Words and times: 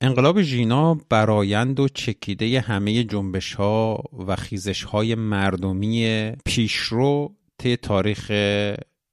انقلاب 0.00 0.42
ژینا 0.42 0.94
برایند 0.94 1.80
و 1.80 1.88
چکیده 1.88 2.60
همه 2.60 3.04
جنبش 3.04 3.54
ها 3.54 4.04
و 4.26 4.36
خیزش 4.36 4.82
های 4.82 5.14
مردمی 5.14 6.32
پیشرو 6.44 7.34
طی 7.58 7.76
تاریخ 7.76 8.30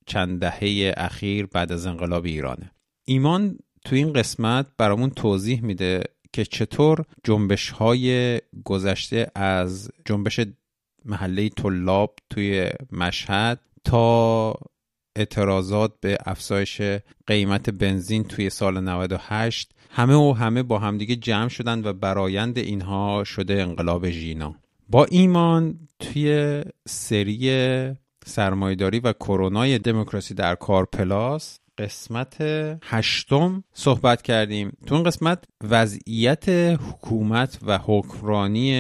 چند 0.06 0.40
دهه 0.40 0.94
اخیر 0.98 1.46
بعد 1.46 1.72
از 1.72 1.86
انقلاب 1.86 2.26
ایرانه. 2.26 2.72
ایمان 3.06 3.58
تو 3.86 3.96
این 3.96 4.14
قسمت 4.14 4.68
برامون 4.78 5.10
توضیح 5.10 5.62
میده 5.62 6.04
که 6.34 6.46
چطور 6.46 7.06
جنبش 7.24 7.70
های 7.70 8.40
گذشته 8.64 9.32
از 9.36 9.92
جنبش 10.06 10.40
محله 11.06 11.50
طلاب 11.50 12.16
توی 12.30 12.70
مشهد 12.92 13.62
تا 13.84 14.54
اعتراضات 15.16 15.94
به 16.02 16.18
افزایش 16.26 16.82
قیمت 17.28 17.70
بنزین 17.70 18.24
توی 18.24 18.50
سال 18.50 18.80
98 18.84 19.72
همه 19.98 20.14
و 20.16 20.34
همه 20.34 20.64
با 20.64 20.80
همدیگه 20.80 21.16
جمع 21.16 21.48
شدند 21.48 21.86
و 21.86 21.94
برایند 21.94 22.58
اینها 22.58 23.24
شده 23.24 23.62
انقلاب 23.62 24.10
ژینا. 24.10 24.56
با 24.90 25.06
ایمان 25.06 25.80
توی 26.00 26.62
سری 26.88 27.52
سرمایداری 28.26 29.00
و 29.00 29.14
کرونای 29.14 29.80
دموکراسی 29.80 30.34
در 30.34 30.56
کار 30.56 30.86
پلاس 30.86 31.60
قسمت 31.78 32.38
هشتم 32.84 33.64
صحبت 33.74 34.22
کردیم. 34.22 34.78
تو 34.86 34.96
این 34.96 35.04
قسمت 35.04 35.44
وضعیت 35.64 36.50
حکومت 36.50 37.60
و 37.66 37.80
حکمرانی 37.84 38.74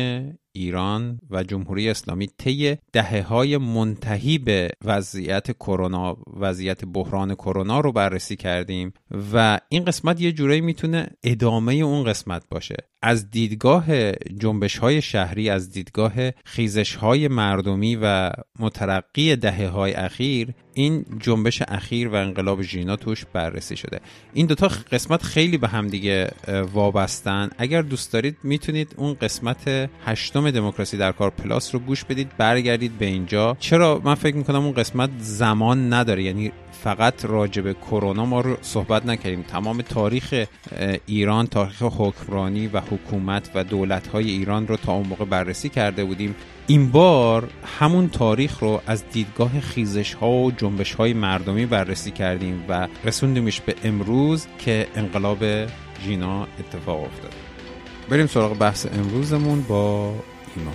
ایران 0.56 1.20
و 1.30 1.44
جمهوری 1.44 1.90
اسلامی 1.90 2.28
طی 2.38 2.78
دهه 2.94 3.22
های 3.22 3.58
منتهی 3.58 4.38
به 4.38 4.70
وضعیت 4.86 5.52
کرونا 5.52 6.18
وضعیت 6.40 6.86
بحران 6.86 7.36
کرونا 7.36 7.80
رو 7.80 7.92
بررسی 7.92 8.36
کردیم 8.36 8.94
و 9.34 9.60
این 9.70 9.86
قسمت 9.86 10.22
یه 10.22 10.32
جورایی 10.32 10.62
می‌تونه 10.62 11.08
ادامه 11.24 11.74
اون 11.74 12.04
قسمت 12.04 12.44
باشه. 12.50 12.76
از 13.02 13.30
دیدگاه 13.30 14.12
جنبش 14.12 14.78
های 14.78 15.02
شهری 15.02 15.50
از 15.50 15.72
دیدگاه 15.72 16.14
خیزش 16.46 16.96
های 16.96 17.28
مردمی 17.28 17.98
و 18.02 18.32
مترقی 18.60 19.36
دهه 19.36 19.68
های 19.68 19.94
اخیر 19.94 20.54
این 20.74 21.06
جنبش 21.20 21.62
اخیر 21.68 22.08
و 22.08 22.14
انقلاب 22.14 22.62
ژینا 22.62 22.96
توش 22.96 23.26
بررسی 23.34 23.76
شده. 23.76 24.00
این 24.34 24.46
دوتا 24.46 24.68
قسمت 24.68 25.24
خیلی 25.24 25.58
به 25.58 25.68
هم 25.68 25.88
دیگه 25.88 26.32
وابستن. 26.74 27.50
اگر 27.58 27.82
دوست 27.82 28.14
دارید 28.14 28.38
می‌تونید 28.44 28.94
اون 28.98 29.14
قسمت 29.14 29.90
هشتم 30.06 30.45
دموکراسی 30.52 30.98
در 30.98 31.12
کار 31.12 31.30
پلاس 31.30 31.76
رو 31.76 31.80
گوش 31.80 32.04
بدید 32.04 32.32
برگردید 32.38 32.98
به 32.98 33.06
اینجا. 33.06 33.58
چرا؟ 33.60 34.02
من 34.04 34.16
فکر 34.16 34.36
می‌کنم 34.36 34.64
اون 34.66 34.74
قسمت 34.74 35.10
زمان 35.20 35.94
نداره. 35.94 36.24
یعنی 36.24 36.52
فقط 36.84 37.26
راجع 37.26 37.62
به 37.62 37.74
کرونا 37.74 38.26
ما 38.26 38.42
رو 38.42 38.58
صحبت 38.62 39.06
نکردیم. 39.06 39.42
تمام 39.42 39.82
تاریخ 39.82 40.46
ایران 41.06 41.48
تاریخ 41.48 41.82
حکمرانی 41.82 42.68
و 42.68 42.80
حکومت 42.80 43.50
و 43.56 43.64
دولت 43.64 44.08
های 44.08 44.32
ایران 44.32 44.68
رو 44.68 44.78
تا 44.78 44.94
اون 44.94 45.08
موقع 45.08 45.26
بررسی 45.26 45.70
کرده 45.70 46.06
بودیم. 46.06 46.36
این 46.68 46.92
بار 46.92 47.50
همون 47.80 48.10
تاریخ 48.10 48.60
رو 48.60 48.82
از 48.88 49.04
دیدگاه 49.10 49.60
خیزش 49.60 50.14
ها 50.14 50.30
و 50.32 50.52
جنبش 50.52 50.94
های 50.94 51.14
مردمی 51.14 51.66
بررسی 51.66 52.12
کردیم 52.12 52.66
و 52.70 52.88
رسوندیمش 53.04 53.62
به 53.62 53.76
امروز 53.84 54.48
که 54.60 54.88
انقلاب 54.96 55.44
ژینا 56.06 56.48
اتفاق 56.60 57.04
افتاده 57.04 57.34
بریم 58.10 58.28
سراغ 58.28 58.58
بحث 58.58 58.88
امروزمون 58.94 59.62
با 59.62 60.14
سلام 60.56 60.74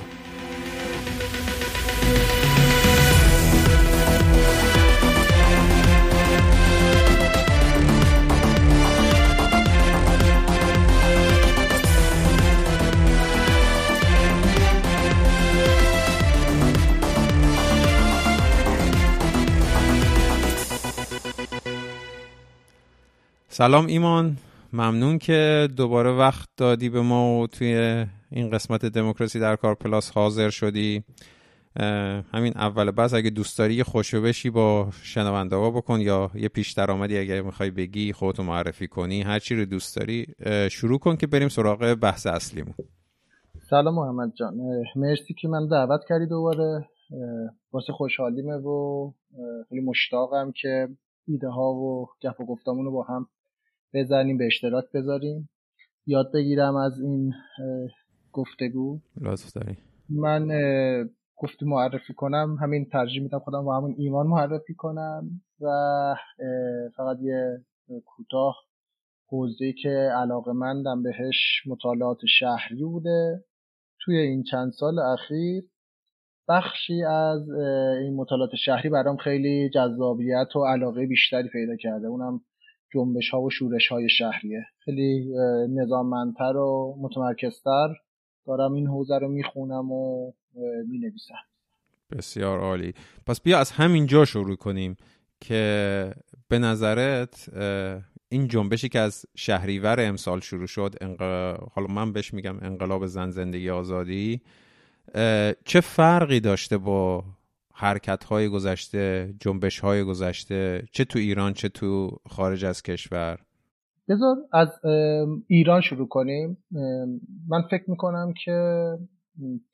ایمان. 23.86 24.36
ممنون 24.72 25.18
که 25.18 25.68
دوباره 25.76 26.10
وقت 26.10 26.48
دادی 26.56 26.88
به 26.88 27.00
ما 27.00 27.40
و 27.40 27.46
توی 27.46 28.06
این 28.30 28.50
قسمت 28.50 28.86
دموکراسی 28.86 29.40
در 29.40 29.56
کار 29.56 29.74
پلاس 29.74 30.10
حاضر 30.10 30.50
شدی. 30.50 31.04
همین 32.32 32.52
اول 32.56 32.90
بس 32.90 33.14
اگه 33.14 33.30
دوست 33.30 33.58
داری 33.58 33.74
یه 33.74 33.84
بشی 34.20 34.50
با 34.50 34.88
شنونده 35.02 35.56
ها 35.56 35.70
بکن 35.70 36.00
یا 36.00 36.30
یه 36.34 36.48
پیش 36.48 36.72
درآمدی 36.72 37.18
اگه 37.18 37.42
می‌خوای 37.42 37.70
بگی 37.70 38.12
خودتو 38.12 38.42
معرفی 38.42 38.88
کنی. 38.88 39.22
هر 39.22 39.38
چی 39.38 39.54
رو 39.54 39.64
دوست 39.64 39.96
داری 39.96 40.26
شروع 40.70 40.98
کن 40.98 41.16
که 41.16 41.26
بریم 41.26 41.48
سراغ 41.48 41.94
بحث 41.94 42.26
اصلیمون. 42.26 42.74
سلام 43.70 43.94
محمد 43.94 44.32
جان. 44.38 44.54
مرسی 44.96 45.34
که 45.34 45.48
من 45.48 45.68
دعوت 45.68 46.00
کردی 46.08 46.26
دوباره. 46.26 46.88
واسه 47.72 47.92
خوشحالیمه 47.92 48.54
و 48.54 49.10
خیلی 49.68 49.80
مشتاقم 49.80 50.52
که 50.62 50.88
ایده 51.26 51.48
ها 51.48 51.72
و 51.72 52.08
گپ 52.22 52.40
و 52.40 52.46
گفتمون 52.46 52.84
رو 52.84 52.92
با 52.92 53.02
هم 53.02 53.26
بزنیم 53.94 54.38
به 54.38 54.46
اشتراک 54.46 54.84
بذاریم. 54.94 55.48
یاد 56.06 56.32
بگیرم 56.34 56.76
از 56.76 57.00
این 57.00 57.34
گفتگو. 58.32 59.00
لطف 59.20 59.52
داری. 59.52 59.76
من 60.08 60.48
گفتی 61.36 61.64
معرفی 61.64 62.14
کنم. 62.14 62.56
همین 62.60 62.84
ترجیح 62.84 63.22
میدم 63.22 63.38
خودم 63.38 63.64
با 63.64 63.76
همون 63.76 63.94
ایمان 63.98 64.26
معرفی 64.26 64.74
کنم 64.74 65.30
و 65.60 65.66
فقط 66.96 67.18
یه 67.20 67.64
کوتاه. 68.04 68.56
حوزه 69.26 69.72
که 69.72 70.10
علاقه 70.16 70.52
مندم 70.52 71.02
بهش 71.02 71.62
مطالعات 71.66 72.18
شهری 72.38 72.84
بوده. 72.84 73.44
توی 74.00 74.16
این 74.16 74.42
چند 74.42 74.72
سال 74.72 74.98
اخیر 74.98 75.64
بخشی 76.48 77.02
از 77.02 77.50
این 78.00 78.16
مطالعات 78.16 78.50
شهری 78.54 78.88
برام 78.88 79.16
خیلی 79.16 79.70
جذابیت 79.74 80.56
و 80.56 80.64
علاقه 80.64 81.06
بیشتری 81.06 81.48
پیدا 81.48 81.76
کرده. 81.76 82.06
اونم 82.06 82.40
جنبش 82.94 83.30
ها 83.30 83.40
و 83.40 83.50
شورش 83.50 83.88
های 83.88 84.08
شهریه. 84.08 84.66
خیلی 84.78 85.32
نظاممندتر 85.68 86.56
و 86.56 86.96
متمرکزتر 87.00 87.88
دارم 88.46 88.72
این 88.72 88.86
حوزه 88.86 89.18
رو 89.18 89.28
می‌خونم 89.28 89.92
و 89.92 90.32
می‌نویسم. 90.88 91.34
بسیار 92.12 92.60
عالی. 92.60 92.94
پس 93.26 93.40
بیا 93.40 93.58
از 93.58 93.70
همین 93.70 94.06
جا 94.06 94.24
شروع 94.24 94.56
کنیم 94.56 94.96
که 95.40 96.14
به 96.48 96.58
نظرت 96.58 97.48
این 98.28 98.48
جنبشی 98.48 98.88
که 98.88 98.98
از 98.98 99.26
شهریور 99.36 99.96
امسال 100.00 100.40
شروع 100.40 100.66
شد 100.66 100.94
حالا 101.72 101.86
من 101.90 102.12
بهش 102.12 102.34
میگم 102.34 102.58
انقلاب 102.62 103.06
زن 103.06 103.30
زندگی 103.30 103.70
آزادی 103.70 104.40
چه 105.64 105.80
فرقی 105.80 106.40
داشته 106.40 106.78
با 106.78 107.24
حرکت 107.80 108.24
های 108.24 108.48
گذشته 108.48 109.34
جنبش 109.40 109.78
های 109.80 110.02
گذشته 110.02 110.82
چه 110.92 111.04
تو 111.04 111.18
ایران 111.18 111.52
چه 111.52 111.68
تو 111.68 112.10
خارج 112.30 112.64
از 112.64 112.82
کشور؟ 112.82 113.38
بذار 114.08 114.36
از 114.52 114.68
ایران 115.46 115.80
شروع 115.80 116.08
کنیم. 116.08 116.58
من 117.48 117.62
فکر 117.70 117.90
می‌کنم 117.90 118.34
که 118.44 118.52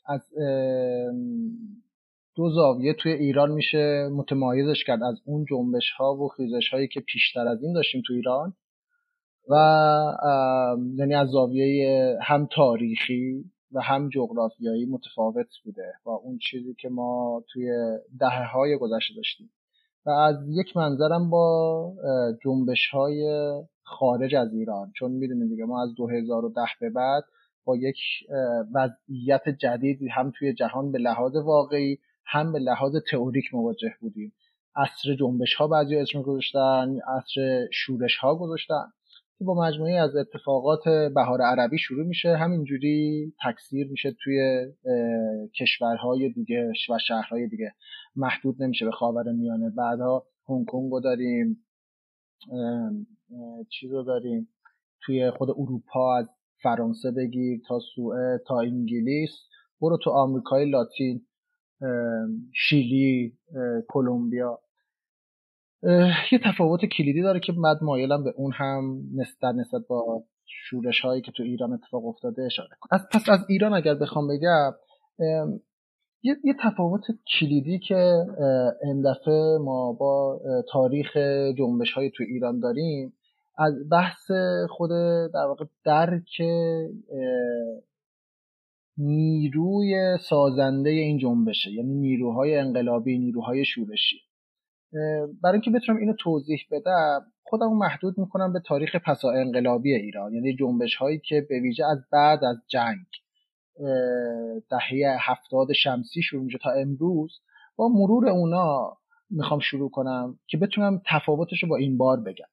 از 0.06 0.20
دو 2.36 2.50
زاویه 2.50 2.94
توی 2.94 3.12
ایران 3.12 3.50
میشه 3.50 4.08
متمایزش 4.12 4.84
کرد 4.86 5.02
از 5.02 5.20
اون 5.24 5.44
جنبش 5.50 5.90
ها 5.98 6.14
و 6.14 6.28
خیزش 6.28 6.68
هایی 6.72 6.88
که 6.88 7.00
پیشتر 7.00 7.48
از 7.48 7.62
این 7.62 7.72
داشتیم 7.72 8.02
تو 8.06 8.12
ایران 8.12 8.52
و 9.48 9.54
یعنی 10.98 11.14
از 11.14 11.28
زاویه 11.28 12.18
هم 12.22 12.48
تاریخی 12.56 13.44
و 13.72 13.80
هم 13.80 14.08
جغرافیایی 14.08 14.86
متفاوت 14.86 15.48
بوده 15.64 15.92
با 16.04 16.14
اون 16.14 16.38
چیزی 16.38 16.74
که 16.74 16.88
ما 16.88 17.42
توی 17.52 17.70
دهه 18.20 18.52
های 18.52 18.78
گذشته 18.78 19.14
داشتیم. 19.14 19.50
و 20.06 20.10
از 20.10 20.36
یک 20.48 20.76
منظرم 20.76 21.30
با 21.30 21.92
جنبش 22.44 22.88
های 22.92 23.50
خارج 23.82 24.34
از 24.34 24.54
ایران. 24.54 24.92
چون 24.96 25.10
می‌دونید 25.10 25.48
دیگه 25.48 25.64
ما 25.64 25.82
از 25.82 25.94
2010 25.94 26.60
به 26.80 26.90
بعد 26.90 27.24
با 27.64 27.76
یک 27.76 27.96
وضعیت 28.74 29.48
جدیدی 29.48 30.08
هم 30.08 30.32
توی 30.38 30.54
جهان 30.54 30.92
به 30.92 30.98
لحاظ 30.98 31.36
واقعی 31.36 31.98
هم 32.24 32.52
به 32.52 32.58
لحاظ 32.58 32.96
تئوریک 33.10 33.54
مواجه 33.54 33.94
بودیم. 34.00 34.32
عصر 34.76 35.14
جنبش 35.14 35.54
ها 35.54 35.68
بعضی 35.68 35.96
اسم 35.96 36.22
گذاشتن 36.22 36.98
عصر 37.16 37.66
شورش 37.72 38.16
ها 38.16 38.34
گذاشتن. 38.34 38.92
که 39.38 39.44
با 39.44 39.54
مجموعه 39.54 39.94
از 39.94 40.16
اتفاقات 40.16 40.88
بهار 41.14 41.40
عربی 41.42 41.78
شروع 41.78 42.06
میشه. 42.06 42.36
همینجوری 42.36 43.32
تکثیر 43.44 43.88
میشه 43.90 44.16
توی 44.24 44.66
کشورهای 45.60 46.32
دیگه 46.32 46.72
و 46.90 46.98
شهرهای 46.98 47.48
دیگه. 47.48 47.72
محدود 48.16 48.62
نمیشه 48.62 48.84
به 48.84 48.90
خاور 48.90 49.32
میانه. 49.32 49.70
بعدها 49.70 50.26
هنگ 50.48 50.66
کنگ 50.66 50.92
رو 50.92 51.00
داریم 51.00 51.66
چیز 53.70 53.92
رو 53.92 54.02
داریم. 54.02 54.48
توی 55.02 55.30
خود 55.30 55.50
اروپا 55.50 56.16
از 56.16 56.26
فرانسه 56.62 57.10
بگیر 57.10 57.60
تا 57.68 57.78
سوئد 57.94 58.40
تا 58.46 58.60
انگلیس. 58.60 59.30
برو 59.80 59.98
تو 60.02 60.10
آمریکای 60.10 60.70
لاتین 60.70 61.26
شیلی 62.54 63.38
کلمبیا. 63.88 64.60
یه 66.32 66.38
تفاوت 66.44 66.84
کلیدی 66.84 67.22
داره 67.22 67.40
که 67.40 67.52
بعد 67.52 67.82
مایلم 67.82 68.24
به 68.24 68.32
اون 68.36 68.52
هم 68.52 69.02
نسبت 69.14 69.54
نسبت 69.54 69.82
با 69.88 70.24
شورش 70.46 71.00
هایی 71.00 71.22
که 71.22 71.32
تو 71.32 71.42
ایران 71.42 71.72
اتفاق 71.72 72.06
افتاده 72.06 72.42
اشاره 72.42 72.68
کنم. 72.80 73.00
از 73.00 73.08
پس 73.12 73.28
از 73.28 73.40
ایران 73.48 73.74
اگر 73.74 73.94
بخوام 73.94 74.28
بگم 74.28 74.72
یه, 76.22 76.36
یه 76.44 76.54
تفاوت 76.62 77.02
کلیدی 77.38 77.78
که 77.78 78.26
این 78.82 79.02
دفعه 79.02 79.58
ما 79.58 79.92
با 79.92 80.40
تاریخ 80.72 81.16
جنبش 81.58 81.92
های 81.92 82.10
تو 82.10 82.24
ایران 82.28 82.60
داریم 82.60 83.12
از 83.58 83.74
بحث 83.90 84.30
خود 84.68 84.90
در 85.34 85.46
واقع 85.46 85.64
درک 85.84 86.42
نیروی 88.98 90.18
سازنده 90.20 90.90
این 90.90 91.18
جنبشه 91.18 91.70
یعنی 91.72 91.94
نیروهای 91.94 92.56
انقلابی 92.56 93.18
نیروهای 93.18 93.64
شورشی. 93.64 94.25
برای 95.42 95.52
اینکه 95.52 95.70
بتونم 95.70 95.98
اینو 95.98 96.12
توضیح 96.12 96.58
بدم 96.70 97.20
خودم 97.42 97.72
محدود 97.72 98.18
می‌کنم 98.18 98.52
به 98.52 98.60
تاریخ 98.66 98.96
پسا 98.96 99.30
انقلابی 99.30 99.94
ایران. 99.94 100.34
یعنی 100.34 100.56
جنبش 100.56 100.94
هایی 100.94 101.18
که 101.18 101.46
به 101.48 101.60
ویژه 101.60 101.84
از 101.84 101.98
بعد 102.12 102.44
از 102.44 102.56
جنگ 102.68 103.06
دهه 104.70 105.16
هفتاد 105.20 105.72
شمسی 105.72 106.22
شروع 106.22 106.48
تا 106.62 106.70
امروز 106.70 107.40
با 107.76 107.88
مرور 107.88 108.28
اونا 108.28 108.96
می‌خوام 109.30 109.60
شروع 109.60 109.90
کنم 109.90 110.38
که 110.46 110.58
بتونم 110.58 111.02
تفاوتش 111.06 111.62
رو 111.62 111.68
با 111.68 111.76
این 111.76 111.98
بار 111.98 112.20
بگم. 112.20 112.46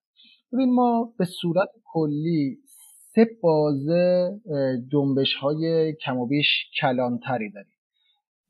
ببین 0.54 0.74
ما 0.76 1.14
به 1.18 1.26
صورت 1.26 1.70
کلی 1.84 2.58
سه 3.16 3.28
بازه 3.42 4.32
جنبش 4.92 5.34
های 5.42 5.94
کم 6.06 6.18
و 6.18 6.28
بیش 6.28 6.48
کلانتری 6.82 7.52
داریم. 7.52 7.73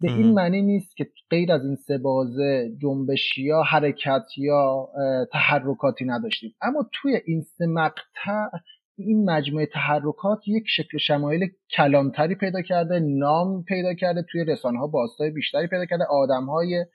به 0.03 0.11
این 0.11 0.33
معنی 0.33 0.61
نیست 0.61 0.97
که 0.97 1.07
غیر 1.29 1.51
از 1.51 1.65
این 1.65 1.75
سه 1.75 1.97
بازه 1.97 2.71
جنبش 2.81 3.37
یا 3.37 3.61
حرکت 3.61 4.25
یا 4.37 4.89
تحرکاتی 5.31 6.05
نداشتیم. 6.05 6.55
اما 6.61 6.89
توی 6.91 7.21
این 7.25 7.41
سه 7.41 7.65
مقطع 7.65 8.57
این 8.97 9.29
مجموعه 9.29 9.65
تحرکات 9.65 10.47
یک 10.47 10.63
شکل 10.67 10.97
شمایل 10.97 11.49
کلانتری 11.77 12.35
پیدا 12.35 12.61
کرده 12.61 12.99
نام 12.99 13.63
پیدا 13.63 13.93
کرده 13.93 14.25
توی 14.31 14.43
رسانه 14.43 14.79
ها 14.79 14.87
باستای 14.87 15.29
بیشتری 15.29 15.67
پیدا 15.67 15.85
کرده 15.85 16.03
آدم 16.09 16.45
های 16.45 16.85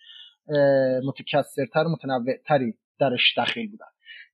متکسرتر 1.07 1.85
و 1.85 1.91
متنوعتری 1.91 2.75
درش 3.01 3.39
دخیل 3.39 3.71
بودن. 3.71 3.87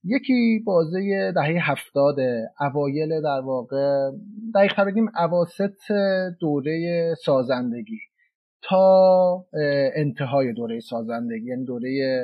یکی 0.04 0.62
بازه 0.66 1.32
دهه 1.34 1.70
هفتاد 1.70 2.16
اوایل 2.60 3.22
در 3.22 3.40
واقع 3.44 4.10
دقیق 4.54 4.80
بگیم 4.80 5.08
اواسط 5.18 5.92
دوره 6.40 7.14
سازندگی. 7.24 7.98
تا 8.68 9.46
انتهای 9.96 10.52
دوره 10.52 10.80
سازندگی 10.80 11.46
یعنی 11.46 11.64
دوره 11.64 12.22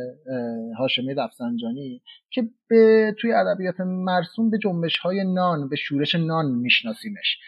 هاشمی 0.78 1.14
رفسنجانی 1.14 2.02
که 2.30 2.42
به 2.68 3.14
توی 3.20 3.32
ادبیات 3.32 3.80
مرسوم 3.80 4.50
به 4.50 4.58
جنبش 4.58 4.98
های 4.98 5.24
نان 5.24 5.68
به 5.68 5.76
شورش 5.76 6.14
نان 6.14 6.46
میشناسیمش. 6.46 7.38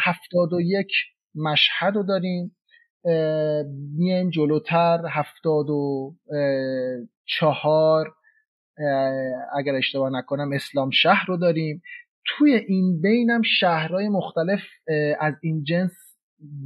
هفتاد 0.00 0.52
و 0.52 0.60
یک 0.60 0.92
مشهد 1.34 1.94
رو 1.94 2.02
داریم. 2.02 2.56
میایم 3.98 4.30
جلوتر. 4.30 5.00
هفتاد 5.10 5.70
و 5.70 6.14
چهار 7.24 8.14
اگر 9.58 9.74
اشتباه 9.74 10.10
نکنم 10.12 10.52
اسلام 10.52 10.90
شهر 10.90 11.24
رو 11.28 11.36
داریم. 11.36 11.82
توی 12.24 12.54
این 12.54 13.00
بینم 13.00 13.42
شهرهای 13.42 14.08
مختلف 14.08 14.60
از 15.20 15.34
این 15.42 15.64
جنس 15.64 15.92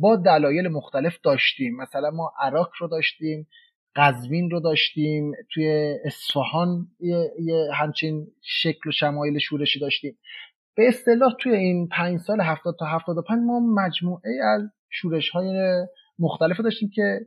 با 0.01 0.17
دلایل 0.17 0.69
مختلف 0.69 1.19
داشتیم. 1.25 1.77
مثلا 1.77 2.11
ما 2.11 2.33
عراق 2.41 2.71
رو 2.81 2.89
داشتیم 2.89 3.49
قزوین 3.97 4.51
رو 4.51 4.61
داشتیم 4.61 5.33
توی 5.53 5.97
اصفهان 6.05 6.87
یه, 7.01 7.31
همچین 7.75 8.27
شکل 8.43 8.89
و 8.89 8.93
شمایل 8.93 9.39
شورشی 9.39 9.81
داشتیم. 9.81 10.19
به 10.77 10.89
اصطلاح 10.89 11.35
توی 11.41 11.53
این 11.55 11.89
پنج 11.89 12.21
سال 12.21 12.41
هفتاد 12.41 12.77
تا 12.79 12.87
هفتاد 12.87 13.19
و 13.19 13.23
پنج 13.23 13.39
ما 13.47 13.61
مجموعه 13.61 14.31
از 14.45 14.63
شورش 14.91 15.31
های 15.31 15.87
مختلف 16.19 16.61
داشتیم 16.61 16.91
که 16.95 17.21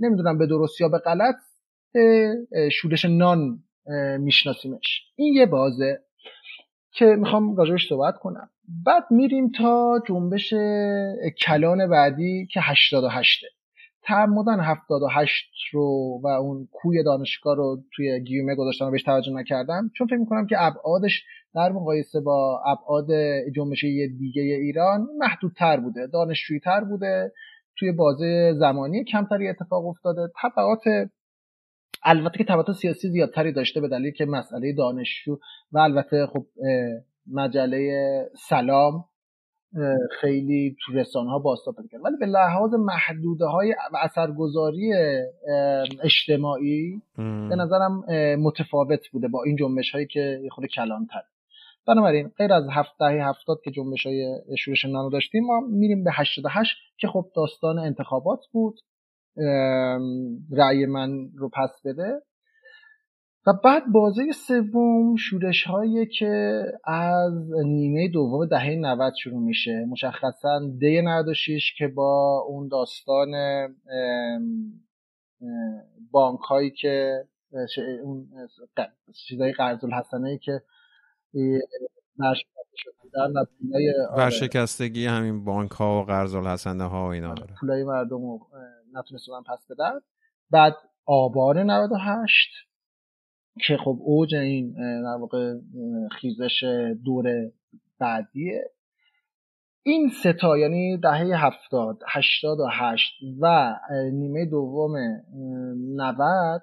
نمی‌دونم 0.00 0.38
به 0.38 0.46
درست 0.46 0.80
یا 0.80 0.88
به 0.88 0.98
غلط 0.98 1.36
شورش 2.72 3.04
نان 3.04 3.64
میشناسیمش. 4.18 5.02
این 5.16 5.34
یه 5.34 5.46
بازه. 5.46 5.98
که 6.98 7.04
می‌خوام 7.04 7.56
راجبش 7.56 7.88
صحبت 7.88 8.14
کنم. 8.16 8.50
بعد 8.86 9.04
میریم 9.10 9.50
تا 9.50 9.98
جنبش 10.08 10.54
کلان 11.46 11.90
بعدی 11.90 12.46
که 12.52 12.60
88 12.62 13.44
تعمدن 14.02 14.60
78 14.60 15.50
رو 15.72 16.20
و 16.24 16.26
اون 16.26 16.68
کوی 16.72 17.04
دانشگاه 17.04 17.56
رو 17.56 17.78
توی 17.96 18.20
گیومه 18.20 18.54
گذاشتم 18.54 18.84
و 18.84 18.90
بهش 18.90 19.02
توجه 19.02 19.32
نکردم. 19.32 19.90
چون 19.96 20.06
فکر 20.06 20.16
می‌کنم 20.16 20.46
که 20.46 20.56
ابعادش 20.58 21.24
در 21.54 21.72
مقایسه 21.72 22.20
با 22.20 22.62
ابعاد 22.66 23.06
جنبش 23.56 23.84
دیگه 24.18 24.42
ایران 24.42 25.08
محدودتر 25.18 25.80
بوده 25.80 26.06
دانشجویی 26.06 26.60
تر 26.60 26.84
بوده. 26.84 27.32
توی 27.78 27.92
بازه 27.92 28.54
زمانی 28.58 29.04
کمتری 29.04 29.48
اتفاق 29.48 29.86
افتاده. 29.86 30.28
طبعات 30.42 30.82
البته 32.02 32.38
که 32.38 32.44
تبعات 32.44 32.72
سیاسی 32.72 33.08
زیادتری 33.08 33.52
داشته 33.52 33.80
به 33.80 33.88
دلیل 33.88 34.10
که 34.10 34.24
مسئله 34.24 34.72
دانشجو 34.72 35.38
و 35.72 35.78
البته 35.78 36.26
خب 36.26 36.46
مجله 37.32 37.90
سلام 38.48 39.04
خیلی 40.20 40.76
تو 40.84 40.92
رسانه 40.92 41.30
ها 41.30 41.38
باستا 41.38 41.72
پیدا 41.72 41.88
کرد. 41.88 42.00
ولی 42.04 42.16
به 42.20 42.26
لحاظ 42.26 42.74
محدوده 42.74 43.46
های 43.46 43.74
و 43.92 43.96
اثرگذاری 43.96 44.92
اجتماعی 46.02 47.02
به 47.16 47.56
نظرم 47.56 48.04
متفاوت 48.40 49.08
بوده 49.12 49.28
با 49.28 49.42
این 49.44 49.56
جنبش 49.56 49.90
هایی 49.90 50.06
که 50.06 50.40
خود 50.50 50.66
کلانتر. 50.66 51.22
بنابراین 51.86 52.28
غیر 52.28 52.52
از 52.52 52.64
هفته 52.70 53.04
هفتاد 53.04 53.60
که 53.64 53.70
جنبش 53.70 54.06
های 54.06 54.40
شورش 54.58 54.84
نانو 54.84 55.10
داشتیم 55.10 55.44
ما 55.44 55.60
میریم 55.60 56.04
به 56.04 56.10
88 56.14 56.76
که 56.96 57.08
خب 57.08 57.26
داستان 57.36 57.78
انتخابات 57.78 58.40
بود. 58.52 58.80
رأی 60.52 60.86
من 60.86 61.10
رو 61.36 61.48
پس 61.48 61.70
بده. 61.84 62.22
و 63.46 63.52
بعد 63.64 63.82
بازه 63.92 64.22
سوم 64.32 65.16
شورش 65.16 65.64
هایی 65.64 66.06
که 66.06 66.62
از 66.84 67.32
نیمه 67.64 68.08
دوم 68.08 68.46
دهه 68.46 68.70
90 68.70 69.12
شروع 69.22 69.42
میشه. 69.42 69.86
مشخصا 69.90 70.60
دی 70.80 71.02
96 71.02 71.74
که 71.78 71.88
با 71.88 72.44
اون 72.48 72.68
داستان 72.68 73.28
بانک 76.10 76.40
هایی 76.40 76.70
که 76.70 77.24
اون 78.02 78.28
چیزای 79.28 79.52
قرض 79.52 79.84
الحسنه 79.84 80.38
که 80.38 80.62
ورشکستگی 84.16 85.06
همین 85.06 85.44
بانک 85.44 85.70
ها 85.70 86.00
و 86.00 86.04
قرض 86.04 86.34
الحسنه 86.34 86.84
ها 86.84 87.06
و 87.06 87.08
اینا 87.08 87.30
آره، 87.30 87.46
پولای 87.60 87.84
مردم 87.84 88.20
رو 88.92 88.98
نتونستن 88.98 89.42
پس 89.46 89.66
بدن 89.70 90.00
بعد 90.50 90.74
آبان 91.06 91.58
98 91.70 92.50
که 93.66 93.76
خب 93.76 93.98
اوج 94.00 94.34
این 94.34 94.72
در 95.02 95.16
واقع 95.20 95.54
خیزش 96.10 96.64
دور 97.04 97.50
بعدیه. 97.98 98.70
این 99.82 100.08
ستا 100.08 100.58
یعنی 100.58 100.96
دهه 100.96 101.46
هفتاد 101.46 101.98
هشتاد 102.08 102.60
و 102.60 102.66
هشت 102.72 103.12
و 103.40 103.74
نیمه 104.12 104.46
دوم 104.46 104.96
نود 105.96 106.62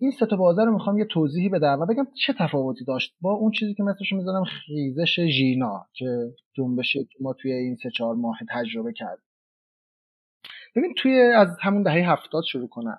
این 0.00 0.10
سه 0.10 0.26
تا 0.26 0.36
رو 0.36 0.72
می‌خوام 0.72 0.98
یه 0.98 1.04
توضیحی 1.04 1.48
بدم 1.48 1.80
و 1.80 1.86
بگم 1.86 2.06
چه 2.26 2.34
تفاوتی 2.38 2.84
داشت 2.84 3.16
با 3.20 3.32
اون 3.32 3.50
چیزی 3.50 3.74
که 3.74 3.82
مثلش 3.82 4.12
می‌ذارم 4.12 4.44
خیزش 4.44 5.20
ژینا 5.20 5.86
که 5.92 6.06
جنبشی 6.52 7.04
که 7.04 7.18
ما 7.20 7.32
توی 7.32 7.52
این 7.52 7.74
سه 7.74 7.90
چهار 7.90 8.14
ماه 8.14 8.38
تجربه 8.48 8.92
کرد 8.92 9.18
ببین 10.76 10.94
توی 10.96 11.20
از 11.20 11.48
همون 11.60 11.82
دهه 11.82 12.12
هفتاد 12.12 12.42
شروع 12.52 12.68
کنم. 12.68 12.98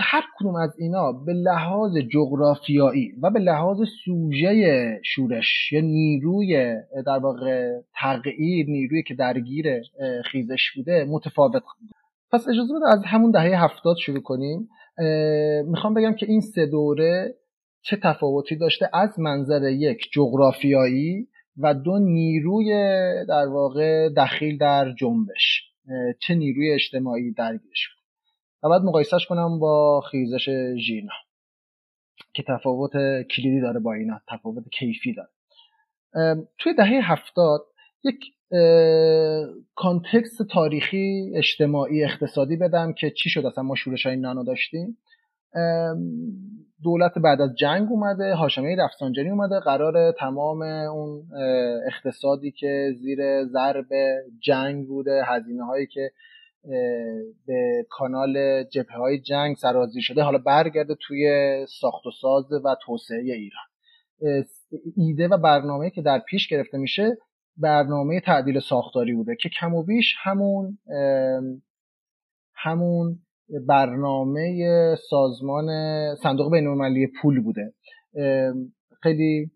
هر 0.00 0.22
کدوم 0.38 0.56
از 0.56 0.74
اینا 0.78 1.12
به 1.12 1.32
لحاظ 1.32 1.96
جغرافیایی 2.12 3.12
و 3.22 3.30
به 3.30 3.40
لحاظ 3.40 3.78
سوژه 4.04 5.00
شورش 5.04 5.72
یا 5.72 5.80
نیروی 5.80 6.76
در 7.06 7.18
واقع 7.18 7.80
تغییر 7.94 8.66
نیروی 8.66 9.02
که 9.02 9.14
درگیر 9.14 9.66
خیزش 10.24 10.72
بوده 10.76 11.04
متفاوت. 11.04 11.62
پس 12.32 12.48
اجازه 12.48 12.74
بده 12.74 12.88
از 12.92 13.04
همون 13.04 13.30
دهه 13.30 13.64
هفتاد 13.64 13.96
شروع 13.96 14.20
کنیم. 14.20 14.68
می‌خوام 15.66 15.94
بگم 15.94 16.14
که 16.14 16.26
این 16.26 16.40
سه 16.40 16.66
دوره 16.66 17.34
چه 17.82 17.96
تفاوتی 17.96 18.56
داشته؟ 18.56 18.90
از 18.92 19.20
منظر 19.20 19.62
یک 19.70 20.08
جغرافیایی 20.12 21.28
و 21.58 21.74
دو 21.74 21.98
نیروی 21.98 22.70
در 23.28 23.46
واقع 23.46 24.08
دخیل 24.08 24.58
در 24.58 24.92
جنبش. 24.92 25.62
چه 26.20 26.34
نیروی 26.34 26.74
اجتماعی 26.74 27.32
درگیرش 27.32 27.88
بود. 27.88 28.04
و 28.62 28.68
بعد 28.68 28.82
مقایسهش 28.82 29.26
کنم 29.26 29.58
با 29.58 30.00
خیزش 30.10 30.50
ژینا 30.86 31.12
که 32.34 32.44
تفاوت 32.48 32.92
کلیدی 33.22 33.60
داره 33.60 33.80
با 33.80 33.94
اینا 33.94 34.20
تفاوت 34.28 34.64
کیفی 34.72 35.14
داره. 35.14 35.28
توی 36.58 36.74
دهه 36.74 37.12
هفتاد 37.12 37.60
یک 38.04 38.18
کانتکست 39.74 40.42
تاریخی 40.50 41.32
اجتماعی 41.34 42.04
اقتصادی 42.04 42.56
بدم 42.56 42.92
که 42.92 43.10
چی 43.10 43.30
شد؟ 43.30 43.46
اصلا 43.46 43.64
ما 43.64 43.74
شورش 43.74 44.06
های 44.06 44.16
نانو 44.16 44.44
داشتیم. 44.44 44.98
دولت 46.82 47.18
بعد 47.18 47.40
از 47.40 47.54
جنگ 47.54 47.88
اومده 47.90 48.34
هاشمی 48.34 48.76
رفسنجانی 48.76 49.30
اومده 49.30 49.60
قرار 49.60 50.12
تمام 50.12 50.62
اون 50.62 51.22
اقتصادی 51.86 52.50
که 52.50 52.92
زیر 52.96 53.44
ضرب 53.44 53.86
جنگ 54.42 54.86
بوده 54.86 55.22
هزینه 55.26 55.64
هایی 55.64 55.86
که 55.86 56.10
به 57.46 57.86
کانال 57.90 58.64
جبهه 58.64 58.96
های 58.96 59.20
جنگ 59.20 59.56
سرازی 59.56 60.02
شده 60.02 60.22
حالا 60.22 60.38
برگرده 60.38 60.94
توی 61.06 61.26
ساخت 61.80 62.06
و 62.06 62.10
ساز 62.20 62.52
و 62.64 62.76
توسعه 62.86 63.18
ایران. 63.18 63.64
ایده 64.96 65.28
و 65.28 65.38
برنامه 65.38 65.90
که 65.90 66.02
در 66.02 66.18
پیش 66.18 66.48
گرفته 66.48 66.78
میشه 66.78 67.18
برنامه 67.56 68.20
تعدیل 68.20 68.60
ساختاری 68.60 69.14
بوده 69.14 69.36
که 69.36 69.48
کم 69.60 69.74
و 69.74 69.82
بیش 69.82 70.14
همون 70.22 70.78
همون 72.54 73.18
برنامه 73.66 74.94
سازمان 75.10 75.66
صندوق 76.14 76.52
بینالمللی 76.52 77.12
پول 77.22 77.42
بوده. 77.42 77.72
خیلی 79.02 79.50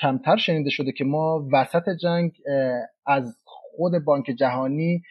کمتر 0.00 0.36
شنیده 0.36 0.70
شده 0.70 0.92
که 0.92 1.04
ما 1.04 1.48
وسط 1.52 1.88
جنگ 2.02 2.32
از 3.06 3.36
خود 3.44 3.92
بانک 4.04 4.26
جهانی 4.38 5.02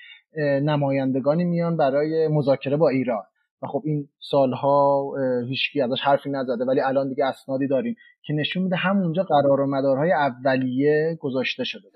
نمایندگانی 0.61 1.43
میان 1.43 1.77
برای 1.77 2.27
مذاکره 2.27 2.77
با 2.77 2.89
ایران. 2.89 3.23
و 3.61 3.67
خب 3.67 3.81
این 3.85 4.07
سالها 4.19 5.13
هیچکی 5.49 5.81
ازش 5.81 6.01
حرفی 6.01 6.29
نزده 6.29 6.65
ولی 6.65 6.81
الان 6.81 7.09
دیگه 7.09 7.25
اسنادی 7.25 7.67
داریم 7.67 7.95
که 8.21 8.33
نشون 8.33 8.63
میده 8.63 8.75
همونجا 8.75 9.23
قرار 9.23 9.61
و 9.61 9.67
مدارهای 9.67 10.11
اولیه 10.11 11.17
گذاشته 11.21 11.63
شده. 11.63 11.87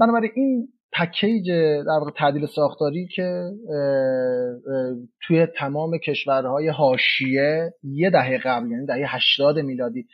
بنابراین 0.00 0.30
این 0.34 0.68
پکیج 0.92 1.50
در 1.86 2.00
تعدیل 2.16 2.46
ساختاری 2.46 3.06
که 3.06 3.50
توی 5.22 5.46
تمام 5.46 5.98
کشورهای 5.98 6.68
حاشیه 6.68 7.74
یه 7.82 8.10
دهه 8.10 8.38
قبل 8.38 8.70
یعنی 8.70 8.86
دهه 8.86 9.14
80 9.14 9.58
میلادی 9.58 10.06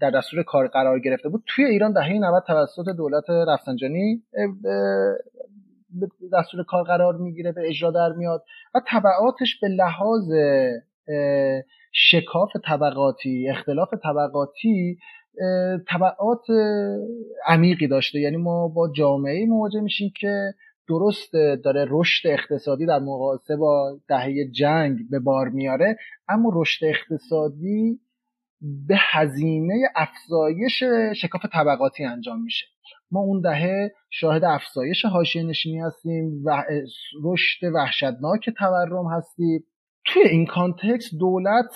در 0.00 0.10
دستور 0.10 0.42
کار 0.42 0.68
قرار 0.68 0.98
گرفته 0.98 1.28
بود 1.28 1.42
توی 1.46 1.64
ایران 1.64 1.92
دهه 1.92 2.12
90 2.12 2.42
توسط 2.46 2.84
دولت 2.96 3.30
رفسنجانی 3.30 4.22
دستور 6.32 6.64
کار 6.64 6.84
قرار 6.84 7.16
می‌گیره 7.16 7.52
به 7.52 7.68
اجرا 7.68 7.90
در 7.90 8.12
میاد 8.12 8.44
و 8.74 8.80
طبعاتش 8.88 9.60
به 9.60 9.68
لحاظ 9.68 10.32
شکاف 11.92 12.50
طبقاتی 12.64 13.48
اختلاف 13.50 13.88
طبقاتی 14.02 14.98
طبعات 15.88 16.46
عمیقی 17.46 17.86
داشته. 17.86 18.20
یعنی 18.20 18.36
ما 18.36 18.68
با 18.68 18.92
جامعه 18.96 19.46
مواجه 19.46 19.80
میشیم 19.80 20.12
که 20.20 20.54
درست 20.88 21.32
داره 21.64 21.86
رشد 21.88 22.28
اقتصادی 22.28 22.86
در 22.86 22.98
مقایسه 22.98 23.56
با 23.56 23.98
دهه 24.08 24.50
جنگ 24.50 24.98
به 25.10 25.18
بار 25.18 25.48
میاره 25.48 25.96
اما 26.28 26.50
رشد 26.54 26.84
اقتصادی 26.84 28.00
به 28.60 28.96
هزینه 28.98 29.74
افزایش 29.96 30.82
شکاف 31.16 31.42
طبقاتی 31.52 32.04
انجام 32.04 32.42
میشه. 32.42 32.66
ما 33.10 33.20
اون 33.20 33.40
دهه 33.40 33.92
شاهد 34.10 34.44
افزایش 34.44 35.04
حاشیه 35.04 35.42
نشینی 35.42 35.78
هستیم 35.80 36.42
و 36.44 36.64
رشد 37.24 37.66
وحشتناک 37.74 38.50
تورم 38.58 39.06
هستیم. 39.16 39.64
توی 40.06 40.22
این 40.22 40.46
کانتکست 40.46 41.14
دولت 41.20 41.74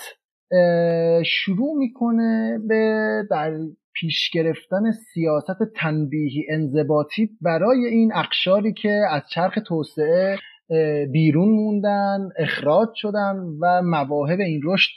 شروع 1.25 1.77
می‌کنه 1.77 2.59
به 2.67 3.23
در 3.31 3.51
پیش 3.93 4.29
گرفتن 4.33 4.91
سیاست 4.91 5.63
تنبیهی 5.75 6.45
انضباطی 6.49 7.29
برای 7.41 7.85
این 7.85 8.11
اقشاری 8.15 8.73
که 8.73 9.01
از 9.09 9.21
چرخ 9.33 9.59
توسعه 9.67 10.37
بیرون 11.11 11.49
موندن 11.49 12.29
اخراج 12.37 12.89
شدن 12.95 13.35
و 13.61 13.81
مواهب 13.81 14.39
این 14.39 14.61
رشد 14.65 14.91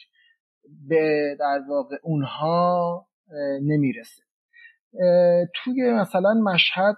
به 0.89 1.37
در 1.41 1.61
واقع 1.69 1.97
اونها 2.03 3.07
نمی‌رسه. 3.63 4.23
توی 5.55 5.93
مثلا 5.93 6.35
مشهد 6.35 6.97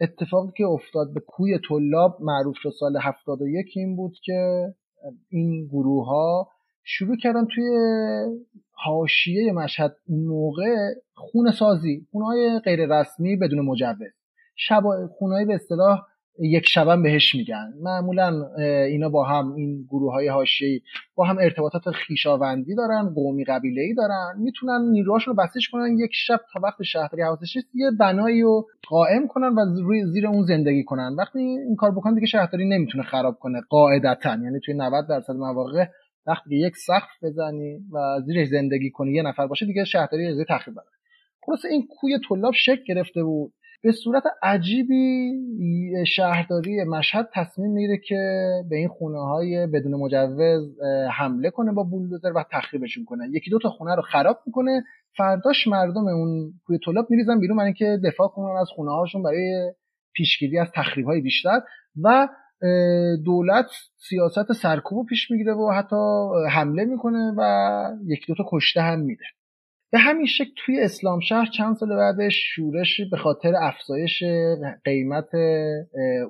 اتفاقی 0.00 0.52
که 0.56 0.64
افتاد 0.64 1.14
به 1.14 1.20
کوی 1.20 1.58
طلاب 1.68 2.16
معروف 2.20 2.56
شد 2.56 2.70
سال 2.80 2.96
71 2.96 3.66
این 3.76 3.96
بود 3.96 4.12
که 4.24 4.66
این 5.28 5.66
گروه 5.66 6.06
ها 6.06 6.48
شروع 6.92 7.16
کردن 7.16 7.46
توی 7.54 7.64
حاشیه 8.72 9.52
مشهد 9.52 9.96
موقع 10.08 10.76
خونه 11.14 11.52
سازی 11.52 12.06
خونه 12.10 12.24
های 12.24 12.60
غیر 12.64 12.86
رسمی 12.86 13.36
بدون 13.36 13.60
مجوز. 13.60 14.12
شب 14.56 14.82
خونه 15.18 15.44
به 15.44 15.54
اصطلاح 15.54 16.00
یک 16.42 16.68
شبن 16.68 17.02
بهش 17.02 17.34
میگن. 17.34 17.72
معمولا 17.82 18.54
اینا 18.86 19.08
با 19.08 19.24
هم 19.24 19.54
این 19.54 19.86
گروه 19.90 20.12
های 20.12 20.28
هاشی 20.28 20.82
با 21.14 21.24
هم 21.24 21.38
ارتباطات 21.38 21.90
خیشاوندی 21.90 22.74
دارن 22.74 23.14
قومی 23.14 23.44
قبیله 23.44 23.82
ای 23.82 23.94
دارن 23.94 24.34
می‌تونن 24.38 24.90
نیروهاشون 24.90 25.36
رو 25.36 25.42
بسیج 25.42 25.70
کنن 25.72 25.98
یک 25.98 26.10
شب 26.12 26.40
تا 26.52 26.60
وقت 26.62 26.82
شهری 26.82 27.22
حواسش 27.22 27.56
نیست 27.56 27.68
یه 27.74 27.90
بنایی 28.00 28.42
رو 28.42 28.66
قائم 28.88 29.26
کنن 29.28 29.48
و 29.48 29.74
زیر 30.12 30.26
اون 30.26 30.42
زندگی 30.42 30.84
کنن. 30.84 31.14
وقتی 31.18 31.38
این 31.38 31.76
کار 31.76 31.90
بکنن 31.90 32.14
دیگه 32.14 32.26
شهرداری 32.26 32.68
نمی‌تونه 32.68 33.04
خراب 33.04 33.38
کنه 33.38 33.60
قاعدتا 33.68 34.30
یعنی 34.30 34.60
توی 34.64 34.74
90 34.74 35.08
درصد 35.08 35.34
مواقع 35.34 35.86
وقتی 36.26 36.56
یک 36.56 36.76
سقف 36.76 37.10
بزنی 37.22 37.78
و 37.92 38.20
زیرش 38.26 38.48
زندگی 38.48 38.90
کنی 38.90 39.12
یه 39.12 39.22
نفر 39.22 39.46
باشه 39.46 39.66
دیگه 39.66 39.84
شهرداری 39.84 40.26
از 40.26 40.36
تخریب 40.48 40.76
بره 40.76 40.84
خلاص 41.46 41.64
این 41.64 41.86
کوی 42.00 42.18
طلاب 42.28 42.54
شک 42.54 42.78
گرفته 42.86 43.22
بود. 43.22 43.52
به 43.82 43.92
صورت 43.92 44.22
عجیبی 44.42 45.32
شهرداری 46.06 46.84
مشهد 46.84 47.28
تصمیم 47.34 47.70
می‌گیره 47.70 47.98
که 47.98 48.16
به 48.70 48.76
این 48.76 48.88
خونه 48.88 49.18
های 49.18 49.66
بدون 49.66 49.94
مجوز 49.94 50.80
حمله 51.12 51.50
کنه 51.50 51.72
با 51.72 51.82
بولدوزر 51.82 52.32
و 52.36 52.44
تخریبشون 52.52 53.04
کنه. 53.04 53.28
یکی 53.32 53.50
دو 53.50 53.58
تا 53.58 53.68
خونه 53.68 53.94
رو 53.94 54.02
خراب 54.02 54.38
می‌کنه. 54.46 54.84
فرداش 55.16 55.66
مردم 55.66 56.08
اون 56.08 56.52
کوی 56.64 56.78
طلاب 56.84 57.06
میریزن 57.10 57.40
بیرون 57.40 57.56
برای 57.56 57.66
اینکه 57.66 58.00
دفاع 58.04 58.28
کنن 58.28 58.56
از 58.60 58.68
خونه 58.74 58.90
هاشون 58.90 59.22
برای 59.22 59.72
پیشگیری 60.12 60.58
از 60.58 60.68
تخریب 60.74 61.06
های 61.06 61.20
بیشتر 61.20 61.60
و 62.02 62.28
دولت 63.24 63.66
سیاست 63.96 64.52
سرکوب 64.52 65.06
پیش 65.06 65.30
می‌گیره 65.30 65.54
و 65.54 65.70
حتی 65.70 65.96
حمله 66.50 66.84
می‌کنه 66.84 67.34
و 67.38 67.42
یکی 68.06 68.24
دوتا 68.28 68.44
کشته 68.52 68.80
هم 68.80 69.00
میده. 69.00 69.24
به 69.92 69.98
همین 69.98 70.26
شکل 70.26 70.50
توی 70.56 70.80
اسلام 70.80 71.20
شهر 71.20 71.46
چند 71.56 71.76
سال 71.76 71.96
بعدش 71.96 72.34
شورش 72.54 73.00
به 73.10 73.16
خاطر 73.16 73.52
افزایش 73.60 74.24
قیمت 74.84 75.28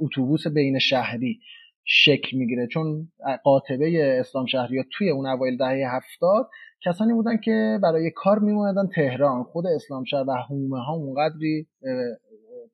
اتوبوس 0.00 0.46
بین 0.46 0.78
شهری 0.78 1.40
شکل 1.84 2.36
می‌گیره. 2.36 2.66
چون 2.66 3.08
قاطبه 3.44 4.16
اسلام 4.20 4.46
شهری 4.46 4.78
ها 4.78 4.84
توی 4.92 5.10
اون 5.10 5.26
اوایل 5.26 5.56
دهه 5.56 5.96
هفتاد 5.96 6.48
کسانی 6.84 7.12
بودن 7.12 7.36
که 7.36 7.78
برای 7.82 8.10
کار 8.10 8.38
میموندن 8.38 8.88
تهران. 8.94 9.42
خود 9.42 9.66
اسلام 9.66 10.04
شهر 10.04 10.24
و 10.28 10.32
حومه 10.48 10.84
ها 10.84 10.92
اونقدری 10.92 11.66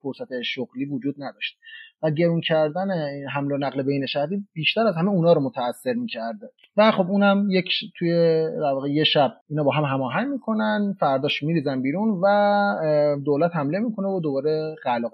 فرصت 0.03 0.43
شغلی 0.43 0.85
وجود 0.85 1.15
نداشت. 1.19 1.59
و 2.03 2.11
گرون 2.11 2.41
کردن 2.41 2.89
حمل 3.33 3.53
و 3.53 3.57
نقل 3.57 3.83
بین 3.83 4.07
شهری 4.07 4.45
بیشتر 4.53 4.87
از 4.87 4.97
همه 4.97 5.11
اونا 5.11 5.33
رو 5.33 5.41
متاثر 5.41 5.93
می‌کرده. 5.93 6.51
و 6.77 6.91
خب 6.91 7.11
اونم 7.11 7.47
یک 7.51 7.69
توی 7.99 8.13
در 8.57 8.73
واقع 8.73 8.89
یه 8.89 9.05
شب 9.05 9.33
اینا 9.49 9.65
با 9.65 9.73
هم 9.73 9.85
هماهنگ 9.85 10.29
می‌کنن 10.29 10.95
فرداش 11.01 11.43
میریزن 11.43 11.83
بیرون 11.83 12.21
و 12.23 12.27
دولت 13.25 13.57
حمله 13.57 13.79
می‌کنه 13.79 14.09
و 14.09 14.21
دوباره 14.21 14.75
قلق 14.83 15.13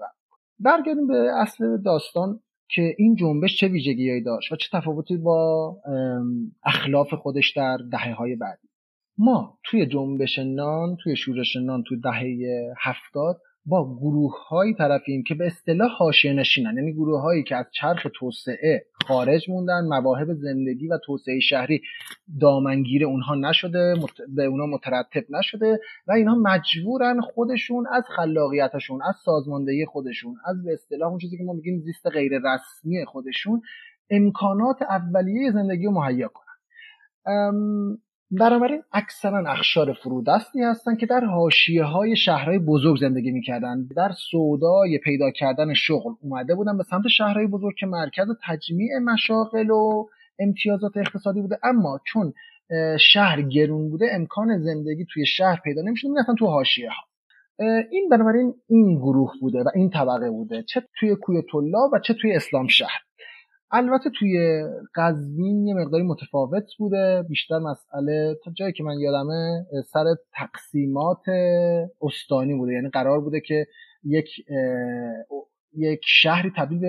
برگردیم 0.59 1.07
به 1.07 1.31
اصل 1.41 1.77
داستان 1.81 2.39
که 2.69 2.95
این 2.97 3.15
جنبش 3.15 3.57
چه 3.57 3.67
ویژگیهایی 3.67 4.23
داشت 4.23 4.51
و 4.51 4.55
چه 4.55 4.69
تفاوتی 4.73 5.17
با 5.17 5.75
اخلاف 6.63 7.13
خودش 7.13 7.53
در 7.55 7.77
دهه 7.91 8.13
های 8.13 8.35
بعدی. 8.35 8.67
ما 9.17 9.57
توی 9.63 9.85
جنبش 9.85 10.39
نان 10.39 10.97
توی 11.03 11.15
شورش 11.15 11.55
نان 11.55 11.83
توی 11.83 11.99
دهه 11.99 12.37
هفتاد 12.81 13.41
با 13.65 13.95
گروه 13.95 14.47
هایی 14.47 14.73
طرفیم 14.73 15.23
که 15.23 15.35
به 15.35 15.45
اصطلاح 15.45 15.89
حاشیه 15.97 16.33
نشینن. 16.33 16.77
یعنی 16.77 16.93
گروه 16.93 17.21
هایی 17.21 17.43
که 17.43 17.55
از 17.55 17.65
چرخ 17.71 18.07
توسعه 18.19 18.85
خارج 19.07 19.49
موندن 19.49 19.87
مواهب 19.87 20.33
زندگی 20.33 20.87
و 20.87 20.97
توسعه 21.05 21.39
شهری 21.39 21.81
دامنگیر 22.39 23.05
اونها 23.05 23.35
نشده 23.35 23.95
به 24.35 24.45
اونها 24.45 24.65
مترتب 24.65 25.23
نشده 25.29 25.79
و 26.07 26.11
اینها 26.11 26.35
مجبورن 26.35 27.21
خودشون 27.21 27.87
از 27.91 28.03
خلاقیتشون 28.15 29.01
از 29.01 29.15
سازماندهی 29.25 29.85
خودشون 29.85 30.35
از 30.45 30.63
به 30.63 30.73
اصطلاح 30.73 31.09
اون 31.09 31.19
چیزی 31.19 31.37
که 31.37 31.43
ما 31.43 31.53
میگیم 31.53 31.79
زیست 31.79 32.07
غیر 32.07 32.31
رسمی 32.43 33.05
خودشون 33.05 33.61
امکانات 34.09 34.81
اولیه 34.81 35.51
زندگی 35.51 35.85
رو 35.85 35.91
مهیا 35.91 36.27
کنن. 36.27 36.43
بنابراین 38.39 38.81
اکثرا 38.93 39.51
اخشار 39.51 39.93
فرودستی 39.93 40.61
هستند 40.61 40.97
که 40.97 41.05
در 41.05 41.25
حاشیه 41.25 41.83
های 41.83 42.15
شهرهای 42.15 42.59
بزرگ 42.59 42.97
زندگی 42.97 43.31
می‌کردن 43.31 43.87
در 43.95 44.11
سودای 44.31 44.99
پیدا 45.03 45.31
کردن 45.31 45.73
شغل 45.73 46.11
اومده 46.21 46.55
بودن 46.55 46.77
به 46.77 46.83
سمت 46.83 47.07
شهرهای 47.07 47.47
بزرگ 47.47 47.75
که 47.79 47.85
مرکز 47.85 48.27
تجمیع 48.47 48.89
مشاغل 49.03 49.69
و 49.69 50.05
امتیازات 50.39 50.97
اقتصادی 50.97 51.41
بوده. 51.41 51.57
اما 51.63 51.99
چون 52.07 52.33
شهر 52.99 53.41
گرون 53.41 53.89
بوده 53.89 54.05
امکان 54.11 54.59
زندگی 54.59 55.05
توی 55.13 55.25
شهر 55.25 55.61
پیدا 55.63 55.81
نمی‌شد 55.81 56.07
می‌رفتن 56.07 56.35
تو 56.35 56.45
حاشیه 56.45 56.89
ها 56.89 57.03
این 57.91 58.09
بنابراین 58.11 58.53
این 58.69 58.95
گروه 58.95 59.31
بوده 59.41 59.59
و 59.59 59.69
این 59.75 59.89
طبقه 59.89 60.29
بوده. 60.29 60.63
چه 60.63 60.83
توی 60.99 61.15
کوی 61.15 61.41
طلاب 61.51 61.93
و 61.93 61.99
چه 61.99 62.13
توی 62.13 62.35
اسلام 62.35 62.67
شهر. 62.67 62.99
البته 63.73 64.09
توی 64.19 64.63
قزوین 64.95 65.67
یه 65.67 65.73
مقداری 65.73 66.03
متفاوت 66.03 66.63
بوده. 66.79 67.25
بیشتر 67.29 67.59
مسئله 67.59 68.35
تا 68.43 68.51
جایی 68.51 68.73
که 68.73 68.83
من 68.83 68.99
یادمه 68.99 69.65
سر 69.85 70.05
تقسیمات 70.33 71.23
استانی 72.01 72.53
بوده. 72.53 72.73
یعنی 72.73 72.89
قرار 72.89 73.21
بوده 73.21 73.41
که 73.41 73.67
یک 74.03 74.29
یک 75.77 75.99
شهری 76.03 76.51
تبدیل 76.57 76.79
به 76.79 76.87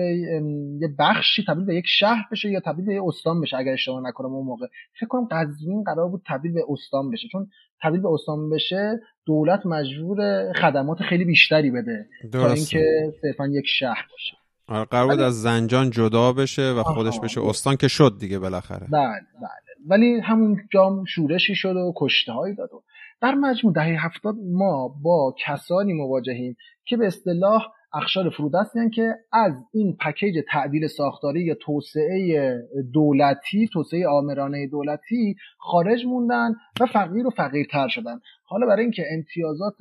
یه 0.81 0.87
بخشی 0.99 1.43
تبدیل 1.47 1.65
به 1.65 1.75
یک 1.75 1.85
شهر 1.87 2.23
بشه 2.31 2.49
یا 2.49 2.59
تبدیل 2.59 2.85
به 2.85 2.93
یه 2.93 3.03
استان 3.05 3.41
بشه 3.41 3.57
اگر 3.57 3.73
اشتباه 3.73 4.01
نکنم 4.07 4.33
اون 4.33 4.45
موقع. 4.45 4.65
فکر 4.99 5.07
کنم 5.07 5.27
قزوین 5.31 5.83
قرار 5.83 6.09
بود 6.09 6.21
تبدیل 6.27 6.53
به 6.53 6.63
استان 6.69 7.11
بشه. 7.11 7.27
چون 7.31 7.47
تبدیل 7.83 8.01
به 8.01 8.09
استان 8.09 8.49
بشه 8.49 8.99
دولت 9.25 9.65
مجبور 9.65 10.51
خدمات 10.53 10.97
خیلی 11.01 11.25
بیشتری 11.25 11.71
بده 11.71 12.07
تا 12.31 12.51
اینکه 12.51 13.13
صرفا 13.21 13.47
یک 13.47 13.65
شهر 13.67 14.07
باشه. 14.11 14.44
قرار 14.67 15.07
بود 15.07 15.19
از 15.19 15.41
زنجان 15.41 15.89
جدا 15.89 16.33
بشه 16.33 16.71
و 16.71 16.83
خودش 16.83 17.19
بشه 17.19 17.41
استان 17.41 17.75
که 17.75 17.87
شد 17.87 18.17
دیگه 18.19 18.39
بالاخره. 18.39 18.87
بله 18.91 19.21
بله. 19.41 19.65
ولی 19.87 20.19
همون 20.19 20.57
جام 20.71 21.05
شورشی 21.05 21.55
شد 21.55 21.75
و 21.75 21.93
کشته 21.97 22.31
هایی 22.31 22.55
داد 22.55 22.73
و 22.73 22.83
در 23.21 23.35
مجموع 23.35 23.73
دهه 23.73 24.05
هفتاد 24.05 24.35
ما 24.53 24.87
با 24.87 25.35
کسانی 25.45 25.93
مواجهیم 25.93 26.55
که 26.85 26.97
به 26.97 27.07
اصطلاح 27.07 27.67
اخشار 27.95 28.29
فرودست 28.29 28.73
که 28.93 29.15
از 29.33 29.53
این 29.73 29.97
پکیج 30.05 30.35
تعدیل 30.51 30.87
ساختاری 30.87 31.43
یا 31.43 31.55
توسعه 31.61 32.53
دولتی 32.93 33.67
توسعه 33.73 34.07
آمرانه 34.07 34.67
دولتی 34.67 35.35
خارج 35.57 36.05
موندن 36.05 36.49
و 36.79 36.85
فقیر 36.85 37.27
و 37.27 37.29
فقیرتر 37.29 37.87
شدن. 37.87 38.19
حالا 38.45 38.67
برای 38.67 38.83
اینکه 38.83 39.03
امتیازات 39.11 39.75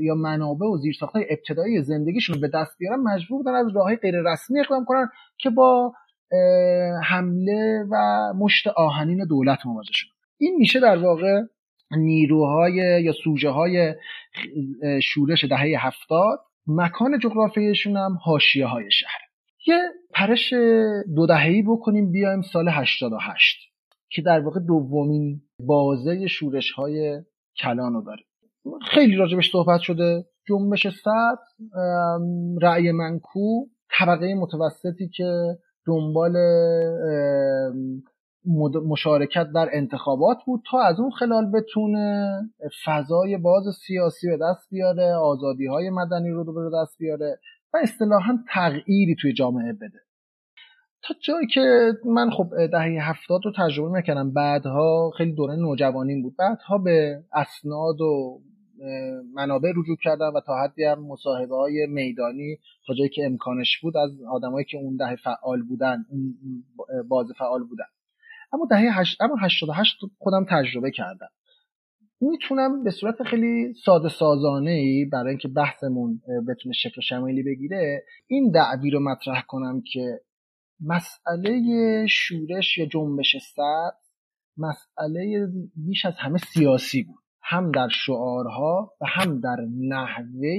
یا 0.00 0.14
منابع 0.14 0.66
و 0.66 0.76
زیرساختهای 0.76 1.26
ابتدایی 1.30 1.82
زندگیشون 1.82 2.40
به 2.40 2.48
دست 2.48 2.78
بیارن 2.78 3.00
مجبور 3.00 3.38
بودن 3.38 3.54
از 3.54 3.76
راه 3.76 3.96
غیر 3.96 4.14
رسمی 4.32 4.60
اقدام 4.60 4.84
کنن 4.84 5.08
که 5.38 5.50
با 5.50 5.92
حمله 7.04 7.84
و 7.90 7.96
مشت 8.36 8.66
آهنین 8.66 9.26
دولت 9.28 9.66
مواجه 9.66 9.92
شدن 9.92 10.10
این 10.38 10.56
میشه 10.58 10.80
در 10.80 10.98
واقع 10.98 11.42
نیروهای 11.90 13.02
یا 13.02 13.12
سوژه 13.24 13.50
های 13.50 13.94
شورش 15.02 15.44
دهه 15.44 15.86
هفتاد. 15.86 16.38
مکان 16.68 17.18
جغرافیشون 17.22 17.96
هم 17.96 18.18
حاشیه 18.22 18.66
های 18.66 18.90
شهر. 18.90 19.20
یه 19.66 19.78
پرش 20.14 20.52
دو 21.16 21.26
دههی 21.26 21.62
بکنیم 21.62 22.12
بیایم 22.12 22.42
سال 22.42 22.68
88 22.68 23.56
که 24.10 24.22
در 24.22 24.40
واقع 24.40 24.60
دومین 24.60 25.40
بازه 25.60 26.26
شورش 26.26 26.70
های 26.70 27.22
کلان 27.62 27.92
رو 27.92 28.02
داره. 28.02 28.22
خیلی 28.82 29.16
راجبش 29.16 29.50
صحبت 29.52 29.80
شده. 29.80 30.24
جنبش 30.48 30.86
صد 30.88 31.38
رأی 32.62 32.92
منکو 32.92 33.66
طبقه 33.98 34.34
متوسطی 34.34 35.08
که 35.08 35.58
دنبال 35.86 36.32
مشارکت 38.88 39.46
در 39.54 39.68
انتخابات 39.72 40.38
بود 40.46 40.62
تا 40.70 40.80
از 40.80 41.00
اون 41.00 41.10
خلال 41.10 41.50
بتونه 41.50 42.30
فضای 42.84 43.36
باز 43.36 43.64
سیاسی 43.86 44.28
به 44.28 44.38
دست 44.42 44.68
بیاره 44.70 45.14
آزادی 45.14 45.66
های 45.66 45.90
مدنی 45.90 46.30
رو 46.30 46.44
به 46.44 46.70
دست 46.82 46.98
بیاره 46.98 47.38
و 47.74 47.78
اصطلاحا 47.82 48.38
تغییری 48.54 49.16
توی 49.20 49.32
جامعه 49.32 49.72
بده. 49.72 49.98
تا 51.02 51.14
جایی 51.26 51.46
که 51.46 51.92
من 52.04 52.30
خب 52.30 52.66
دهه 52.72 53.10
هفتاد 53.10 53.40
رو 53.44 53.52
تجربه 53.56 53.98
نکردم 53.98 54.32
بعدها 54.32 55.10
خیلی 55.18 55.32
دوره 55.32 55.56
نوجوانیم 55.56 56.22
بود. 56.22 56.36
بعدها 56.38 56.78
به 56.78 57.22
اسناد 57.32 58.00
و 58.00 58.40
منابع 59.34 59.68
رجوع 59.76 59.96
کردم 60.02 60.32
و 60.34 60.40
تا 60.40 60.62
حدی 60.62 60.84
هم 60.84 61.06
مصاحبه 61.06 61.56
های 61.56 61.86
میدانی 61.86 62.58
تا 62.86 62.94
جایی 62.94 63.10
که 63.10 63.26
امکانش 63.26 63.78
بود 63.82 63.96
از 63.96 64.10
آدمایی 64.30 64.66
که 64.70 64.78
اون 64.78 64.96
دهه 64.96 65.16
فعال 65.16 65.62
بودن 65.62 66.04
اون 66.10 66.34
باز 67.08 67.26
فعال 67.38 67.64
بودن. 67.64 67.84
اما 68.52 68.66
دهه 68.70 69.00
هشت 69.00 69.22
اما 69.22 69.36
88 69.40 69.96
خودم 70.18 70.46
تجربه 70.50 70.90
کردم. 70.90 71.28
می‌تونم 72.20 72.84
به 72.84 72.90
صورت 72.90 73.22
خیلی 73.22 73.74
ساده 73.84 74.08
سازانه 74.08 74.70
ای 74.70 75.04
برای 75.04 75.28
اینکه 75.28 75.48
بحثمون 75.48 76.22
بتونه 76.48 76.72
شکل 76.74 77.00
شمایلی 77.00 77.42
بگیره 77.42 78.04
این 78.26 78.50
دعوی 78.50 78.90
رو 78.90 79.00
مطرح 79.00 79.42
کنم 79.46 79.82
که 79.92 80.20
مسئله 80.80 82.06
شورش 82.06 82.78
یا 82.78 82.86
جنبش 82.86 83.36
سر 83.56 83.90
مسئله 84.56 85.48
بیش 85.76 86.06
از 86.06 86.14
همه 86.18 86.38
سیاسی 86.38 87.02
بود. 87.02 87.22
هم 87.42 87.70
در 87.70 87.88
شعارها 87.88 88.92
و 89.00 89.06
هم 89.08 89.40
در 89.40 89.56
نحوه 89.88 90.58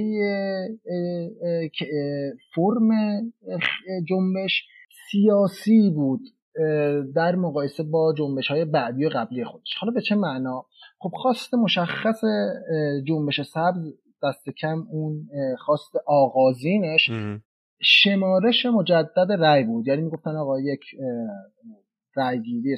فرم 2.54 2.90
جنبش 4.08 4.66
سیاسی 5.10 5.90
بود. 5.90 6.20
در 7.14 7.34
مقایسه 7.36 7.82
با 7.82 8.14
جنبش 8.18 8.48
های 8.48 8.64
بعدی 8.64 9.06
و 9.06 9.08
قبلی 9.08 9.44
خودش. 9.44 9.74
حالا 9.80 9.92
به 9.92 10.00
چه 10.00 10.14
معنا؟ 10.14 10.66
خب 10.98 11.10
خواست 11.12 11.54
مشخص 11.54 12.20
جنبش 13.06 13.40
سبز 13.40 13.94
دست 14.22 14.50
کم 14.60 14.86
اون 14.90 15.28
خواست 15.58 15.92
آغازینش 16.06 17.10
شمارش 17.82 18.66
مجدد 18.66 19.32
رأی 19.38 19.64
بود. 19.64 19.88
یعنی 19.88 20.02
می‌گفتن 20.02 20.36
آقا 20.36 20.60
یک 20.60 20.80
رأیگیری 22.16 22.76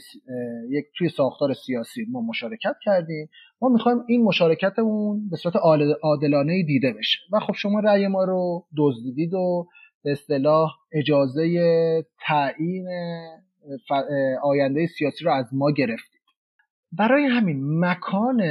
یک 0.70 0.84
توی 0.98 1.08
ساختار 1.08 1.52
سیاسی 1.66 2.06
ما 2.10 2.20
مشارکت 2.20 2.76
کردیم. 2.84 3.28
ما 3.62 3.68
می‌خوایم 3.68 3.98
این 4.08 4.24
مشارکت 4.24 4.78
اون 4.78 5.28
به 5.30 5.36
صورت 5.36 5.56
عادلانه 6.02 6.62
دیده 6.66 6.92
بشه. 6.98 7.18
و 7.32 7.40
خب 7.40 7.52
شما 7.52 7.80
رأی 7.80 8.06
ما 8.06 8.24
رو 8.24 8.66
دزدیدید 8.78 9.34
و 9.34 9.66
به 10.04 10.12
اصطلاح 10.12 10.70
اجازه 10.92 11.44
تعیین 12.26 12.86
آینده 14.42 14.86
سیاسی 14.86 15.24
رو 15.24 15.32
از 15.32 15.46
ما 15.52 15.70
گرفتید. 15.70 16.20
برای 16.98 17.24
همین 17.24 17.84
مکان 17.84 18.42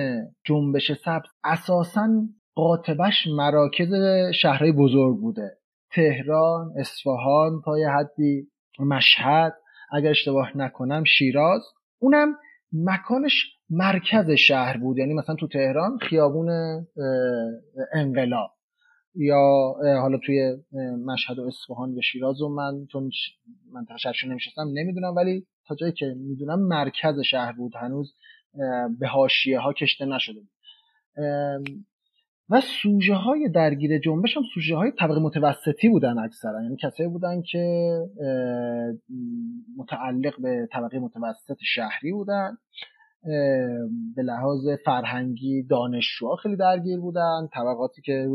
جنبش 0.46 0.92
سبز 0.92 1.30
اساسا 1.44 2.10
قاطبش 2.56 3.28
مراکز 3.38 3.94
شهرهای 4.42 4.72
بزرگ 4.72 5.18
بوده. 5.18 5.58
تهران، 5.92 6.74
اصفهان 6.80 7.62
تا 7.66 7.80
یه 7.80 7.90
حدی 7.90 8.48
مشهد 8.80 9.54
اگر 9.92 10.10
اشتباه 10.10 10.58
نکنم 10.58 11.04
شیراز. 11.04 11.62
اونم 12.00 12.36
مکانش 12.74 13.58
مرکز 13.70 14.32
شهر 14.32 14.78
بود. 14.78 14.98
یعنی 14.98 15.14
مثلا 15.14 15.36
تو 15.36 15.48
تهران 15.48 15.98
خیابون 15.98 16.50
انقلاب. 17.94 18.52
یا 19.16 19.74
حالا 20.02 20.18
توی 20.26 20.58
مشهد 21.06 21.40
و 21.40 21.48
اصفهان 21.48 21.94
یا 21.94 22.02
شیراز 22.02 22.42
و 22.42 22.50
من 22.50 22.86
چون 22.92 23.12
من 23.74 23.86
تشرشون 23.86 24.32
نمیشستم 24.32 24.68
نمی‌دونم 24.74 25.16
ولی 25.16 25.46
تا 25.68 25.76
جایی 25.76 25.94
که 25.94 26.06
می‌دونم 26.18 26.60
مرکز 26.60 27.20
شهر 27.20 27.52
بود 27.52 27.76
هنوز 27.76 28.16
به 29.00 29.08
هاشیه 29.08 29.60
ها 29.60 29.74
کشته 29.74 30.06
نشده 30.06 30.40
بود. 30.40 30.50
و 32.50 32.62
سوژه 32.62 33.14
های 33.14 33.50
درگیر 33.50 34.00
جنبش 34.00 34.38
هم 34.38 34.44
سوژه 34.54 34.76
های 34.76 34.92
طبقه 35.00 35.20
متوسطی 35.20 35.90
بودن 35.90 36.20
اکثرا. 36.20 36.64
یعنی 36.64 36.76
کسایی 36.76 37.10
بودن 37.10 37.42
که 37.42 37.94
متعلق 39.78 40.42
به 40.42 40.68
طبقه 40.72 41.00
متوسط 41.00 41.58
شهری 41.62 42.12
بودن. 42.12 42.58
به 44.16 44.24
لحاظ 44.24 44.68
فرهنگی 44.86 45.64
دانشجوها 45.64 46.36
خیلی 46.36 46.56
درگیر 46.56 47.00
بودن. 47.00 47.48
طبقاتی 47.54 48.02
که 48.02 48.28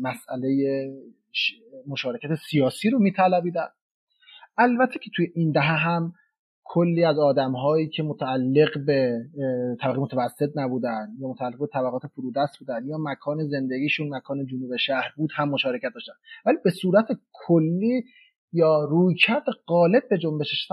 مسئله 0.00 0.48
مشارکت 1.86 2.34
سیاسی 2.50 2.90
رو 2.90 2.98
میطلبیدن. 2.98 3.68
البته 4.58 4.98
که 4.98 5.10
توی 5.16 5.26
این 5.34 5.52
دهه 5.52 5.76
هم 5.76 6.12
کلی 6.64 7.04
از 7.04 7.18
آدم 7.18 7.52
هایی 7.52 7.88
که 7.88 8.02
متعلق 8.02 8.84
به 8.86 9.18
طبقه 9.80 9.98
متوسط 10.00 10.50
نبودن 10.56 11.06
یا 11.18 11.28
متعلق 11.28 11.58
به 11.58 11.66
طبقات 11.72 12.02
فرودست 12.06 12.58
بودن 12.58 12.86
یا 12.86 12.96
مکان 13.00 13.48
زندگیشون 13.48 14.08
مکان 14.08 14.46
جنوب 14.46 14.76
شهر 14.76 15.12
بود 15.16 15.30
هم 15.34 15.48
مشارکت 15.48 15.90
داشتن. 15.94 16.12
ولی 16.46 16.56
به 16.64 16.70
صورت 16.70 17.06
کلی 17.32 18.04
یا 18.52 18.84
رویکرد 18.84 19.44
غالب 19.66 20.02
به 20.10 20.18
جنبش 20.18 20.68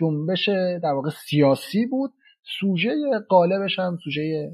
جنبش 0.00 0.48
در 0.82 0.92
واقع 0.92 1.10
سیاسی 1.10 1.86
بود 1.86 2.12
سوژه 2.42 2.94
قالبش 3.28 3.78
هم 3.78 3.98
سوژه 4.04 4.50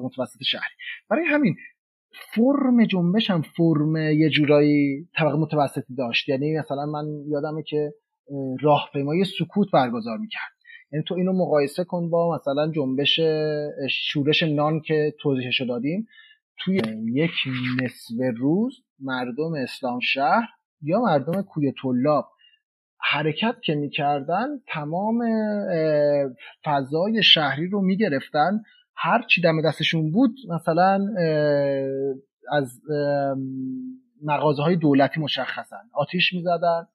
متوسط 0.00 0.42
شهری. 0.42 0.74
برای 1.10 1.24
همین 1.24 1.56
فرم 2.34 2.84
جنبش 2.84 3.30
هم 3.30 3.42
فرم 3.42 3.96
یه 3.96 4.30
جورایی 4.30 5.08
طبقه 5.18 5.36
متوسطی 5.36 5.94
داشت. 5.94 6.28
یعنی 6.28 6.58
مثلا 6.58 6.86
من 6.86 7.04
یادمه 7.28 7.62
که 7.62 7.92
راهپیمایی 8.60 9.24
سکوت 9.24 9.70
برگزار 9.72 10.18
می‌کرد. 10.18 10.52
یعنی 10.92 11.04
تو 11.08 11.14
اینو 11.14 11.32
مقایسه 11.32 11.84
کن 11.84 12.10
با 12.10 12.34
مثلا 12.34 12.72
جنبش 12.72 13.20
شورش 13.90 14.42
نان 14.42 14.80
که 14.80 15.14
توضیحشو 15.20 15.64
دادیم. 15.64 16.06
توی 16.60 16.80
یک 17.12 17.30
نصف 17.82 18.14
روز 18.36 18.74
مردم 19.00 19.54
اسلام 19.62 20.00
شهر 20.00 20.48
یا 20.82 21.00
مردم 21.00 21.42
کوی 21.42 21.72
طلاب 21.82 22.28
حرکت 23.00 23.54
که 23.64 23.74
می‌کردن 23.74 24.46
تمام 24.66 25.18
فضای 26.64 27.22
شهری 27.22 27.68
رو 27.68 27.80
می‌گرفتن. 27.82 28.62
هر 28.96 29.22
چی 29.22 29.40
دم 29.40 29.62
دستشون 29.62 30.12
بود 30.12 30.34
مثلا 30.48 31.06
از 32.52 32.80
مغازه 34.24 34.62
های 34.62 34.76
دولتی 34.76 35.20
مشخصن 35.20 35.82
آتیش 35.92 36.32
می‌زدن. 36.32 36.86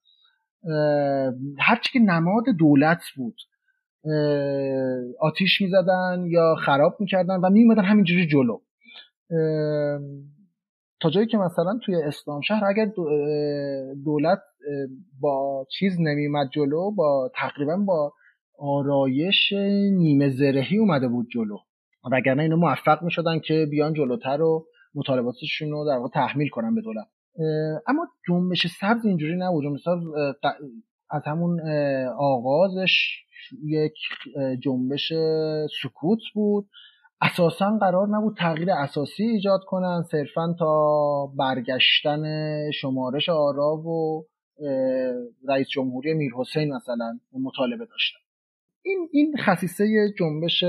هرچی 1.60 1.92
که 1.94 2.00
نماد 2.00 2.44
دولت 2.60 3.04
بود 3.16 3.36
آتیش 5.20 5.62
می‌زدن 5.62 6.26
یا 6.28 6.56
خراب 6.66 6.98
می‌کردن 7.00 7.36
و 7.36 7.50
میومدن 7.50 7.84
همینجوری 7.84 8.28
جلو. 8.28 8.60
تا 11.04 11.10
جایی 11.10 11.28
که 11.28 11.38
مثلا 11.38 11.80
توی 11.86 11.96
اسلام 11.96 12.42
شهر 12.42 12.66
اگر 12.66 12.92
دولت 14.06 14.40
با 15.22 15.68
چیز 15.80 15.98
نمیمد 16.00 16.50
جلو 16.54 16.92
با 16.92 17.32
تقریبا 17.36 17.78
با 17.78 18.14
آرایش 18.60 19.54
نیمه 19.92 20.30
زرهی 20.30 20.78
اومده 20.78 21.08
بود 21.08 21.28
جلو. 21.34 21.58
وگرنه 22.12 22.44
اینو 22.44 22.58
موفق 22.58 23.04
می‌شدن 23.04 23.40
که 23.40 23.68
بیان 23.72 23.94
جلوتر 23.94 24.42
و 24.42 24.66
مطالباتشون 24.96 25.72
رو 25.72 25.86
در 25.88 25.98
واقع 25.98 26.10
تحمیل 26.10 26.50
کنن 26.50 26.76
به 26.76 26.82
دولت. 26.82 27.08
اما 27.88 28.08
جنبش 28.28 28.68
سبز 28.80 29.06
اینجوری 29.06 29.36
نبود. 29.38 29.64
جنبش 29.64 29.82
سبز 29.84 30.04
از 31.10 31.22
همون 31.26 31.60
آغازش 32.18 33.24
یک 33.64 33.94
جنبش 34.64 35.14
سکوت 35.84 36.20
بود. 36.34 36.70
اساسا 37.24 37.78
قرار 37.82 38.08
نبود 38.08 38.38
تغییر 38.38 38.72
اساسی 38.72 39.24
ایجاد 39.24 39.60
کنن. 39.68 40.04
صرفا 40.12 40.56
تا 40.60 41.26
برگشتن 41.38 42.24
شمارش 42.72 43.30
آرا 43.30 43.76
و 43.76 44.24
رئیس 45.50 45.68
جمهوری 45.70 46.14
میر 46.14 46.32
حسین 46.36 46.74
مثلا 46.74 47.20
مطالبه 47.44 47.86
داشتن. 47.86 48.20
این 48.86 49.10
این 49.12 49.36
خصیصه 49.46 49.86
جنبش 50.20 50.64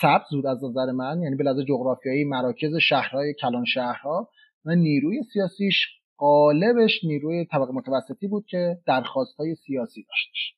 سبز 0.00 0.30
بود 0.30 0.46
از 0.46 0.64
نظر 0.64 0.92
من. 0.92 1.22
یعنی 1.22 1.36
به 1.36 1.44
لحاظ 1.44 1.58
جغرافیایی 1.68 2.24
مراکز 2.24 2.76
شهرهای 2.76 3.34
کلان 3.34 3.64
شهرها. 3.64 4.28
و 4.64 4.74
نیروی 4.74 5.22
سیاسیش 5.32 5.86
قالبش 6.16 7.04
نیروی 7.04 7.44
طبقه 7.44 7.72
متوسطی 7.72 8.28
بود 8.28 8.44
که 8.46 8.76
درخواست 8.86 9.36
های 9.36 9.54
سیاسی 9.54 10.02
داشتش. 10.08 10.54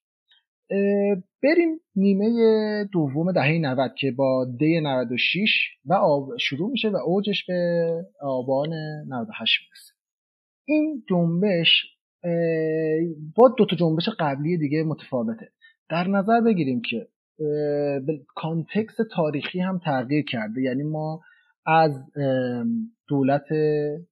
بریم 1.42 1.80
نیمه 1.96 2.28
دوم 2.92 3.32
دهه 3.32 3.58
90 3.58 3.94
که 3.98 4.10
با 4.10 4.46
دی 4.58 4.80
96 4.80 5.48
و 5.86 5.96
شروع 6.40 6.70
میشه 6.70 6.88
و 6.88 6.96
اوجش 6.96 7.44
به 7.46 7.90
آبان 8.20 8.68
98 9.08 9.60
می‌رسه. 9.62 9.92
این 10.68 11.04
جنبش 11.10 11.96
با 13.36 13.48
دو 13.58 13.66
تا 13.66 13.76
جنبش 13.76 14.08
قبلی 14.18 14.58
دیگه 14.58 14.82
متفاوته. 14.82 15.48
در 15.90 16.08
نظر 16.08 16.40
بگیریم 16.40 16.80
که 16.90 17.08
کانتکس 18.34 18.96
تاریخی 19.12 19.60
هم 19.60 19.78
تغییر 19.78 20.24
کرده. 20.24 20.62
یعنی 20.62 20.82
ما 20.82 21.20
از 21.66 21.92
دولت 23.08 23.46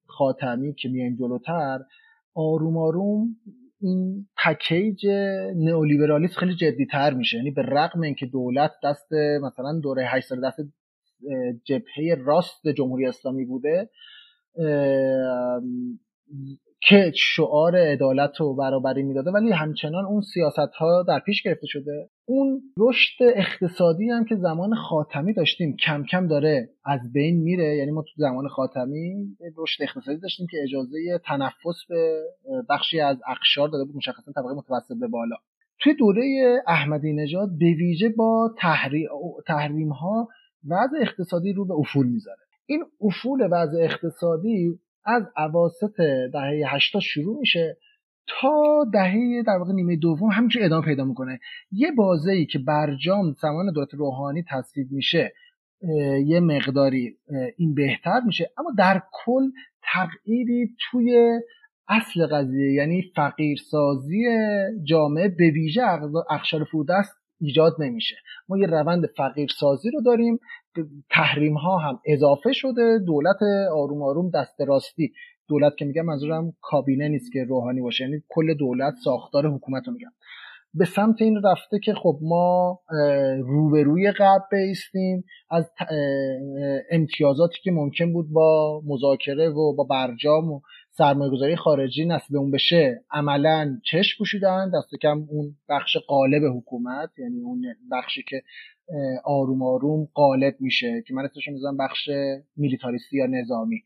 خاتمی 0.07 0.73
که 0.73 0.89
میایم 0.89 1.15
جلوتر 1.15 1.79
آروم 2.35 2.77
آروم 2.77 3.35
این 3.81 4.27
پکیج 4.45 5.07
نئولیبرالیسم 5.55 6.39
خیلی 6.39 6.55
جدی 6.55 6.85
تر 6.85 7.13
میشه. 7.13 7.37
یعنی 7.37 7.51
به 7.51 7.61
رغم 7.61 8.01
اینکه 8.01 8.25
دولت 8.25 8.71
دست 8.83 9.13
مثلا 9.41 9.79
دوره 9.83 10.05
8 10.07 10.27
سال 10.27 10.47
دست 10.47 10.59
جبهه 11.63 12.15
راست 12.25 12.67
جمهوری 12.77 13.07
اسلامی 13.07 13.45
بوده 13.45 13.89
که 16.87 17.11
شعار 17.15 17.75
عدالت 17.75 18.41
و 18.41 18.55
برابری 18.55 19.03
می‌داده 19.03 19.31
ولی 19.31 19.51
همچنان 19.51 20.05
اون 20.05 20.21
سیاست 20.21 20.73
ها 20.77 21.03
در 21.07 21.19
پیش 21.19 21.43
گرفته 21.43 21.67
شده. 21.67 22.09
اون 22.25 22.61
رشد 22.77 23.23
اقتصادی 23.35 24.09
هم 24.09 24.25
که 24.25 24.35
زمان 24.35 24.75
خاتمی 24.75 25.33
داشتیم 25.33 25.75
کم 25.75 26.03
کم 26.03 26.27
داره 26.27 26.69
از 26.85 26.99
بین 27.13 27.43
میره. 27.43 27.75
یعنی 27.75 27.91
ما 27.91 28.01
تو 28.01 28.11
زمان 28.17 28.47
خاتمی 28.47 29.15
رشد 29.57 29.83
اقتصادی 29.83 30.19
داشتیم 30.19 30.47
که 30.51 30.57
اجازه 30.63 31.19
تنفس 31.25 31.85
به 31.89 32.21
بخشی 32.69 32.99
از 32.99 33.17
اقشار 33.27 33.67
داده 33.67 33.85
بود 33.85 33.95
مشخصا 33.95 34.31
طبقه 34.31 34.53
متوسط 34.53 34.99
به 34.99 35.07
بالا. 35.07 35.35
توی 35.79 35.93
دوره 35.93 36.57
احمدی 36.67 37.13
نژاد 37.13 37.49
به 37.59 37.65
ویژه 37.65 38.09
با 38.09 38.55
تحریم 39.47 39.89
ها 39.89 40.27
وضع 40.69 40.97
اقتصادی 41.01 41.53
رو 41.53 41.65
به 41.65 41.73
افول 41.73 42.07
می‌ذاره. 42.07 42.39
این 42.65 42.83
افول 43.01 43.47
وضع 43.51 43.77
اقتصادی 43.81 44.79
از 45.05 45.23
اواسط 45.37 46.01
دهه 46.33 46.63
80 46.67 47.01
شروع 47.01 47.39
میشه 47.39 47.77
تا 48.27 48.85
دهه 48.93 49.43
در 49.47 49.57
واقع 49.57 49.73
نیمه 49.73 49.95
دوم 49.95 50.29
همینجور 50.29 50.63
ادامه 50.63 50.85
پیدا 50.85 51.05
می‌کنه. 51.05 51.39
یه 51.71 51.91
بازه 51.91 52.31
ای 52.31 52.45
که 52.45 52.59
برجام 52.59 53.31
زمان 53.41 53.71
دولت 53.71 53.93
روحانی 53.93 54.43
تصویب 54.49 54.87
میشه 54.91 55.33
یه 56.25 56.39
مقداری 56.39 57.17
این 57.57 57.73
بهتر 57.73 58.19
میشه 58.25 58.51
اما 58.57 58.71
در 58.77 59.01
کل 59.11 59.43
تغییری 59.93 60.75
توی 60.79 61.39
اصل 61.87 62.27
قضیه 62.27 62.73
یعنی 62.73 63.11
فقیرسازی 63.15 64.23
جامعه 64.83 65.27
به 65.27 65.51
ویژه 65.51 65.81
اخشار 66.29 66.63
فرودست 66.63 67.15
ایجاد 67.39 67.75
نمیشه. 67.79 68.15
ما 68.49 68.57
یه 68.57 68.67
روند 68.67 69.05
فقیرسازی 69.17 69.91
رو 69.91 70.01
داریم 70.01 70.39
تحریم 71.09 71.53
ها 71.53 71.77
هم 71.77 71.99
اضافه 72.05 72.53
شده. 72.53 72.99
دولت 73.05 73.37
آروم 73.71 74.01
آروم 74.01 74.29
دست 74.29 74.61
راستی. 74.67 75.13
دولت 75.49 75.77
که 75.77 75.85
میگم 75.85 76.05
منظورم 76.05 76.53
کابینه 76.61 77.07
نیست 77.07 77.31
که 77.31 77.43
روحانی 77.43 77.81
باشه. 77.81 78.03
یعنی 78.03 78.23
کل 78.29 78.53
دولت 78.53 78.93
ساختار 79.03 79.47
حکومت 79.47 79.87
رو 79.87 79.93
میگم. 79.93 80.11
به 80.73 80.85
سمت 80.85 81.21
این 81.21 81.41
رفته 81.43 81.79
که 81.83 81.93
خب 81.93 82.19
ما 82.21 82.79
روبروی 83.39 84.11
غرب 84.11 84.41
بیستیم. 84.51 85.23
از 85.49 85.71
امتیازاتی 86.91 87.57
که 87.63 87.71
ممکن 87.71 88.13
بود 88.13 88.31
با 88.33 88.81
مذاکره 88.85 89.49
و 89.49 89.75
با 89.75 89.83
برجام 89.83 90.51
و 90.51 90.59
سرمایه 90.97 91.31
گذاری 91.31 91.55
خارجی 91.55 92.05
نصیب 92.05 92.37
اون 92.37 92.51
بشه 92.51 93.01
عملا 93.11 93.79
چشم 93.91 94.17
پوشیدن 94.17 94.71
دست 94.73 94.95
کم 95.01 95.17
اون 95.29 95.55
بخش 95.69 95.97
قالب 96.07 96.57
حکومت 96.57 97.09
یعنی 97.19 97.41
اون 97.41 97.65
بخشی 97.91 98.23
که 98.27 98.41
آروم 99.25 99.63
آروم 99.63 100.07
قالب 100.13 100.55
میشه 100.59 101.03
که 101.07 101.13
من 101.13 101.25
اسمش 101.25 101.47
می‌ذارم 101.47 101.77
بخش 101.77 102.09
میلیتاریستی 102.57 103.17
یا 103.17 103.25
نظامی. 103.25 103.81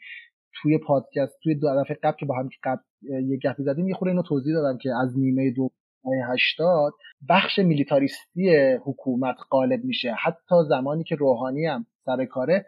توی 0.61 0.77
پادکست 0.77 1.39
توی 1.43 1.55
دو 1.55 1.67
دفعه 1.83 1.97
قبل 2.03 2.17
که 2.19 2.25
با 2.25 2.35
هم 2.35 2.49
قبل 2.63 2.81
یه 3.01 3.37
گپی 3.37 3.63
زدیم 3.63 3.87
یه 3.87 3.93
خورده 3.93 4.11
اینو 4.11 4.23
توضیح 4.23 4.53
دادم 4.53 4.77
که 4.77 4.89
از 5.03 5.17
نیمه 5.17 5.51
دو 5.51 5.69
هشتاد 6.33 6.93
بخش 7.29 7.59
میلیتاریستی 7.59 8.49
حکومت 8.85 9.35
غالب 9.51 9.83
میشه. 9.83 10.13
حتی 10.23 10.55
زمانی 10.69 11.03
که 11.03 11.15
روحانی 11.15 11.65
هم 11.65 11.85
سر 12.05 12.25
کاره 12.25 12.65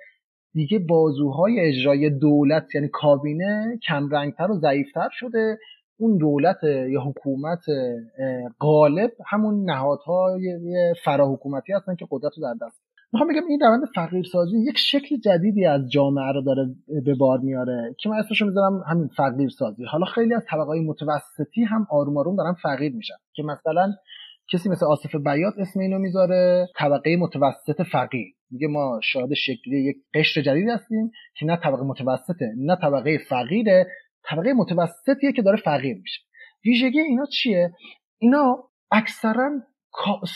دیگه 0.54 0.80
بازوهای 0.80 1.60
اجرای 1.60 2.10
دولت 2.10 2.76
یعنی 2.76 2.88
کابینه 2.94 3.80
کمرنگتر 3.88 4.52
و 4.52 4.54
ضعیفتر 4.54 5.10
شده. 5.12 5.58
اون 5.98 6.18
دولت 6.18 6.64
یا 6.64 7.02
حکومت 7.02 7.64
غالب 8.60 9.12
همون 9.28 9.70
نهادهای 9.70 10.60
فراحکومتی 11.04 11.74
هستن 11.74 11.96
که 11.96 12.06
قدرت 12.12 12.32
رو 12.38 12.44
در 12.44 12.66
دست 12.66 12.82
می‌خوام 13.14 13.30
بگم 13.30 13.48
این 13.50 13.60
روند 13.60 13.82
فقیرسازی 13.96 14.58
یک 14.70 14.78
شکل 14.78 15.18
جدیدی 15.18 15.66
از 15.66 15.92
جامعه 15.92 16.32
رو 16.34 16.42
داره 16.42 16.76
به 17.06 17.16
بار 17.16 17.40
میاره 17.40 17.96
که 18.00 18.10
من 18.10 18.16
اسمشو 18.16 18.46
می‌ذارم 18.46 18.84
همین 18.88 19.08
فقیرسازی. 19.08 19.84
حالا 19.84 20.06
خیلی 20.06 20.34
از 20.34 20.44
طبقه 20.50 20.80
متوسطی 20.80 21.64
هم 21.64 21.88
آروم 21.90 22.18
آروم 22.18 22.36
دارن 22.36 22.54
فقیر 22.54 22.96
میشن 22.96 23.16
که 23.34 23.44
مثلا 23.44 23.94
کسی 24.54 24.70
مثل 24.70 24.86
آصف 24.86 25.16
بیات 25.16 25.54
اسم 25.58 25.80
اینو 25.80 26.00
می‌ذاره؟ 26.00 26.68
طبقه 26.78 27.16
متوسط 27.16 27.82
فقیر 27.82 28.28
میگه 28.52 28.68
ما 28.68 29.00
شاهد 29.04 29.34
شکلی 29.34 29.90
یک 29.90 29.96
قشر 30.14 30.42
جدید 30.42 30.70
هستیم 30.70 31.12
که 31.38 31.46
نه 31.46 31.56
طبقه 31.56 31.84
متوسطه 31.84 32.54
نه 32.58 32.76
طبقه 32.76 33.18
فقیره 33.30 33.88
طبقه 34.30 34.54
متوسطیه 34.54 35.32
که 35.36 35.42
داره 35.42 35.58
فقیر 35.58 35.98
میشه. 35.98 36.22
ویژگی 36.66 37.00
اینا 37.00 37.26
چیه؟ 37.26 37.72
اینا 38.18 38.58
اکثرا 38.92 39.50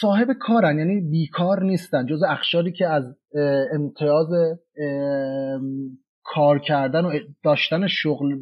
صاحب 0.02 0.28
کارن 0.40 0.80
یعنی 0.80 1.02
بیکار 1.02 1.64
نیستن. 1.64 2.06
جز 2.06 2.24
اخشاری 2.24 2.72
که 2.72 2.88
از 2.88 3.04
امتیاز 3.74 4.28
کار 6.24 6.60
کردن 6.60 7.06
و 7.06 7.20
داشتن 7.44 7.88
شغل 7.88 8.36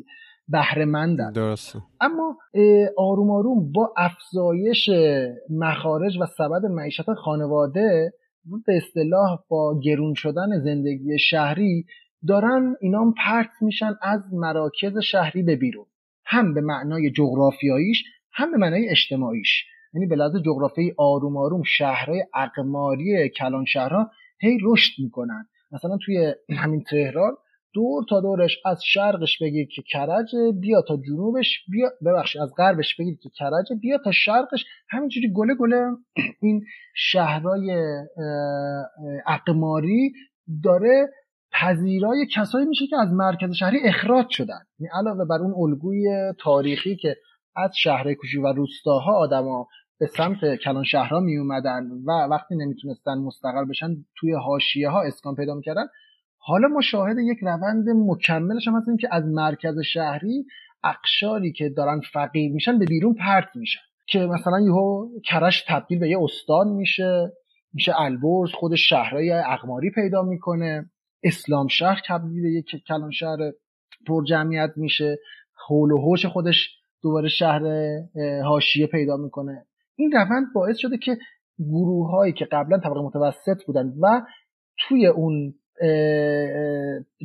بهرهمندن. 0.48 1.32
درسته. 1.32 1.80
اما 2.02 2.38
آروم 2.98 3.32
آروم 3.32 3.72
با 3.72 3.94
افزایش 3.98 4.90
مخارج 5.50 6.18
و 6.22 6.26
سبد 6.26 6.66
معیشت 6.66 7.14
خانواده 7.14 8.14
به 8.68 8.78
اصطلاح 8.78 9.40
با 9.50 9.80
گرون 9.84 10.14
شدن 10.14 10.60
زندگی 10.64 11.20
شهری 11.20 11.86
دارن 12.28 12.76
اینام 12.82 13.14
پرت 13.14 13.50
میشن 13.62 13.94
از 14.02 14.20
مراکز 14.34 14.98
شهری 14.98 15.44
به 15.44 15.56
بیرون. 15.56 15.86
هم 16.26 16.54
به 16.54 16.62
معنای 16.62 17.12
جغرافیاییش 17.12 18.04
هم 18.34 18.52
به 18.52 18.58
معنای 18.58 18.90
اجتماعیش. 18.90 19.66
یعنی 19.94 20.08
به 20.08 20.16
لحاظ 20.16 20.36
جغرافیایی 20.46 20.94
آروم 20.98 21.38
آروم 21.38 21.64
شهرهای 21.64 22.24
اقماری 22.36 23.30
کلان 23.30 23.66
شهرها 23.66 24.10
هی 24.42 24.58
رشد 24.64 25.04
می‌کنن. 25.04 25.46
مثلا 25.72 25.98
توی 26.06 26.34
همین 26.50 26.84
تهران 26.84 27.32
دور 27.74 28.06
تا 28.10 28.22
دورش 28.22 28.58
از 28.66 28.84
شرقش 28.84 29.38
بگید 29.42 29.70
که 29.70 29.82
کرج 29.82 30.36
بیا 30.62 30.82
تا 30.82 30.98
جنوبش 30.98 31.66
بیا 31.72 31.90
ببخشید 32.06 32.42
از 32.42 32.54
غربش 32.58 32.96
بگید 33.00 33.20
که 33.20 33.30
کرج 33.30 33.80
بیا 33.82 33.98
تا 33.98 34.12
شرقش. 34.12 34.66
همینجوری 34.90 35.34
گله 35.34 35.56
گله 35.56 35.86
این 36.42 36.66
شهرهای 36.96 37.78
اقماری 39.28 40.14
داره 40.64 41.10
پذیرای 41.52 42.28
کسایی 42.36 42.66
میشه 42.66 42.88
که 42.88 42.96
از 43.02 43.14
مرکز 43.14 43.52
شهری 43.52 43.80
اخراج 43.84 44.26
شدن. 44.30 44.60
یعنی 44.80 44.90
علاوه 44.94 45.26
بر 45.26 45.38
اون 45.38 45.54
الگوی 45.58 46.34
تاریخی 46.40 46.96
که 46.96 47.16
از 47.56 47.72
شهرهای 47.78 48.16
کوچیک 48.16 48.44
و 48.44 48.48
روستاها 48.48 49.14
آدما 49.14 49.68
به 50.00 50.06
سمت 50.08 50.56
کلان 50.56 50.84
شهرها 50.84 51.20
می 51.20 51.38
اومدن 51.38 51.84
و 52.06 52.12
وقتی 52.32 52.56
نمی‌تونستن 52.56 53.18
مستقل 53.18 53.66
بشن 53.70 53.96
توی 54.16 54.34
حاشیه 54.34 54.90
ها 54.90 55.02
اسکان 55.02 55.36
پیدا 55.36 55.54
می‌کردن 55.56 55.86
حالا 56.46 56.68
ما 56.68 56.82
شاهد 56.82 57.18
یک 57.20 57.38
روند 57.42 57.86
مکملش 57.90 58.68
هم 58.68 58.76
هستیم 58.76 58.98
که 58.98 59.08
از 59.12 59.24
مرکز 59.26 59.80
شهری 59.94 60.46
اقشاری 60.84 61.52
که 61.52 61.70
دارن 61.70 62.02
فقیر 62.14 62.52
میشن 62.52 62.80
به 62.80 62.86
بیرون 62.86 63.14
پرت 63.14 63.56
میشن. 63.56 63.80
که 64.08 64.20
مثلا 64.20 64.60
یهو 64.60 65.10
کرش 65.26 65.66
تبدیل 65.68 66.00
به 66.00 66.10
یه 66.10 66.18
استان 66.22 66.68
میشه 66.68 67.32
میشه 67.74 68.00
البرز 68.00 68.52
خود 68.54 68.76
شهرهای 68.76 69.32
اقماری 69.32 69.92
پیدا 69.92 70.22
می‌کنه. 70.22 70.92
اسلام 71.24 71.68
شهر 71.68 72.02
تبدیل 72.08 72.42
به 72.42 72.50
یک 72.50 72.84
کلان 72.88 73.12
شهر 73.12 73.38
پر 74.08 74.24
جمعیت 74.24 74.72
میشه. 74.76 75.18
حول 75.68 75.92
و 75.92 75.98
حوش 75.98 76.26
خودش 76.26 76.70
دوباره 77.04 77.30
شهر 77.30 77.62
حاشیه 78.46 78.88
پیدا 78.88 79.18
می‌کنه. 79.18 79.66
این 79.96 80.12
روند 80.12 80.46
باعث 80.56 80.78
شده 80.78 80.98
که 80.98 81.18
گروه 81.60 82.12
هایی 82.12 82.34
که 82.34 82.46
قبلا 82.46 82.78
طبقه 82.78 83.02
متوسط 83.02 83.66
بودن 83.66 83.94
و 84.02 84.22
توی 84.80 85.08
اون 85.08 85.54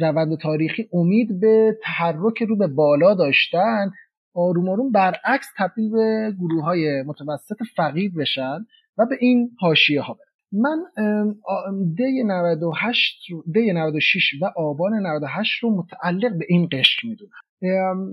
روند 0.01 0.39
تاریخی 0.39 0.89
امید 0.93 1.41
به 1.41 1.79
تحرک 1.83 2.43
رو 2.43 2.57
به 2.57 2.67
بالا 2.67 3.15
داشتن 3.15 3.91
آروم 4.35 4.69
آروم 4.69 4.93
برعکس 4.93 5.47
تبدیل 5.59 5.91
به 5.91 6.35
گروه 6.39 6.65
های 6.65 7.03
متوسط 7.03 7.57
فقیر 7.77 8.13
بشن 8.19 8.59
و 8.99 9.07
به 9.07 9.17
این 9.21 9.51
حاشیه 9.61 10.01
ها 10.01 10.15
برن. 10.15 10.29
من 10.53 10.79
دی 11.95 12.25
98 12.25 13.27
دی 13.53 13.73
96 13.73 14.35
و 14.43 14.53
آبان 14.57 14.95
98 15.07 15.63
رو 15.63 15.77
متعلق 15.77 16.39
به 16.39 16.45
این 16.49 16.69
قشر 16.73 17.09
می‌دونم. 17.09 17.31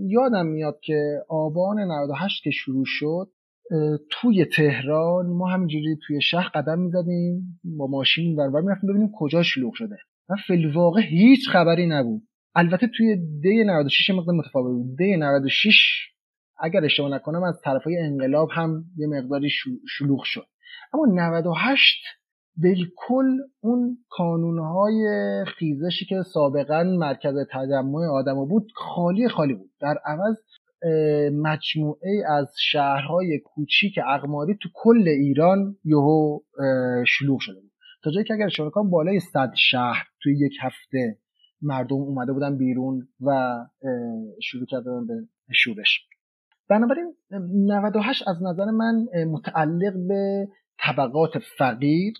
یادم 0.07 0.45
میاد 0.45 0.79
که 0.83 1.21
آبان 1.29 1.79
98 1.79 2.43
که 2.43 2.51
شروع 2.51 2.85
شد 2.87 3.27
توی 4.09 4.45
تهران 4.45 5.25
ما 5.25 5.47
همینجوری 5.47 5.97
توی 6.07 6.21
شهر 6.21 6.49
قدم 6.55 6.79
می‌زدیم 6.79 7.59
با 7.77 7.87
ماشین 7.87 8.35
ور 8.35 8.61
می‌رفتیم 8.61 8.89
ببینیم 8.89 9.11
کجا 9.19 9.43
شلوغ 9.43 9.73
شده. 9.73 9.97
و 10.29 10.33
فیلواقع 10.47 11.01
هیچ 11.01 11.49
خبری 11.49 11.87
نبود. 11.87 12.21
البته 12.55 12.87
توی 12.97 13.17
دی 13.41 13.63
96 13.63 14.09
مقدار 14.09 14.35
متفاوت 14.35 14.71
بود. 14.71 14.97
دی 14.97 15.17
96 15.17 15.75
اگر 16.59 16.85
اشتباه 16.85 17.11
نکنم 17.11 17.43
از 17.43 17.61
طرفای 17.63 17.97
انقلاب 17.97 18.49
هم 18.51 18.83
یه 18.97 19.07
مقداری 19.07 19.49
شلوغ 19.87 20.23
شد. 20.23 20.45
اما 20.93 21.05
98 21.09 22.03
بالکل 22.57 23.37
اون 23.59 23.97
کانونهای 24.09 25.05
خیزشی 25.47 26.05
که 26.05 26.15
سابقا 26.33 26.83
مرکز 26.83 27.35
تجمع 27.51 28.05
آدم 28.11 28.45
بود 28.45 28.71
خالی 28.75 29.29
خالی 29.29 29.53
بود. 29.53 29.69
در 29.81 29.95
عوض 30.05 30.37
مجموعه 31.33 32.23
از 32.29 32.53
شهرهای 32.59 33.39
کوچیک 33.39 33.99
اقماری 34.07 34.57
تو 34.61 34.69
کل 34.73 35.07
ایران 35.07 35.75
یهو 35.83 36.39
شلوغ 37.07 37.39
شده 37.39 37.64
تا 38.05 38.11
جایی 38.11 38.25
که 38.25 38.33
اگر 38.33 38.45
اشاره 38.45 38.71
بالای 38.91 39.19
صد 39.19 39.51
شهر 39.55 40.07
توی 40.21 40.45
یک 40.45 40.53
هفته 40.61 41.17
مردم 41.61 41.95
اومده 41.95 42.33
بودن 42.33 42.57
بیرون 42.57 43.07
و 43.21 43.55
شروع 44.41 44.65
کردن 44.65 45.07
به 45.07 45.13
شورش. 45.53 46.07
بنابراین 46.69 47.13
98 47.67 48.27
از 48.27 48.43
نظر 48.43 48.65
من 48.65 49.05
متعلق 49.31 49.93
به 50.07 50.47
طبقات 50.79 51.31
فقیر 51.57 52.13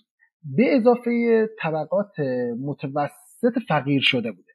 به 0.56 0.76
اضافه 0.76 1.46
طبقات 1.58 2.20
متوسط 2.60 3.58
فقیر 3.68 4.02
شده 4.02 4.32
بوده. 4.32 4.52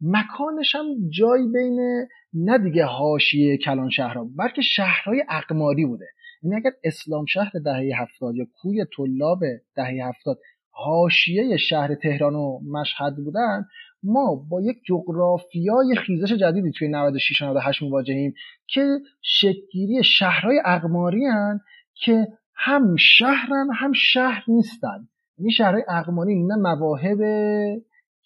مکانش 0.00 0.74
هم 0.74 0.86
جای 1.08 1.42
بین 1.52 2.06
نه 2.34 2.58
دیگه 2.58 2.84
حاشیه 2.84 3.56
کلان 3.56 3.90
شهرها 3.90 4.28
بلکه 4.38 4.62
شهرهای 4.62 5.24
اقماری 5.28 5.86
بوده. 5.86 6.06
یعنی 6.42 6.56
اگر 6.56 6.70
اسلام 6.84 7.24
شهر 7.26 7.52
دهه 7.64 8.02
هفتاد 8.02 8.36
یا 8.36 8.46
کوی 8.62 8.84
طلاب 8.96 9.40
دهه 9.76 10.08
هفتاد 10.08 10.38
حاشیه 10.72 11.56
شهر 11.56 11.94
تهران 11.94 12.34
و 12.34 12.60
مشهد 12.70 13.16
بودن 13.16 13.64
ما 14.02 14.46
با 14.50 14.60
یک 14.60 14.76
جغرافیای 14.88 15.96
خیزش 16.06 16.32
جدیدی 16.32 16.70
توی 16.70 16.88
96 16.88 17.42
98 17.42 17.82
مواجهیم 17.82 18.34
که 18.66 18.98
شکلگیری 19.22 20.04
شهرهای 20.04 20.62
اقماری 20.64 21.24
هن 21.24 21.60
که 21.94 22.26
هم 22.54 22.96
شهرن 22.96 23.68
هم 23.74 23.92
شهر 23.92 24.44
نیستن. 24.48 25.08
این 25.38 25.50
شهرهای 25.50 25.82
اقماری 25.88 26.42
نه 26.42 26.56
مواهب 26.56 27.18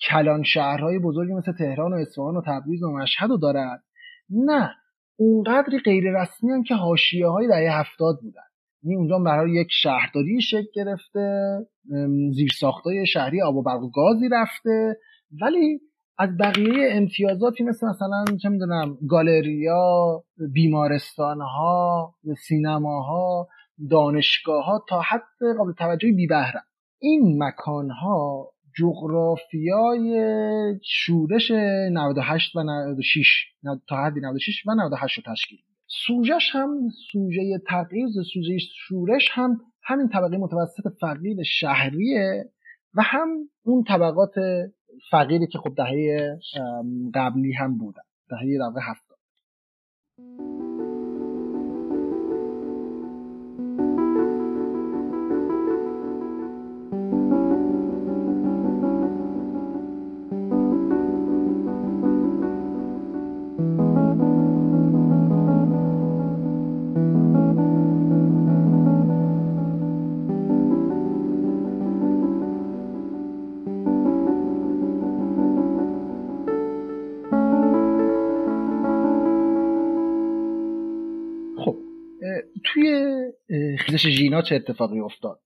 کلان 0.09 0.43
شهرهای 0.43 0.99
بزرگی 0.99 1.33
مثل 1.33 1.53
تهران 1.53 1.93
و 1.93 1.97
اصفهان 1.97 2.37
و 2.37 2.43
تبریز 2.47 2.83
و 2.83 2.91
مشهد 2.91 3.31
رو 3.31 3.37
دارن. 3.37 3.79
نه 4.31 4.71
اونقدری 5.17 5.79
غیر 5.79 6.05
رسمی 6.21 6.53
هم 6.53 6.63
که 6.63 6.75
حاشیه 6.75 7.27
های 7.27 7.49
دهه 7.49 7.81
هفتاد 7.81 8.19
بودن. 8.23 8.41
یعنی 8.83 8.97
اونجا 8.97 9.19
برای 9.19 9.53
یک 9.53 9.69
شهرداری 9.71 10.41
شکل 10.41 10.67
گرفته. 10.75 11.59
زیر 12.35 12.49
ساختای 12.59 13.07
شهری 13.07 13.43
آب 13.43 13.57
و 13.57 13.63
برق 13.63 13.83
و 13.83 13.91
گازی 13.91 14.29
رفته 14.33 14.97
ولی 15.43 15.81
از 16.19 16.37
بقیه 16.41 16.89
امتیازاتی 16.93 17.65
مثل 17.65 17.87
مثلا 17.87 18.25
چه 18.43 18.49
می‌دونم 18.49 18.99
گالریا 19.09 20.23
بیمارستان 20.53 21.41
ها 21.41 22.15
سینماها 22.49 23.49
دانشگاه 23.91 24.65
ها 24.65 24.85
تا 24.89 25.01
حد 25.01 25.57
قابل 25.59 25.73
توجهی 25.73 26.13
بی 26.13 26.27
بهرن. 26.27 26.63
این 26.99 27.43
مکان 27.43 27.91
ها 27.91 28.49
جغرافیای 28.79 30.15
شورش 30.85 31.51
98 31.51 32.57
و 32.57 32.63
96 32.63 33.27
تا 33.89 33.97
حدی 33.97 34.21
96 34.21 34.67
و 34.67 34.75
98 34.75 35.19
رو 35.19 35.33
تشکیل 35.33 35.59
سوژش 36.07 36.51
هم 36.53 36.89
سوژه 37.13 37.61
تغییر 37.69 38.09
سوژه 38.33 38.59
شورش 38.59 39.29
هم 39.33 39.61
همین 39.87 40.09
طبقه 40.09 40.37
متوسط 40.37 40.99
فقیر 41.01 41.43
شهریه 41.43 42.51
و 42.95 43.03
هم 43.03 43.29
اون 43.65 43.85
طبقات 43.89 44.35
فقیری 45.11 45.47
که 45.47 45.59
خب 45.59 45.75
دهه 45.77 46.39
قبلی 47.15 47.53
هم 47.53 47.79
بودن 47.79 48.03
دهه 48.31 48.59
در 48.59 48.81
هفتاد. 48.83 49.19
ریزش 83.97 84.19
ژینا 84.19 84.43
چه 84.43 84.55
اتفاقی 84.55 85.01
افتاد؟ 85.01 85.41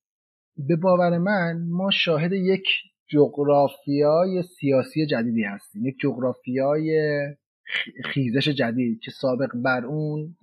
به 0.57 0.77
باور 0.77 1.19
من 1.19 1.69
ما 1.71 1.91
شاهد 1.91 2.33
یک 2.33 2.65
جغرافیای 3.09 4.43
سیاسی 4.43 5.07
جدیدی 5.07 5.43
هستیم. 5.43 5.87
یک 5.87 5.95
جغرافیای 6.01 7.21
خیزش 8.05 8.49
جدید 8.49 9.01
که 9.01 9.11
سابق 9.11 9.49
بر 9.65 9.85
اون 9.85 10.37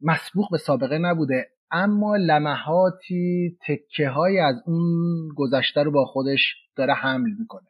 مسبوق 0.00 0.50
به 0.50 0.58
سابقه 0.58 0.98
نبوده. 0.98 1.48
اما 1.70 2.16
لمحاتی 2.16 3.56
تکه 3.66 4.08
های 4.08 4.38
از 4.38 4.62
اون 4.66 5.28
گذشته 5.36 5.82
رو 5.82 5.90
با 5.90 6.04
خودش 6.04 6.54
داره 6.76 6.94
حمل 6.94 7.30
می‌کنه. 7.38 7.66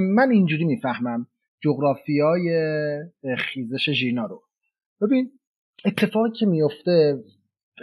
من 0.00 0.30
اینجوری 0.30 0.64
می‌فهمم 0.64 1.26
جغرافیای 1.62 2.50
خیزش 3.38 3.90
ژینا 3.90 4.26
رو. 4.26 4.42
ببین 5.00 5.30
اتفاقی 5.84 6.30
که 6.38 6.46
میفته 6.46 7.24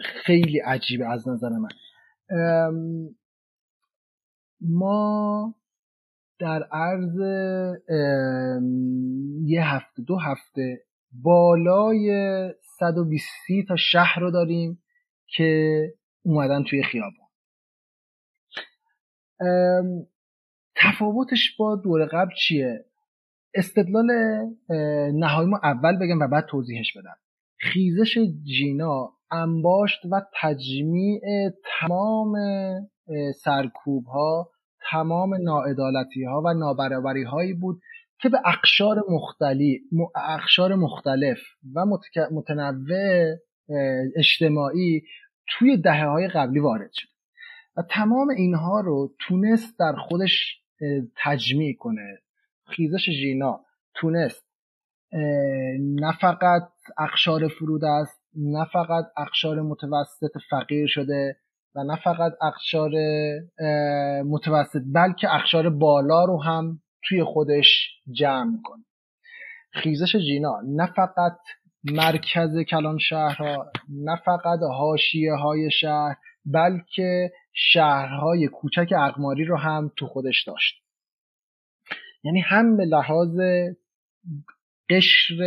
خیلی 0.03 0.59
عجیبه 0.59 1.05
از 1.11 1.27
نظر 1.27 1.49
من. 1.49 1.69
ما 4.61 5.55
در 6.39 6.63
عرض 6.63 7.19
یه 9.45 9.65
هفته 9.65 10.01
دو 10.07 10.17
هفته 10.19 10.85
بالای 11.11 12.09
120 12.79 13.27
تا 13.67 13.75
شهر 13.75 14.19
رو 14.19 14.31
داریم 14.31 14.83
که 15.27 15.79
اومدن 16.25 16.63
توی 16.63 16.83
خیابان 16.83 17.27
تفاوتش 20.75 21.55
با 21.59 21.75
دور 21.75 22.05
قبل 22.05 22.31
چیه؟ 22.47 22.85
استدلال 23.53 24.11
نهایی 25.13 25.49
ما 25.49 25.59
اول 25.63 25.97
بگم 25.97 26.19
و 26.19 26.27
بعد 26.27 26.45
توضیحش 26.45 26.97
بدم. 26.97 27.17
خیزش 27.73 28.17
جینا 28.43 29.13
انباشت 29.31 29.99
و 30.11 30.21
تجمیع 30.41 31.21
تمام 31.79 32.33
سرکوب 33.43 34.05
ها 34.05 34.49
تمام 34.91 35.35
ناعدالتی 35.41 36.23
ها 36.23 36.41
و 36.45 36.53
نابرابری 36.53 37.23
هایی 37.23 37.53
بود 37.53 37.81
که 38.21 38.29
به 38.29 38.37
اقشار 38.45 39.03
مختلف 39.09 39.77
اقشار 40.15 40.75
مختلف 40.75 41.39
و 41.75 41.85
متنوع 42.31 43.35
اجتماعی 44.15 45.01
توی 45.47 45.77
دهه 45.77 46.05
های 46.05 46.27
قبلی 46.27 46.59
وارد 46.59 46.91
شد. 46.93 47.07
و 47.77 47.81
تمام 47.89 48.29
اینها 48.29 48.79
رو 48.79 49.13
تونست 49.19 49.79
در 49.79 49.93
خودش 49.95 50.61
تجمیع 51.23 51.75
کنه. 51.75 52.17
خیزش 52.65 53.09
ژینا 53.09 53.65
تونست 53.95 54.44
نه 55.99 56.17
فقط 56.21 56.69
اقشار 56.97 57.47
فرود 57.47 57.85
است 57.85 58.21
نه 58.35 58.65
فقط 58.73 59.05
اقشار 59.17 59.61
متوسط 59.61 60.31
فقیر 60.49 60.87
شده 60.87 61.37
و 61.75 61.83
نه 61.83 61.95
فقط 62.03 62.31
اقشار 62.41 62.91
متوسط 64.23 64.81
بلکه 64.93 65.35
اقشار 65.35 65.69
بالا 65.69 66.25
رو 66.25 66.43
هم 66.43 66.79
توی 67.03 67.23
خودش 67.23 67.89
جمع 68.11 68.57
کنه 68.63 68.83
خیزش 69.73 70.15
جینا 70.15 70.61
نه 70.67 70.85
فقط 70.85 71.37
مرکز 71.83 72.57
کلان 72.69 72.97
شهرها 72.97 73.71
نه 73.89 74.15
فقط 74.25 74.59
حاشیه 74.77 75.33
های 75.33 75.71
شهر 75.71 76.15
بلکه 76.45 77.31
شهرهای 77.53 78.47
کوچک 78.47 78.93
اقماری 78.97 79.45
رو 79.45 79.57
هم 79.57 79.91
تو 79.97 80.07
خودش 80.07 80.43
داشت. 80.47 80.85
یعنی 82.23 82.39
هم 82.39 82.77
به 82.77 82.85
لحاظ 82.85 83.39
قشر 84.89 85.37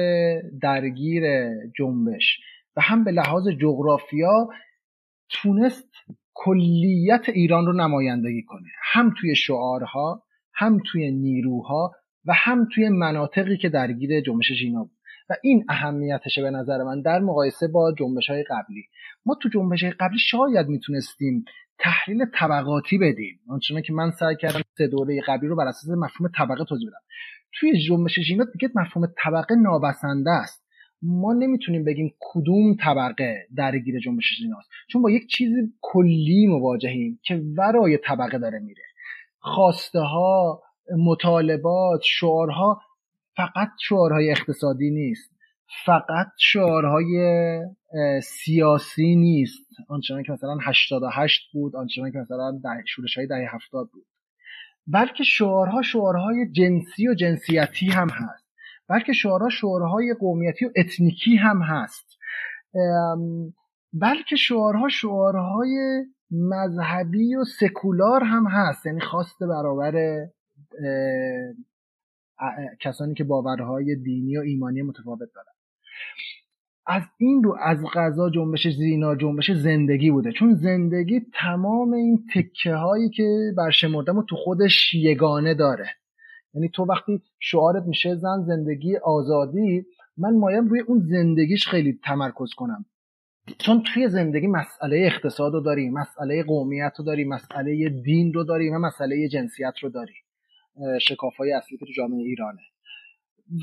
درگیر 0.62 1.22
جنبش. 1.79 2.40
و 2.77 2.81
هم 2.81 3.05
به 3.05 3.11
لحاظ 3.11 3.48
جغرافیا 3.48 4.48
تونست 5.29 5.92
کلیت 6.35 7.29
ایران 7.29 7.66
رو 7.66 7.72
نمایندگی 7.72 8.42
کنه. 8.42 8.68
هم 8.83 9.14
توی 9.20 9.37
شعارها 9.37 10.22
هم 10.55 10.79
توی 10.87 11.11
نیروها 11.11 11.92
و 12.24 12.33
هم 12.33 12.68
توی 12.74 12.88
مناطقی 12.88 13.57
که 13.57 13.68
درگیر 13.68 14.20
جنبش 14.20 14.53
ژینا 14.53 14.85
بود. 14.85 14.98
و 15.31 15.35
این 15.42 15.64
اهمیتشه 15.68 16.42
به 16.42 16.51
نظر 16.51 16.83
من 16.83 17.03
در 17.03 17.18
مقایسه 17.18 17.68
با 17.68 17.94
جنبش 17.98 18.31
های 18.31 18.44
قبلی. 18.51 18.85
ما 19.27 19.37
تو 19.42 19.48
جنبش 19.48 19.83
های 19.83 19.92
قبلی 19.92 20.18
شاید 20.18 20.68
می‌تونستیم 20.68 21.44
تحلیل 21.79 22.24
طبقاتی 22.35 22.98
بدیم. 22.98 23.40
آنچنان 23.48 23.83
که 23.83 23.92
من 23.92 24.11
سعی 24.11 24.37
کردم 24.37 24.61
سه 24.79 24.87
دوره 24.87 25.20
قبلی 25.27 25.48
رو 25.48 25.57
بر 25.57 25.66
اساس 25.66 25.88
مفهوم 25.88 26.31
طبقه 26.38 26.64
توضیح 26.64 26.88
بدم. 26.88 27.01
توی 27.52 27.80
جنبش 27.80 28.20
ژینا 28.20 28.44
دیگه 28.44 28.70
مفهوم 28.74 29.08
طبقه 29.24 29.54
نابسنده 29.54 30.30
است. 30.30 30.68
ما 31.02 31.32
نمی‌تونیم 31.32 31.84
بگیم 31.84 32.14
کدوم 32.20 32.76
طبقه 32.80 33.46
درگیر 33.56 34.00
جنبش 34.00 34.24
ژیناست 34.38 34.70
چون 34.88 35.02
با 35.02 35.11
یک 35.11 35.26
چیز 35.26 35.52
کلی 35.80 36.46
مواجهیم 36.46 37.20
که 37.22 37.42
ورای 37.56 37.98
طبقه 38.04 38.38
داره 38.38 38.58
میره. 38.58 38.82
خواسته 39.40 40.00
ها 40.00 40.62
مطالبات 40.98 42.00
شعارها 42.04 42.80
فقط 43.37 43.68
شعارهای 43.88 44.30
اقتصادی 44.30 44.90
نیست. 44.90 45.38
فقط 45.84 46.26
شعارهای 46.38 47.61
سیاسی 48.22 49.16
نیست. 49.16 49.66
آنچنان 49.88 50.22
که 50.22 50.32
مثلا 50.32 50.58
88 50.62 51.52
بود 51.52 51.76
آنچنان 51.76 52.12
که 52.12 52.18
مثلا 52.18 52.61
شورش 52.87 53.18
های 53.18 53.26
دهه 53.26 53.54
70 53.54 53.90
بود. 53.92 54.06
بلکه 54.92 55.24
شعارها 55.24 55.83
شعارهای 55.83 56.53
جنسی 56.53 57.09
و 57.09 57.14
جنسیتی 57.14 57.87
هم 57.87 58.09
هست. 58.11 58.44
بلکه 58.88 59.12
شعارها 59.12 59.48
شعارهای 59.48 60.14
قومیتی 60.20 60.64
و 60.64 60.70
اتنیکی 60.77 61.37
هم 61.37 61.62
هست. 61.62 62.18
بلکه 63.92 64.37
شعارها 64.37 64.88
شعارهای 64.88 66.05
مذهبی 66.31 67.35
و 67.35 67.44
سکولار 67.44 68.24
هم 68.24 68.46
هست. 68.46 68.87
یعنی 68.87 69.01
خواست 69.01 69.42
برابر 69.42 70.27
کسانی 72.81 73.14
که 73.14 73.24
باورهای 73.24 73.96
دینی 73.96 74.37
و 74.37 74.40
ایمانی 74.40 74.83
متفاوت 74.83 75.29
دارن. 75.35 75.53
از 76.88 77.03
این 77.18 77.42
رو 77.42 77.57
از 77.62 77.79
غذا 77.94 78.31
جنبش 78.31 78.68
زینا 78.68 79.14
جنبش 79.14 79.51
زندگی 79.51 80.11
بوده. 80.11 80.33
چون 80.33 80.55
زندگی 80.55 81.20
تمام 81.35 81.92
این 81.92 82.24
تکه 82.35 82.74
هایی 82.74 83.11
که 83.11 83.53
برشمردم 83.57 84.18
و 84.18 84.22
تو 84.22 84.37
خودش 84.37 84.94
یگانه 84.94 85.55
داره. 85.55 85.87
یعنی 86.55 86.68
تو 86.68 86.85
وقتی 86.85 87.22
شعارت 87.40 87.83
میشه 87.87 88.14
زن 88.14 88.44
زندگی 88.46 88.96
آزادی 88.96 89.85
من 90.16 90.37
مایم 90.37 90.68
روی 90.68 90.81
اون 90.81 90.98
زندگیش 90.98 91.68
خیلی 91.68 91.98
تمرکز 92.05 92.55
کنم. 92.57 92.85
چون 93.59 93.83
توی 93.83 94.09
زندگی 94.09 94.46
مسئله 94.46 94.98
اقتصاد 95.07 95.53
رو 95.53 95.61
داری 95.61 95.90
مسئله 95.90 96.42
قومیت 96.42 96.92
رو 96.98 97.05
داری 97.05 97.24
مسئله 97.24 97.88
دین 97.88 98.33
رو 98.33 98.44
داری 98.44 98.70
و 98.70 98.79
مسئله 98.79 99.29
جنسیت 99.29 99.74
رو 99.83 99.88
داری. 99.88 100.14
شکاف 101.01 101.37
های 101.37 101.53
اصلی 101.53 101.79
که 101.79 101.87
تو 101.87 101.92
جامعه 101.96 102.22
ایرانه. 102.22 102.61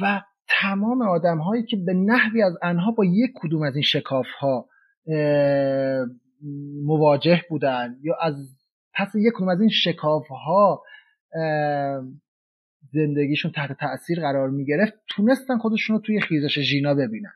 و 0.01 0.21
تمام 0.47 1.01
آدم 1.01 1.37
هایی 1.37 1.63
که 1.63 1.77
به 1.77 1.93
نحوی 1.93 2.41
از 2.41 2.53
انها 2.61 2.91
با 2.91 3.05
یک 3.05 3.31
کدوم 3.35 3.61
از 3.61 3.75
این 3.75 3.83
شکاف 3.83 4.27
ها 4.39 4.69
مواجه 6.85 7.41
بودن 7.49 7.95
یا 8.01 8.15
از 8.21 8.35
پس 8.93 9.15
یک 9.15 9.33
کدوم 9.35 9.49
از 9.49 9.59
این 9.59 9.69
شکاف 9.69 10.27
ها 10.27 10.83
زندگیشون 12.93 13.51
تحت 13.51 13.77
تاثیر 13.79 14.19
قرار 14.19 14.49
می 14.49 14.65
گرفت 14.65 14.93
تونستن 15.09 15.57
خودشون 15.57 15.95
رو 15.95 16.01
توی 16.01 16.21
خیزش 16.21 16.59
ژینا 16.59 16.93
ببینن. 16.93 17.33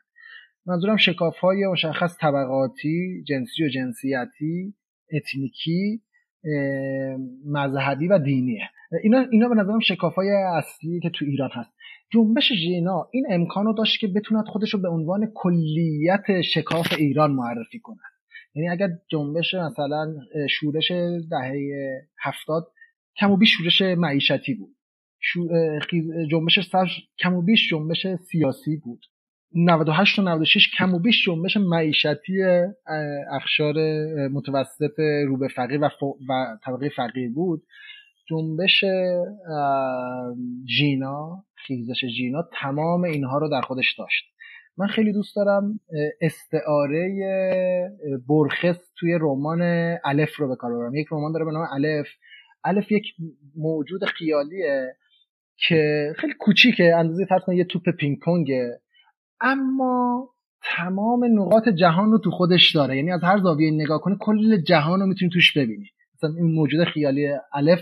منظورم 0.66 0.96
شکاف 0.96 1.38
های 1.38 1.66
مشخص 1.66 2.16
طبقاتی 2.20 3.24
جنسی 3.28 3.64
و 3.64 3.68
جنسیتی 3.68 4.74
اتنیکی 5.12 6.02
مذهبی 7.46 8.08
و 8.08 8.18
دینیه. 8.18 8.70
اینا 9.02 9.26
اینا 9.30 9.48
به 9.48 9.54
نظرم 9.54 9.80
شکاف 9.80 10.14
های 10.14 10.30
اصلی 10.30 11.00
که 11.00 11.10
تو 11.10 11.24
ایران 11.24 11.50
هست. 11.52 11.70
جنبش 12.12 12.52
ژینا 12.52 13.08
این 13.12 13.26
امکان 13.30 13.64
رو 13.64 13.72
داشت 13.72 14.00
که 14.00 14.06
بتوند 14.06 14.46
خودش 14.46 14.74
رو 14.74 14.80
به 14.80 14.88
عنوان 14.88 15.32
کلیت 15.34 16.40
شکاف 16.40 16.92
ایران 16.98 17.32
معرفی 17.32 17.78
کنه 17.78 18.00
یعنی 18.54 18.68
اگر 18.68 18.88
جنبش 19.10 19.54
مثلا 19.54 20.14
شورش 20.50 20.90
دهه 21.30 21.54
هفتاد 22.22 22.72
کم 23.16 23.30
و 23.30 23.36
بیش 23.36 23.50
شورش 23.58 23.82
معیشتی 23.82 24.54
بود. 24.54 24.76
جنبش 26.30 26.60
سر 26.72 26.86
کم 27.18 27.34
و 27.34 27.42
بیش 27.42 27.70
جنبش 27.70 28.06
سیاسی 28.06 28.76
بود. 28.76 29.00
98 29.54 30.18
و 30.18 30.22
96 30.22 30.70
کم 30.78 30.94
و 30.94 30.98
بیش 30.98 31.26
جنبش 31.26 31.56
معیشتی 31.56 32.42
اخشار 33.32 33.74
متوسط 34.28 34.98
رو 35.26 35.36
به 35.38 35.48
فقیر 35.48 35.80
و, 35.80 35.88
و 36.28 36.58
طبقه 36.64 36.88
فقیر 36.88 37.32
بود. 37.32 37.62
جنبش 38.28 38.84
جینا 40.64 41.44
خیزش 41.66 42.04
جینا 42.16 42.48
تمام 42.52 43.04
اینها 43.04 43.38
رو 43.38 43.48
در 43.48 43.60
خودش 43.60 43.94
داشت. 43.98 44.24
من 44.76 44.86
خیلی 44.86 45.12
دوست 45.12 45.36
دارم 45.36 45.80
استعاره 46.20 47.08
برخس 48.28 48.92
توی 48.98 49.18
رمان 49.20 49.62
الف 50.04 50.36
رو 50.36 50.48
به 50.48 50.56
کار 50.56 50.72
ببرم. 50.74 50.94
یک 50.94 51.06
رمان 51.10 51.32
داره 51.32 51.44
به 51.44 51.52
نام 51.52 51.66
الف. 51.72 52.08
الف 52.64 52.92
یک 52.92 53.04
موجود 53.56 54.04
خیالیه 54.04 54.96
که 55.56 56.12
خیلی 56.16 56.32
کوچیکه 56.40 56.96
اندازه 56.96 57.24
فرض 57.24 57.42
یه 57.48 57.64
توپ 57.64 57.90
پینگ 57.90 58.18
پونگه. 58.18 58.80
اما 59.40 60.28
تمام 60.62 61.24
نقاط 61.24 61.68
جهان 61.68 62.12
رو 62.12 62.18
تو 62.18 62.30
خودش 62.30 62.74
داره. 62.74 62.96
یعنی 62.96 63.12
از 63.12 63.20
هر 63.22 63.38
زاویه 63.38 63.70
نگاه 63.70 64.00
کنی 64.00 64.16
کل 64.20 64.56
جهان 64.56 65.00
رو 65.00 65.06
می‌تونی 65.06 65.30
توش 65.30 65.56
ببینی. 65.56 65.86
مثلا 66.14 66.30
این 66.36 66.54
موجود 66.54 66.84
خیالی 66.84 67.28
الف 67.52 67.80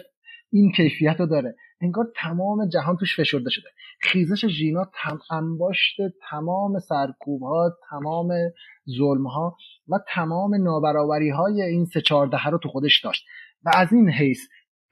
این 0.52 0.72
کیفیت 0.72 1.16
رو 1.18 1.26
داره. 1.26 1.54
انگار 1.80 2.12
تمام 2.16 2.68
جهان 2.68 2.96
توش 2.96 3.20
فشرده 3.20 3.50
شده. 3.50 3.68
خیزش 4.00 4.46
ژینا 4.46 4.84
تم 4.94 5.18
انباشت 5.30 5.96
تمام 6.30 6.78
سرکوب 6.78 7.42
ها 7.42 7.76
تمام 7.90 8.28
ظلم 8.98 9.26
ها 9.26 9.56
و 9.88 9.98
تمام 10.14 10.54
نابرابری 10.54 11.30
های 11.30 11.62
این 11.62 11.84
سه 11.84 12.00
چهارده 12.00 12.44
رو 12.44 12.58
تو 12.58 12.68
خودش 12.68 13.00
داشت. 13.04 13.26
و 13.64 13.70
از 13.74 13.92
این 13.92 14.10
حیث 14.10 14.40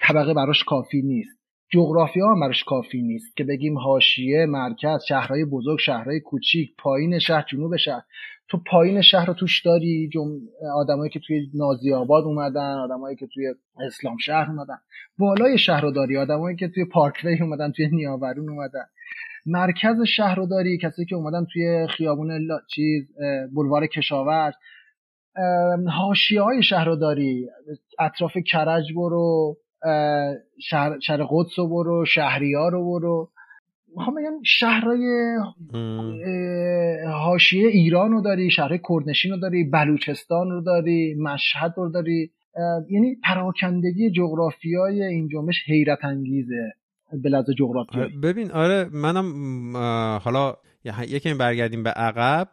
طبقه 0.00 0.34
براش 0.34 0.64
کافی 0.64 1.02
نیست. 1.02 1.36
جغرافیا 1.72 2.28
هم 2.28 2.40
براش 2.40 2.64
کافی 2.64 3.02
نیست 3.02 3.36
که 3.36 3.44
بگیم 3.44 3.78
حاشیه 3.78 4.46
مرکز 4.46 5.04
شهرهای 5.08 5.44
بزرگ 5.44 5.78
شهرهای 5.78 6.20
کوچیک 6.20 6.74
پایین 6.78 7.18
شهر 7.18 7.44
جنوب 7.50 7.76
شهر. 7.76 8.02
تو 8.48 8.58
پایین 8.70 9.02
شهر 9.02 9.26
رو 9.26 9.34
توش 9.34 9.62
داری؟ 9.62 10.08
جم... 10.12 10.28
آدمایی 10.74 11.10
که 11.10 11.20
توی 11.26 11.50
نازی 11.54 11.92
آباد 11.92 12.24
اومدن 12.24 12.74
آدمایی 12.74 13.16
که 13.16 13.26
توی 13.34 13.54
اسلام 13.86 14.16
شهر 14.16 14.50
اومدن. 14.50 14.78
بالای 15.18 15.58
شهر 15.58 15.80
رو 15.80 15.90
داری. 15.90 16.16
آدمایی 16.16 16.56
که 16.56 16.68
توی 16.68 16.84
پارکوی 16.84 17.40
اومدن 17.40 17.70
توی 17.70 17.88
نیاورون 17.92 18.48
اومدن. 18.48 18.84
مرکز 19.46 20.02
شهر 20.16 20.34
رو 20.34 20.46
داری. 20.46 20.78
کسی 20.78 21.04
که 21.04 21.16
اومدن 21.16 21.46
توی 21.52 21.86
خیابون 21.86 22.32
لا... 22.32 22.58
چیز 22.74 23.04
بلوار 23.56 23.86
کشاورز. 23.86 24.54
حاشیه 25.90 26.42
های 26.42 26.62
شهر 26.62 26.84
رو 26.84 26.96
داری. 26.96 27.48
اطراف 27.98 28.36
کرج 28.52 28.92
برو 28.96 29.56
شهر, 30.60 30.98
شهر 31.00 31.26
قدس 31.30 31.58
رو 31.58 31.68
برو 31.68 32.04
شهریار 32.04 32.72
رو 32.72 32.84
برو. 32.84 33.30
می‌خوام 33.96 34.16
بگم 34.16 34.42
شهرهای 34.44 35.36
حاشیه 37.12 37.68
ایران 37.68 38.10
رو 38.10 38.20
داری 38.20 38.50
شهرهای 38.50 38.80
کردنشین 38.88 39.30
رو 39.32 39.38
داری 39.38 39.64
بلوچستان 39.64 40.50
رو 40.50 40.60
داری 40.60 41.14
مشهد 41.14 41.74
رو 41.76 41.88
داری. 41.88 42.30
یعنی 42.90 43.16
پراکندگی 43.24 44.10
جغرافیای 44.10 45.02
این 45.02 45.28
جنبش 45.28 45.56
حیرت 45.66 46.04
انگیزه 46.04 46.72
به 47.22 47.28
لحاظ 47.28 47.50
جغرافیایی. 47.58 48.16
ببین 48.16 48.50
آره 48.50 48.88
منم 48.92 49.76
حالا 50.16 50.54
یکی 51.08 51.34
برگردیم 51.34 51.82
به 51.82 51.90
عقب. 51.90 52.48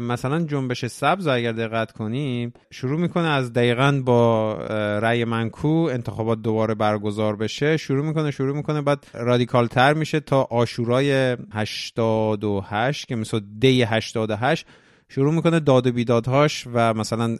مثلا 0.00 0.44
جنبش 0.44 0.86
سبز 0.86 1.26
اگر 1.26 1.52
دقت 1.52 1.92
کنیم 1.92 2.52
شروع 2.70 3.00
می‌کنه 3.00 3.28
از 3.28 3.52
دقیقا 3.52 4.02
با 4.04 4.54
رأی 4.98 5.24
منکو 5.24 5.68
انتخابات 5.68 6.42
دوباره 6.42 6.74
برگزار 6.74 7.36
بشه. 7.36 7.76
شروع 7.76 8.06
می‌کنه 8.06 8.30
شروع 8.30 8.56
می‌کنه 8.56 8.82
بعد 8.82 9.06
رادیکال 9.14 9.66
تر 9.66 9.94
میشه 9.94 10.20
تا 10.20 10.42
آشورای 10.42 11.36
88 11.52 13.08
که 13.08 13.16
مثل 13.16 13.40
دی 13.58 13.82
88 13.82 14.66
شروع 15.08 15.34
می‌کنه 15.34 15.60
داد 15.60 15.86
و 15.86 15.92
بیدادهاش 15.92 16.66
و 16.74 16.94
مثلا 16.94 17.36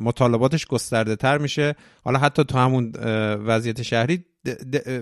مطالباتش 0.00 0.66
گسترده 0.66 1.16
تر 1.16 1.38
میشه. 1.38 1.74
حالا 2.04 2.18
حتی 2.18 2.44
تو 2.44 2.58
همون 2.58 2.92
وضعیت 3.46 3.82
شهری 3.82 4.24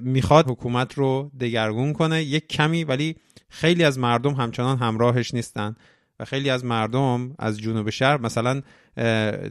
می‌خواد 0.02 0.50
حکومت 0.50 0.94
رو 0.94 1.30
دگرگون 1.40 1.92
کنه. 1.92 2.22
یک 2.22 2.48
کمی 2.48 2.84
ولی 2.84 3.16
خیلی 3.48 3.84
از 3.84 3.98
مردم 3.98 4.34
همچنان 4.34 4.78
همراهش 4.78 5.34
نیستن. 5.34 5.76
و 6.20 6.24
خیلی 6.24 6.50
از 6.50 6.64
مردم 6.64 7.34
از 7.38 7.58
جنوب 7.60 7.90
شهر 7.90 8.20
مثلا 8.20 8.62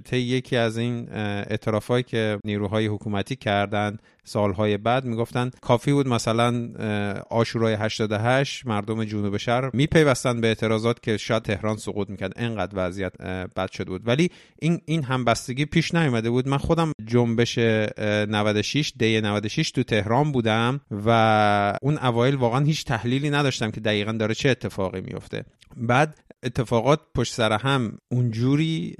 طی 0.05 0.17
یکی 0.17 0.55
از 0.57 0.77
این 0.77 1.09
اعترافایی 1.13 2.03
که 2.03 2.39
نیروهای 2.43 2.87
حکومتی 2.87 3.35
کردن 3.35 3.97
سالهای 4.23 4.77
بعد 4.77 5.05
می‌گفتن 5.05 5.51
کافی 5.61 5.93
بود 5.93 6.07
مثلا 6.07 6.69
آشورای 7.29 7.73
88 7.73 8.67
مردم 8.67 9.03
جنوب 9.03 9.37
شهر 9.37 9.69
میپیوستن 9.73 10.41
به 10.41 10.47
اعتراضات 10.47 11.03
که 11.03 11.17
شاید 11.17 11.43
تهران 11.43 11.77
سقوط 11.77 12.09
می‌کرد. 12.09 12.33
انقدر 12.35 12.71
وضعیت 12.75 13.21
بد 13.55 13.71
شده 13.71 13.89
بود. 13.89 14.07
ولی 14.07 14.31
این 14.59 14.81
این 14.85 15.03
همبستگی 15.03 15.65
پیش 15.65 15.93
نیومده 15.95 16.29
بود. 16.29 16.47
من 16.47 16.57
خودم 16.57 16.91
جنبش 17.05 17.57
96 17.57 18.93
دی 18.97 19.21
96 19.21 19.71
تو 19.71 19.83
تهران 19.83 20.31
بودم 20.31 20.81
و 21.05 21.77
اون 21.81 21.97
اوایل 21.97 22.35
واقعا 22.35 22.65
هیچ 22.65 22.85
تحلیلی 22.85 23.29
نداشتم 23.29 23.71
که 23.71 23.81
دقیقا 23.81 24.11
داره 24.11 24.35
چه 24.35 24.49
اتفاقی 24.49 25.01
میفته 25.01 25.43
بعد 25.77 26.17
اتفاقات 26.43 26.99
پشت 27.15 27.33
سر 27.33 27.51
هم 27.51 27.97
اونجوری 28.11 28.95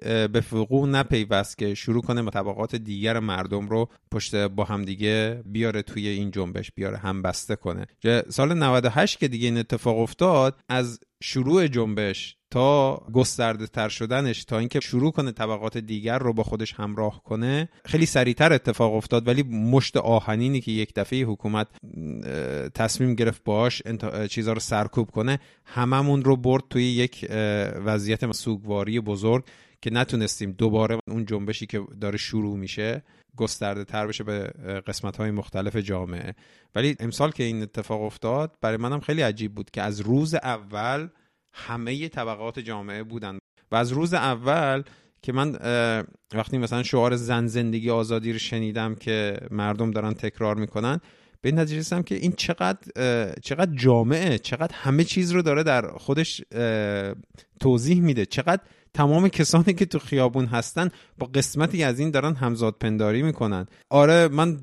وقوع 0.54 0.90
نپیوست 0.90 1.58
که 1.58 1.74
شروع 1.74 2.02
کنه 2.02 2.24
با 2.24 2.32
طبقات 2.32 2.76
دیگر 2.76 3.20
مردم 3.20 3.68
رو 3.70 3.90
پشت 4.12 4.36
با 4.36 4.64
هم 4.64 4.86
دیگه 4.86 5.42
بیاره 5.46 5.82
توی 5.82 6.08
این 6.08 6.32
جنبش 6.32 6.72
بیاره 6.72 6.98
هم 6.98 7.22
بسته 7.22 7.56
کنه. 7.56 7.88
سال 8.30 8.54
98 8.54 9.20
که 9.20 9.28
دیگه 9.28 9.48
این 9.48 9.58
اتفاق 9.58 9.98
افتاد 9.98 10.60
از 10.70 11.00
شروع 11.24 11.68
جنبش 11.68 12.38
تا 12.52 12.98
گسترده 13.14 13.68
تر 13.68 13.90
شدنش 13.90 14.44
تا 14.44 14.60
اینکه 14.60 14.80
شروع 14.80 15.12
کنه 15.12 15.32
طبقات 15.32 15.78
دیگر 15.78 16.18
رو 16.18 16.34
با 16.34 16.44
خودش 16.44 16.74
همراه 16.74 17.24
کنه 17.24 17.70
خیلی 17.86 18.06
سریعتر 18.06 18.54
اتفاق 18.54 18.94
افتاد. 18.94 19.28
ولی 19.28 19.44
مشت 19.44 19.98
آهنینی 19.98 20.62
که 20.62 20.72
یک 20.72 20.94
دفعه 20.94 21.24
حکومت 21.24 21.68
تصمیم 22.74 23.16
گرفت 23.16 23.44
باش 23.44 23.82
چیزها 24.30 24.54
رو 24.54 24.60
سرکوب 24.60 25.12
کنه 25.12 25.40
هممون 25.66 26.24
رو 26.24 26.36
برد 26.36 26.64
توی 26.70 26.84
یک 26.84 27.26
وضعیت 27.86 28.32
سوگواری 28.32 29.00
بزرگ. 29.00 29.44
که 29.82 29.90
نتونستیم 29.94 30.52
دوباره 30.52 30.98
اون 31.08 31.26
جنبشی 31.26 31.66
که 31.66 31.82
داره 32.02 32.18
شروع 32.18 32.58
میشه 32.58 33.04
گسترده 33.36 33.84
تر 33.84 34.08
بشه 34.08 34.24
به 34.24 34.40
قسمت 34.88 35.18
های 35.18 35.32
مختلف 35.32 35.76
جامعه. 35.76 36.36
ولی 36.76 36.96
امسال 37.00 37.32
که 37.32 37.44
این 37.44 37.62
اتفاق 37.62 38.02
افتاد 38.02 38.56
برای 38.62 38.78
منم 38.78 39.00
خیلی 39.00 39.22
عجیب 39.22 39.56
بود 39.56 39.72
که 39.72 39.82
از 39.82 40.00
روز 40.00 40.34
اول 40.34 41.08
همه 41.54 42.10
طبقات 42.10 42.60
جامعه 42.60 43.04
بودن. 43.04 43.40
و 43.72 43.76
از 43.76 43.92
روز 43.92 44.14
اول 44.14 44.84
که 45.22 45.34
من 45.34 45.58
وقتی 46.34 46.58
مثلا 46.58 46.84
شعار 46.84 47.16
زن 47.16 47.48
زندگی 47.48 47.90
آزادی 47.90 48.34
رو 48.34 48.40
شنیدم 48.40 48.96
که 48.96 49.38
مردم 49.52 49.92
دارن 49.92 50.14
تکرار 50.14 50.56
می‌کنن 50.56 51.00
به 51.42 51.52
نتیجه 51.52 51.80
رسیدم 51.80 52.04
که 52.04 52.16
این 52.16 52.32
چقدر 52.32 52.80
چقدر 53.44 53.76
جامعه 53.76 54.38
چقدر 54.38 54.76
همه 54.76 55.04
چیز 55.04 55.32
رو 55.32 55.42
داره 55.42 55.64
در 55.64 55.92
خودش 55.92 56.42
توضیح 57.60 58.02
میده. 58.02 58.26
چقدر 58.26 58.62
تمام 58.98 59.28
کسانی 59.28 59.74
که 59.74 59.86
تو 59.86 60.00
خیابون 60.00 60.46
هستن 60.46 60.90
با 61.18 61.28
قسمتی 61.28 61.84
از 61.84 62.00
این 62.00 62.12
دارن 62.12 62.36
همزاد 62.36 62.76
پنداری 62.80 63.24
می‌کنن. 63.24 63.66
آره 63.90 64.28
من 64.28 64.56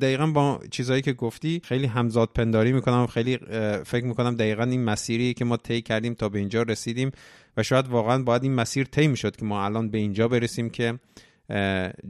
دقیقا 0.00 0.26
با 0.26 0.60
چیزهایی 0.70 1.02
که 1.02 1.12
گفتی 1.12 1.60
خیلی 1.64 1.86
همزاد 1.86 2.28
پنداری 2.34 2.72
می‌کنم 2.72 3.06
خیلی 3.06 3.36
فکر 3.86 4.04
می‌کنم 4.04 4.34
دقیقا 4.34 4.62
این 4.62 4.84
مسیری 4.84 5.34
که 5.34 5.44
ما 5.44 5.56
طی 5.56 5.82
کردیم 5.82 6.14
تا 6.14 6.28
به 6.28 6.38
اینجا 6.38 6.62
رسیدیم 6.62 7.10
و 7.56 7.62
شاید 7.62 7.88
واقعا 7.88 8.22
باید 8.22 8.42
این 8.42 8.54
مسیر 8.54 8.84
طی 8.84 9.06
می‌شد 9.06 9.36
که 9.36 9.44
ما 9.44 9.64
الان 9.64 9.90
به 9.90 9.98
اینجا 9.98 10.28
برسیم 10.28 10.70
که 10.70 10.98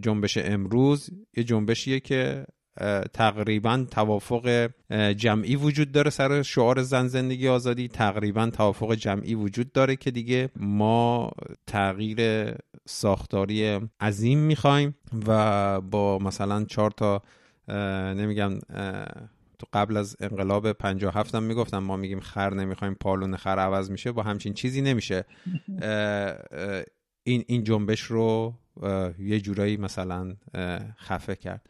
جنبش 0.01 0.39
امروز 0.39 1.11
یه 1.37 1.45
جنبشیه 1.45 2.01
که 2.01 2.47
تقریبا 3.13 3.87
توافق 3.91 4.71
جمعی 5.17 5.57
وجود 5.57 5.93
داره 5.93 6.11
سر 6.11 6.43
شعار 6.43 6.83
زن 6.83 7.07
زندگی 7.07 7.49
آزادی. 7.49 7.89
تقریبا 7.89 8.51
توافق 8.51 8.95
جمعی 8.95 9.35
وجود 9.35 9.73
داره 9.73 9.97
که 9.97 10.11
دیگه 10.11 10.51
ما 10.57 11.31
تغییر 11.67 12.51
ساختاری 12.87 13.81
عظیم 14.01 14.39
می‌خوایم 14.39 14.95
و 15.27 15.81
با 15.81 16.19
مثلا 16.19 16.65
چهار 16.65 16.91
تا 16.91 17.23
نمیگم 18.15 18.59
تو 19.59 19.67
قبل 19.73 19.97
از 19.97 20.17
انقلاب 20.21 20.73
57 20.73 21.35
هم 21.35 21.43
می‌گفتم 21.43 21.79
ما 21.79 21.97
میگیم 21.97 22.21
خر 22.21 22.55
نمی‌خوایم 22.55 22.95
پالون 22.95 23.37
خر 23.37 23.59
عوض 23.59 23.91
میشه 23.91 24.13
با 24.13 24.23
همچین 24.23 24.55
چیزی 24.55 24.83
نمیشه. 24.83 25.25
این 27.25 27.45
این 27.47 27.65
جنبش 27.65 28.01
رو 28.01 28.55
یه 29.19 29.41
جورایی 29.41 29.77
مثلا 29.77 30.37
خفه 30.99 31.37
کرد. 31.37 31.67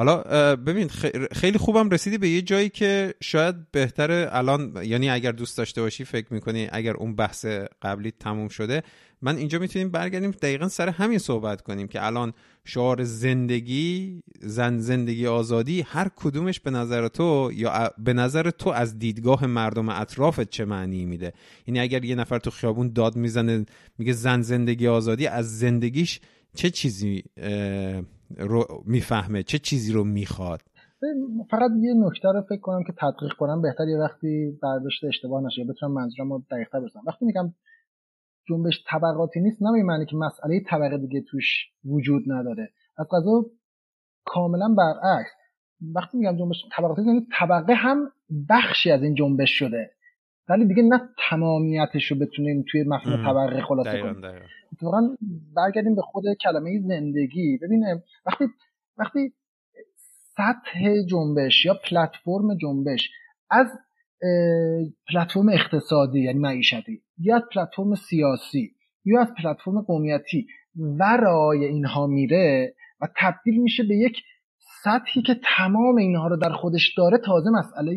حالا 0.00 0.56
ببین 0.56 0.88
خیلی 1.32 1.58
خوبم 1.58 1.90
رسیدی 1.90 2.18
به 2.18 2.28
یه 2.28 2.42
جایی 2.42 2.68
که 2.68 3.14
شاید 3.22 3.70
بهتره 3.70 4.28
الان 4.32 4.84
یعنی 4.84 5.10
اگر 5.10 5.32
دوست 5.32 5.58
داشته 5.58 5.82
باشی 5.82 6.04
فکر 6.04 6.34
می‌کنی 6.34 6.68
اگر 6.72 6.94
اون 6.94 7.16
بحث 7.16 7.46
قبلی 7.82 8.10
تموم 8.10 8.48
شده 8.48 8.82
من 9.22 9.36
اینجا 9.36 9.58
می‌تونیم 9.58 9.90
برگردیم 9.90 10.30
دقیقا 10.30 10.68
سر 10.68 10.88
همین 10.88 11.18
صحبت 11.18 11.62
کنیم 11.62 11.88
که 11.88 12.06
الان 12.06 12.32
شعار 12.64 13.04
زندگی 13.04 14.22
زن 14.40 14.78
زندگی 14.78 15.26
آزادی 15.26 15.82
هر 15.82 16.10
کدومش 16.16 16.60
به 16.60 16.70
نظر 16.70 17.08
تو 17.08 17.50
یا 17.54 17.90
به 17.98 18.12
نظر 18.12 18.50
تو 18.50 18.70
از 18.70 18.98
دیدگاه 18.98 19.46
مردم 19.46 19.88
اطرافت 19.88 20.50
چه 20.50 20.64
معنی 20.64 21.04
میده؟ 21.04 21.32
یعنی 21.66 21.80
اگر 21.80 22.04
یه 22.04 22.14
نفر 22.14 22.38
تو 22.38 22.50
خیابون 22.50 22.92
داد 22.92 23.16
می‌زنه 23.16 23.66
میگه 23.98 24.12
زن 24.12 24.42
زندگی 24.42 24.86
آزادی 24.86 25.26
از 25.26 25.58
زندگیش 25.58 26.20
چه 26.54 26.70
چیزی 26.70 27.22
رو 28.38 28.64
می‌فهمه 28.86 29.42
چه 29.42 29.58
چیزی 29.58 29.92
رو 29.92 30.04
می‌خواد. 30.04 30.60
فقط 31.50 31.70
یه 31.80 31.94
نکته 31.94 32.28
رو 32.28 32.42
فکر 32.48 32.60
کنم 32.60 32.82
که 32.86 32.92
تدقیق 32.98 33.32
کنم 33.32 33.62
بهتر 33.62 33.88
یه 33.88 33.98
وقتی 33.98 34.58
برداشت 34.62 35.04
اشتباه 35.04 35.42
نشه 35.42 35.64
بتونم 35.64 35.92
منظورم 35.92 36.32
رو 36.32 36.42
دقیقتر 36.50 36.80
برسم 36.80 37.00
وقتی 37.06 37.24
میگم 37.24 37.54
جنبش 38.48 38.84
طبقاتی 38.90 39.40
نیست 39.40 39.62
نه 39.62 39.82
معنی 39.82 40.06
که 40.06 40.16
مسئله 40.16 40.60
طبقه 40.66 40.98
دیگه 40.98 41.20
توش 41.20 41.70
وجود 41.84 42.22
نداره. 42.26 42.70
از 42.98 43.06
قضا 43.12 43.44
کاملا 44.24 44.74
برعکس. 44.78 45.30
وقتی 45.94 46.18
میگم 46.18 46.36
جنبش 46.36 46.64
طبقاتی 46.76 47.02
یعنی 47.02 47.26
طبقه 47.38 47.74
هم 47.74 48.12
بخشی 48.48 48.90
از 48.90 49.02
این 49.02 49.14
جنبش 49.14 49.50
شده. 49.50 49.90
ولی 50.50 50.66
دیگه 50.66 50.82
نه 50.82 51.00
تمامیتش 51.30 52.10
رو 52.10 52.18
بتونیم 52.18 52.64
توی 52.70 52.84
مفهوم 52.86 53.16
طبقه 53.16 53.62
خلاصه 53.62 54.00
کنیم. 54.00 54.22
اتفاقا 54.72 55.16
برگردیم 55.56 55.94
به 55.94 56.02
خود 56.02 56.24
کلمه 56.44 56.80
زندگی. 56.80 57.58
ببینه 57.62 58.02
وقتی 58.26 58.44
وقتی 58.98 59.32
سطح 60.36 61.02
جنبش 61.10 61.64
یا 61.64 61.74
پلتفرم 61.74 62.56
جنبش 62.62 63.10
از 63.50 63.66
پلتفرم 65.12 65.48
اقتصادی 65.48 66.20
یعنی 66.20 66.38
معیشتی 66.38 67.02
یا 67.18 67.36
از 67.36 67.42
پلتفرم 67.54 67.94
سیاسی 67.94 68.74
یا 69.04 69.20
از 69.20 69.28
پلتفرم 69.34 69.80
قومیتی 69.80 70.46
ورای 70.76 71.64
اینها 71.64 72.06
میره 72.06 72.74
و 73.00 73.08
تبدیل 73.16 73.62
میشه 73.62 73.82
به 73.82 73.96
یک 73.96 74.22
سطحی 74.82 75.22
که 75.22 75.40
تمام 75.56 75.96
اینها 75.96 76.28
رو 76.28 76.36
در 76.36 76.52
خودش 76.52 76.94
داره 76.96 77.18
تازه 77.18 77.50
مسئله 77.50 77.92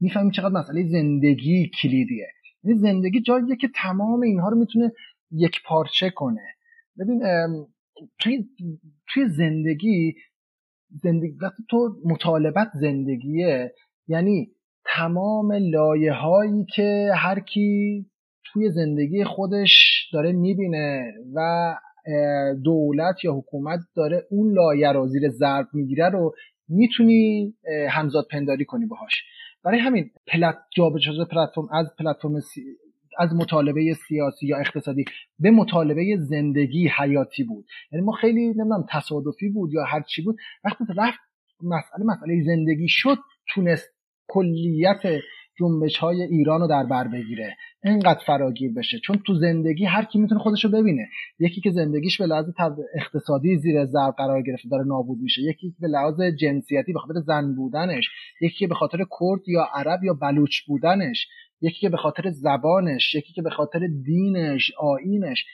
می‌فهمیم 0.00 0.30
چقدر 0.30 0.54
مسئله 0.54 0.88
زندگی 0.88 1.70
کلیدیه. 1.82 2.26
یعنی 2.64 2.78
زندگی 2.78 3.20
جاییه 3.20 3.56
که 3.56 3.68
تمام 3.74 4.20
اینها 4.20 4.48
رو 4.48 4.58
می‌تونه 4.58 4.92
یک 5.30 5.62
پارچه 5.64 6.10
کنه. 6.10 6.42
ببین 6.98 7.22
توی, 8.18 8.44
توی 9.08 9.28
زندگی 9.28 10.14
زندگی 11.02 11.36
وقتی 11.42 11.62
تو 11.70 11.96
مطالبت 12.04 12.68
زندگیه 12.74 13.74
یعنی 14.08 14.50
تمام 14.84 15.52
لایه 15.52 16.12
هایی 16.12 16.64
که 16.74 17.10
هر 17.14 17.40
کی 17.40 18.06
توی 18.44 18.70
زندگی 18.70 19.24
خودش 19.24 20.08
داره 20.12 20.32
می‌بینه 20.32 21.12
و 21.34 21.74
دولت 22.64 23.24
یا 23.24 23.34
حکومت 23.34 23.80
داره 23.96 24.26
اون 24.30 24.52
لایه 24.52 24.92
رو 24.92 25.06
زیر 25.06 25.28
ضرب 25.28 25.66
می‌گیره 25.72 26.08
رو 26.08 26.34
می‌تونی 26.68 27.54
همزاد 27.90 28.26
پنداری 28.30 28.64
کنی 28.64 28.86
باهاش. 28.86 29.24
برای 29.66 29.78
همین 29.78 30.10
پلت 30.26 30.58
جابجا 30.76 31.12
پلتفرم 31.12 31.68
از 31.72 31.86
پلتفرم 31.98 32.34
از 33.18 33.34
مطالبه 33.34 33.94
سیاسی 34.08 34.46
یا 34.46 34.56
اقتصادی 34.56 35.04
به 35.38 35.50
مطالبه 35.50 36.16
زندگی 36.16 36.88
حیاتی 36.98 37.44
بود. 37.44 37.66
یعنی 37.92 38.04
ما 38.04 38.12
خیلی 38.12 38.44
نمی‌دونم 38.44 38.86
تصادفی 38.90 39.48
بود 39.48 39.72
یا 39.72 39.84
هر 39.84 40.02
چی 40.02 40.22
بود. 40.22 40.36
وقتی 40.64 40.84
رفت 40.96 41.18
مسئله 41.62 42.04
مسئله 42.04 42.42
زندگی 42.42 42.88
شد 42.88 43.18
تونست 43.54 43.88
کلیت 44.28 45.02
جنبش 45.58 45.96
های 45.96 46.22
ایران 46.22 46.60
رو 46.60 46.66
در 46.66 46.84
بر 46.84 47.08
بگیره. 47.08 47.56
اینقدر 47.84 48.20
فراگیر 48.26 48.72
بشه. 48.72 48.98
چون 48.98 49.22
تو 49.26 49.34
زندگی 49.34 49.84
هر 49.84 50.04
کی 50.04 50.18
می‌تونه 50.18 50.40
خودش 50.40 50.64
رو 50.64 50.70
ببینه. 50.70 51.08
یکی 51.38 51.60
که 51.60 51.70
زندگیش 51.70 52.20
به 52.20 52.26
لحاظ 52.26 52.46
اقتصادی 52.94 53.58
زیر 53.58 53.84
ضرب 53.84 54.14
قرار 54.18 54.42
گرفته 54.42 54.68
داره 54.68 54.84
نابود 54.84 55.18
میشه. 55.18 55.42
یکی 55.42 55.70
که 55.70 55.76
به 55.80 55.88
لحاظ 55.88 56.20
جنسیتی 56.20 56.92
به 56.92 56.98
خاطر 56.98 57.20
زن 57.20 57.54
بودنش 57.54 58.10
یکی 58.40 58.58
که 58.58 58.66
به 58.66 58.74
خاطر 58.74 58.98
کرد 58.98 59.48
یا 59.48 59.68
عرب 59.74 60.04
یا 60.04 60.14
بلوچ 60.14 60.60
بودنش 60.66 61.28
یکی 61.60 61.80
که 61.80 61.88
به 61.88 61.96
خاطر 61.96 62.30
زبانش 62.30 63.14
یکی 63.14 63.32
که 63.32 63.42
به 63.42 63.50
خاطر 63.50 63.88
دینش 64.04 64.72
آینش 64.78 65.44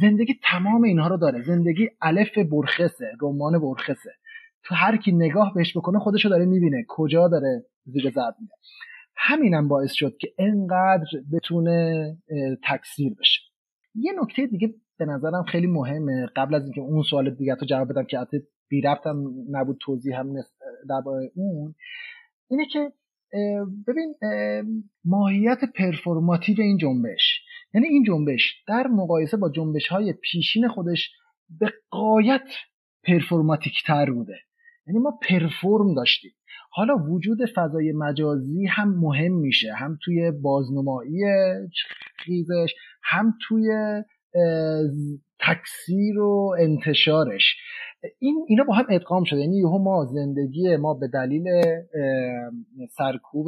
زندگی 0.00 0.34
تمام 0.42 0.82
اینها 0.82 1.08
رو 1.08 1.16
داره. 1.16 1.42
زندگی 1.42 1.88
الف 2.02 2.38
برخسه 2.38 3.12
رمان 3.22 3.58
برخسه. 3.58 4.10
تو 4.64 4.74
هر 4.74 4.96
کی 4.96 5.12
نگاه 5.12 5.54
بهش 5.54 5.76
بکنه 5.76 5.98
خودشو 5.98 6.28
داره 6.28 6.44
می‌بینه. 6.44 6.84
کجا 6.88 7.28
داره 7.28 7.64
زیر 7.84 8.10
ضرب 8.10 8.34
میده 8.40 8.54
همینم 9.16 9.68
باعث 9.68 9.92
شد 9.92 10.16
که 10.20 10.28
انقدر 10.38 11.08
بتونه 11.32 12.06
تکثیر 12.64 13.14
بشه. 13.20 13.40
یه 13.94 14.12
نکته 14.22 14.46
دیگه 14.46 14.74
به 14.98 15.04
نظرم 15.04 15.42
خیلی 15.42 15.66
مهمه. 15.66 16.26
قبل 16.36 16.54
از 16.54 16.62
اینکه 16.64 16.80
اون 16.80 17.02
سوال 17.02 17.30
دیگه 17.30 17.54
تو 17.54 17.66
جواب 17.66 17.88
بدم 17.88 18.04
که 18.04 18.18
بی 18.68 18.80
ربطم 18.80 19.24
نبود 19.50 19.76
توضیح 19.80 20.18
هم 20.18 20.34
درباره 20.88 21.30
اون 21.34 21.74
اینه 22.50 22.66
که 22.72 22.92
ببین 23.86 24.14
ماهیت 25.04 25.58
پرفورماتیو 25.76 26.56
این 26.60 26.76
جنبش. 26.76 27.42
یعنی 27.74 27.86
این 27.86 28.04
جنبش 28.04 28.64
در 28.68 28.86
مقایسه 28.86 29.36
با 29.36 29.50
جنبش 29.50 29.88
های 29.88 30.12
پیشین 30.12 30.68
خودش 30.68 31.10
به 31.60 31.72
قایت 31.90 32.48
پرفورماتیک 33.04 33.82
تر 33.86 34.10
بوده. 34.10 34.34
یعنی 34.86 34.98
ما 34.98 35.18
پرفورم 35.28 35.94
داشتیم. 35.94 36.30
حالا 36.70 36.96
وجود 36.96 37.38
فضای 37.56 37.92
مجازی 37.92 38.66
هم 38.66 38.88
مهم 38.98 39.32
میشه. 39.32 39.72
هم 39.72 39.98
توی 40.04 40.30
بازنمایی 40.30 41.20
خیزش 42.16 42.74
هم 43.02 43.34
توی 43.48 43.68
تکثیر 45.42 46.18
و 46.18 46.54
انتشارش. 46.58 47.56
این 48.18 48.44
اینا 48.48 48.64
با 48.64 48.74
هم 48.74 48.84
ادغام 48.90 49.24
شده. 49.24 49.40
یعنی 49.40 49.58
یهو 49.58 49.78
ما 49.78 50.04
زندگی 50.04 50.76
ما 50.76 50.94
به 50.94 51.08
دلیل 51.08 51.44
سرکوب 52.90 53.46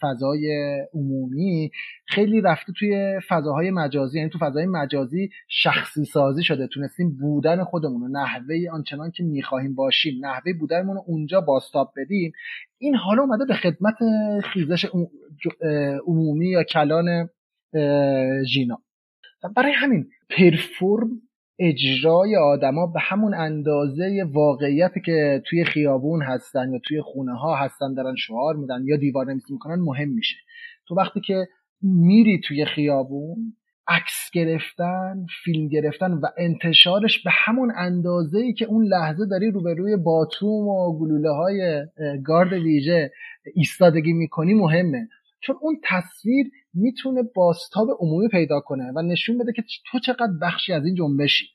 فضای 0.00 0.76
عمومی 0.94 1.70
خیلی 2.06 2.40
رفته 2.40 2.72
توی 2.78 3.20
فضاهای 3.28 3.70
مجازی. 3.70 4.18
یعنی 4.18 4.30
تو 4.30 4.38
فضای 4.38 4.66
مجازی 4.66 5.30
شخصی 5.48 6.04
سازی 6.04 6.42
شده. 6.42 6.66
تونستیم 6.66 7.16
بودن 7.20 7.64
خودمون 7.64 8.00
رو 8.00 8.08
نحوه 8.08 8.56
آنچنان 8.72 9.10
که 9.10 9.22
می‌خواهیم 9.22 9.74
باشیم 9.74 10.26
نحوه 10.26 10.52
بودنمون 10.52 10.96
رو 10.96 11.04
اونجا 11.06 11.40
باستاب 11.40 11.92
بدیم. 11.96 12.32
این 12.78 12.94
حالا 12.94 13.22
اومده 13.22 13.44
به 13.44 13.54
خدمت 13.54 13.94
خیزش 14.44 14.86
عمومی 16.06 16.48
یا 16.48 16.62
کلان 16.62 17.28
ژینا. 18.44 18.78
برای 19.56 19.72
همین 19.72 20.06
پرفورم 20.30 21.08
اجرای 21.58 22.36
آدما 22.36 22.86
به 22.86 23.00
همون 23.00 23.34
اندازه 23.34 24.24
واقعیتی 24.32 25.00
که 25.00 25.42
توی 25.46 25.64
خیابون 25.64 26.22
هستن 26.22 26.72
یا 26.72 26.78
توی 26.88 27.00
خونه 27.02 27.34
ها 27.38 27.56
هستن 27.56 27.94
دارن 27.94 28.14
شعار 28.16 28.56
میدن 28.56 28.82
یا 28.84 28.96
دیوار 28.96 29.26
نویسی 29.26 29.52
می‌کنن 29.52 29.80
مهم 29.80 30.08
میشه. 30.08 30.36
تو 30.88 30.94
وقتی 30.94 31.20
که 31.20 31.48
میری 31.82 32.40
توی 32.40 32.64
خیابون 32.64 33.36
عکس 33.88 34.30
گرفتن 34.32 35.26
فیلم 35.44 35.68
گرفتن 35.68 36.12
و 36.12 36.26
انتشارش 36.38 37.22
به 37.22 37.30
همون 37.32 37.72
اندازه 37.76 38.38
ای 38.38 38.52
که 38.52 38.64
اون 38.64 38.84
لحظه 38.84 39.26
داری 39.26 39.50
روبروی 39.50 39.96
باتوم 39.96 40.68
و 40.68 40.98
گلوله 40.98 41.30
های 41.30 41.86
گارد 42.24 42.52
ویژه 42.52 43.10
ایستادگی 43.54 44.12
می‌کنی 44.12 44.54
مهمه. 44.54 45.08
چون 45.40 45.56
اون 45.60 45.80
تصویر 45.84 46.46
می‌تونه 46.74 47.22
باستاب 47.34 47.88
عمومی 47.98 48.28
پیدا 48.28 48.60
کنه 48.60 48.92
و 48.96 49.02
نشون 49.02 49.38
بده 49.38 49.52
که 49.52 49.62
تو 49.90 49.98
چقدر 49.98 50.32
بخشی 50.42 50.72
از 50.72 50.84
این 50.84 50.94
جنبشی. 50.94 51.46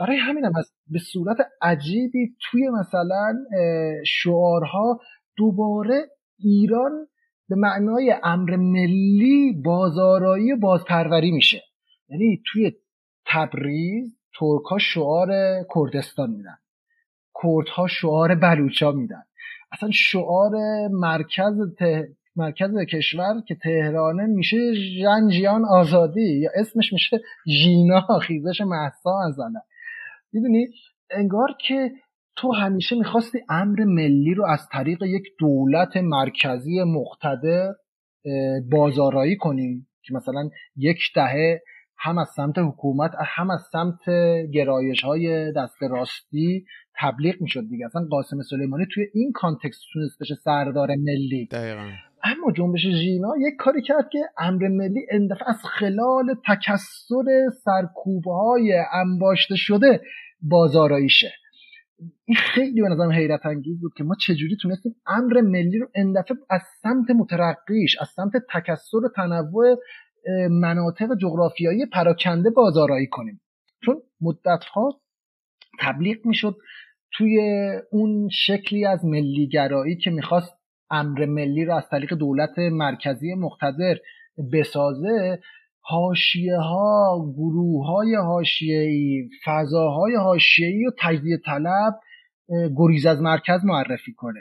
برای 0.00 0.16
همین 0.16 0.44
هم 0.44 0.52
به 0.90 0.98
صورت 0.98 1.36
عجیبی 1.62 2.36
توی 2.40 2.68
مثلا 2.68 3.34
شعارها 4.06 5.00
دوباره 5.36 6.08
ایران 6.38 7.06
به 7.48 7.56
معنای 7.56 8.14
امر 8.22 8.56
ملی 8.56 9.62
بازارایی 9.64 10.52
و 10.52 10.56
بازپروری 10.56 11.30
میشه. 11.30 11.62
یعنی 12.08 12.42
توی 12.52 12.72
تبریز 13.26 14.18
ترک 14.38 14.78
شعار 14.80 15.28
کردستان 15.74 16.30
میدن. 16.30 16.56
کردها 17.42 17.86
شعار 17.86 18.34
بلوچا 18.34 18.92
میدن. 18.92 19.22
اصلا 19.72 19.90
شعار 19.92 20.52
مرکز 20.90 21.54
مرکز 22.36 22.70
کشور 22.92 23.40
که 23.48 23.54
تهرانه 23.54 24.26
میشه 24.26 24.56
ژنجیان 24.74 25.64
آزادی 25.64 26.40
یا 26.40 26.50
اسمش 26.54 26.92
میشه 26.92 27.20
ژینا 27.46 28.18
خیزش 28.22 28.60
محسا 28.60 29.10
مثلا 29.28 29.60
می‌دونی؟ 30.32 30.66
انگار 31.10 31.48
که 31.66 31.90
تو 32.36 32.52
همیشه 32.52 32.96
می‌خواستی 32.96 33.38
امر 33.48 33.84
ملی 33.84 34.34
رو 34.34 34.46
از 34.46 34.68
طریق 34.72 35.02
یک 35.02 35.22
دولت 35.38 35.96
مرکزی 35.96 36.82
مقتدر 36.82 37.72
بازارایی 38.70 39.36
کنی 39.36 39.86
که 40.02 40.14
مثلا 40.14 40.48
یک 40.76 40.98
دهه 41.14 41.60
هم 41.98 42.18
از 42.18 42.28
سمت 42.36 42.58
حکومت 42.58 43.10
هم 43.18 43.50
از 43.50 43.60
سمت 43.72 44.00
گرایش 44.52 45.02
های 45.04 45.52
دست 45.52 45.82
راستی 45.82 46.64
تبلیغ 47.00 47.34
می‌شد 47.40 47.68
دیگه. 47.70 47.86
اصلا 47.86 48.06
قاسم 48.10 48.36
سلیمانی 48.50 48.86
توی 48.94 49.06
این 49.14 49.32
کانتکست 49.34 49.80
تونست 49.92 50.20
بشه 50.20 50.34
سردار 50.34 50.88
ملی. 50.88 51.48
دقیقا. 51.50 51.90
اما 52.24 52.52
جنبش 52.56 52.80
ژینا 52.80 53.28
یک 53.40 53.54
کاری 53.58 53.82
کرد 53.82 54.08
که 54.12 54.18
امر 54.38 54.68
ملی 54.68 55.06
اندفعه 55.10 55.48
از 55.48 55.62
خلال 55.64 56.34
تکسر 56.48 57.24
سرکوبه 57.64 58.32
های 58.32 58.74
انباشته 58.92 59.56
شده 59.56 60.00
بازارایی 60.42 61.08
شه 61.08 61.32
این 62.24 62.36
خیلی 62.36 62.82
به 62.82 62.88
نظرم 62.88 63.12
حیرت 63.12 63.46
انگیز 63.46 63.80
بود 63.80 63.92
که 63.96 64.04
ما 64.04 64.14
چجوری 64.14 64.56
تونستیم 64.62 64.96
امر 65.06 65.40
ملی 65.40 65.78
رو 65.78 65.88
اندفعه 65.94 66.36
از 66.50 66.60
سمت 66.82 67.10
مترقیش 67.10 67.96
از 68.00 68.08
سمت 68.08 68.32
تکسر 68.52 68.96
و 68.96 69.08
تنوع 69.16 69.76
مناطق 70.50 71.08
جغرافیایی 71.20 71.86
پراکنده 71.86 72.50
بازارایی 72.50 73.06
کنیم. 73.06 73.40
چون 73.84 74.02
مدتها 74.20 75.00
تبلیغ 75.80 76.26
می‌شد 76.26 76.56
توی 77.12 77.40
اون 77.92 78.28
شکلی 78.28 78.84
از 78.84 79.04
ملیگرایی 79.04 79.96
که 79.96 80.10
می‌خواست 80.10 80.63
امر 80.94 81.24
ملی 81.24 81.64
رو 81.64 81.74
از 81.74 81.88
طریق 81.90 82.14
دولت 82.14 82.58
مرکزی 82.58 83.34
مقتدر 83.34 83.96
بسازه 84.52 85.40
هاشیه 85.90 86.56
ها 86.56 87.32
گروه 87.36 87.86
های 87.86 88.14
هاشیه‌ای 88.14 89.28
فضاهای 89.44 90.14
هاشیه‌ای 90.14 90.86
و 90.86 90.90
تجزیه 90.98 91.38
طلب 91.46 91.94
گریز 92.76 93.06
از 93.06 93.20
مرکز 93.20 93.64
معرفی 93.64 94.12
کنه. 94.12 94.40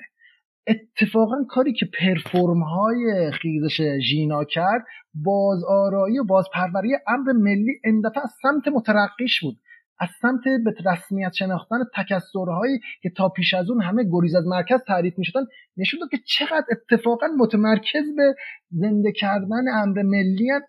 اتفاقا 0.67 1.35
کاری 1.49 1.73
که 1.73 1.85
پرفورم 1.99 2.63
های 2.63 3.31
خیزش 3.31 3.81
ژینا 4.09 4.43
کرد 4.43 4.85
بازآرایی 5.13 6.19
و 6.19 6.23
بازپروری 6.23 6.89
امر 7.07 7.31
ملی 7.31 7.71
اندفعه 7.83 8.23
از 8.23 8.31
سمت 8.41 8.67
مترقیش 8.67 9.41
بود. 9.41 9.57
از 9.99 10.09
سمت 10.21 10.41
به 10.65 10.91
رسمیت 10.91 11.33
شناختن 11.33 11.77
تکسرهایی 11.95 12.79
که 13.01 13.09
تا 13.09 13.29
پیش 13.29 13.53
از 13.53 13.69
اون 13.69 13.81
همه 13.81 14.03
گریز 14.11 14.35
از 14.35 14.45
مرکز 14.47 14.79
تعریف 14.87 15.13
می 15.17 15.25
شدن 15.25 15.41
نشون 15.77 15.99
داد 15.99 16.09
که 16.09 16.17
چقدر 16.27 16.65
اتفاقا 16.71 17.27
متمرکز 17.37 18.15
به 18.17 18.35
زنده 18.69 19.11
کردن 19.11 19.67
امر 19.73 20.01
ملیت 20.01 20.63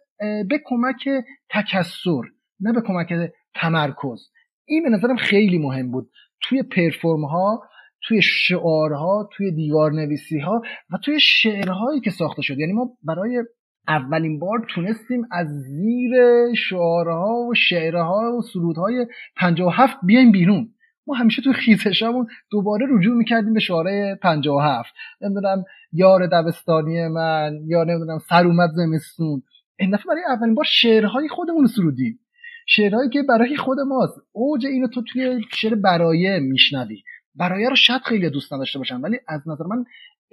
به 0.49 0.61
کمک 0.65 1.09
تکسر 1.51 2.23
نه 2.61 2.73
به 2.73 2.81
کمک 2.81 3.31
تمرکز. 3.55 4.31
این 4.67 4.83
به 4.83 4.91
نظرم 4.91 5.17
خیلی 5.17 5.59
مهم 5.59 5.91
بود. 5.91 6.11
توی 6.43 6.63
پرفورم 6.63 7.25
ها 7.25 7.63
توی 8.03 8.23
شعارها 8.23 9.29
توی 9.33 9.53
دیوار 9.53 9.93
نویسی 9.93 10.39
ها 10.39 10.63
و 10.91 10.99
توی 11.05 11.21
شعرهایی 11.21 12.01
که 12.01 12.11
ساخته 12.11 12.43
شد. 12.43 12.59
یعنی 12.59 12.73
ما 12.73 12.97
برای 13.03 13.45
اولین 13.89 14.39
بار 14.39 14.67
تونستیم 14.69 15.27
از 15.31 15.47
زیر 15.49 16.13
شعارها 16.55 17.35
و 17.51 17.55
شعرها 17.55 18.37
و 18.39 18.43
سرودهای 18.43 19.07
57 19.37 19.97
بیایم 20.03 20.33
بیرون. 20.33 20.71
ما 21.07 21.15
همیشه 21.15 21.43
تو 21.43 21.53
خیزشامون 21.53 22.27
دوباره 22.51 22.87
رجوع 22.91 23.17
می‌کردیم 23.17 23.55
به 23.55 23.61
شعاره 23.61 24.19
57 24.23 24.95
نمی‌دونم 25.21 25.65
یار 25.93 26.27
دبستانی 26.27 27.09
من 27.09 27.61
یا 27.67 27.85
نمی‌دونم 27.85 28.19
سر 28.19 28.47
اومد 28.47 28.71
زمستون. 28.71 29.43
این 29.79 29.91
دفعه 29.91 30.05
برای 30.09 30.23
اولین 30.29 30.55
بار 30.55 30.65
شعرهای 30.69 31.29
خودمون 31.29 31.63
رو 31.63 31.69
سرودیم. 31.69 32.19
شعرهایی 32.67 33.11
که 33.11 33.23
برای 33.23 33.57
خود 33.57 33.79
ماست. 33.81 34.21
اوج 34.33 34.67
اینو 34.67 34.89
تو 34.89 35.03
توی 35.03 35.41
شعر 35.55 35.75
برایه 35.75 36.39
میشنوی. 36.39 37.03
برایه 37.35 37.69
رو 37.69 37.77
شاید 37.77 38.03
خیلی 38.03 38.31
دوست 38.31 38.53
نداشته 38.53 38.79
باشم 38.79 39.03
ولی 39.03 39.19
از 39.29 39.49
نظر 39.49 39.65
من 39.65 39.85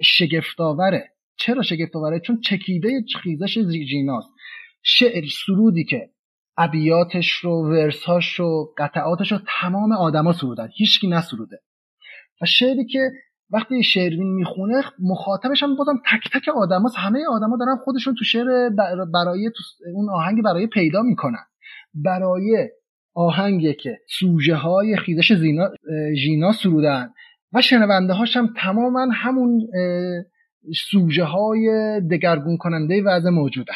شگفتآوره. 0.02 1.10
چرا 1.42 1.62
شگفت 1.62 1.96
آوره؟ 1.96 2.20
چون 2.20 2.40
چکیده 2.40 3.04
خیزش 3.22 3.58
جیناست 3.90 4.28
شعر 4.82 5.24
سرودی 5.46 5.84
که 5.84 6.10
ابیاتش 6.56 7.30
رو 7.32 7.70
ورسهاش 7.70 8.34
رو 8.34 8.74
قطعاتش 8.78 9.32
رو 9.32 9.38
تمام 9.60 9.92
آدما 9.92 10.32
سرودن. 10.32 10.68
هیچکی 10.76 11.08
نسروده. 11.08 11.58
و 12.42 12.46
شعری 12.46 12.86
که 12.86 13.10
وقتی 13.50 13.82
شروین 13.82 14.34
می‌خونه 14.34 14.82
مخاطبش 14.98 15.62
هم 15.62 15.76
بازم 15.76 16.02
تک 16.12 16.32
تک 16.32 16.48
آدم 16.48 16.84
هست. 16.84 16.96
همه 16.98 17.18
آدما 17.30 17.56
دارن 17.56 17.76
خودشون 17.84 18.14
تو 18.14 18.24
شعر 18.24 18.68
برای 19.14 19.50
اون 19.94 20.10
آهنگ 20.10 20.42
برای 20.42 20.66
پیدا 20.66 21.02
می‌کنن. 21.02 21.44
برای 21.94 22.68
آهنگی 23.14 23.74
که 23.74 23.98
سوژه 24.18 24.54
های 24.54 24.96
خیزش 24.96 25.32
زینا 25.32 25.68
ژینا 26.14 26.52
سرودن. 26.52 27.12
و 27.52 27.60
شنونده 27.60 28.12
هاش 28.12 28.36
هم 28.36 28.54
تماما 28.56 29.06
همون 29.14 29.68
سوژه 30.90 31.24
های 31.24 31.68
دگرگون 32.10 32.56
کننده 32.56 33.02
وضع 33.02 33.30
موجودن 33.30 33.74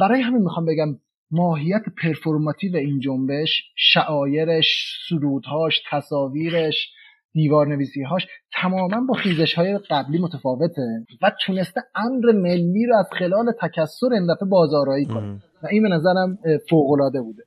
برای 0.00 0.20
همین 0.20 0.42
می‌خوام 0.42 0.66
بگم 0.66 0.98
ماهیت 1.30 1.82
پرفورماتیو 2.02 2.76
این 2.76 3.00
جنبش 3.00 3.62
شعایرش 3.76 4.98
سرودهاش 5.08 5.82
تصاویرش 5.90 6.92
دیوار 7.38 7.66
نویسی 7.66 8.02
هاش 8.02 8.26
تماما 8.62 9.00
با 9.08 9.14
خیزش 9.14 9.54
های 9.54 9.78
قبلی 9.90 10.18
متفاوته 10.18 10.82
و 11.22 11.32
تونسته 11.46 11.80
امر 11.94 12.32
ملی 12.32 12.86
رو 12.86 12.96
از 12.96 13.06
خلال 13.18 13.52
تکسر 13.62 14.12
این 14.12 14.34
دفعه 14.34 14.48
بازارایی 14.48 15.06
کنه. 15.06 15.42
و 15.62 15.66
این 15.70 15.82
به 15.82 15.88
نظرم 15.88 16.38
فوق 16.70 16.90
العاده 16.90 17.20
بوده. 17.20 17.42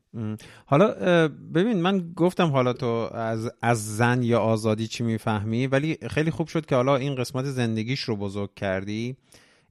حالا 0.65 0.87
ببین 1.55 1.81
من 1.81 2.13
گفتم 2.15 2.47
حالا 2.47 2.73
تو 2.73 2.85
از, 3.13 3.51
از 3.61 3.97
زن 3.97 4.23
یا 4.23 4.39
آزادی 4.39 4.87
چی 4.87 5.03
می‌فهمی؟ 5.03 5.67
ولی 5.67 5.97
خیلی 6.09 6.31
خوب 6.31 6.47
شد 6.47 6.65
که 6.65 6.75
حالا 6.75 6.95
این 6.95 7.15
قسمت 7.15 7.45
زندگیش 7.45 7.99
رو 7.99 8.15
بزرگ 8.15 8.53
کردی. 8.55 9.15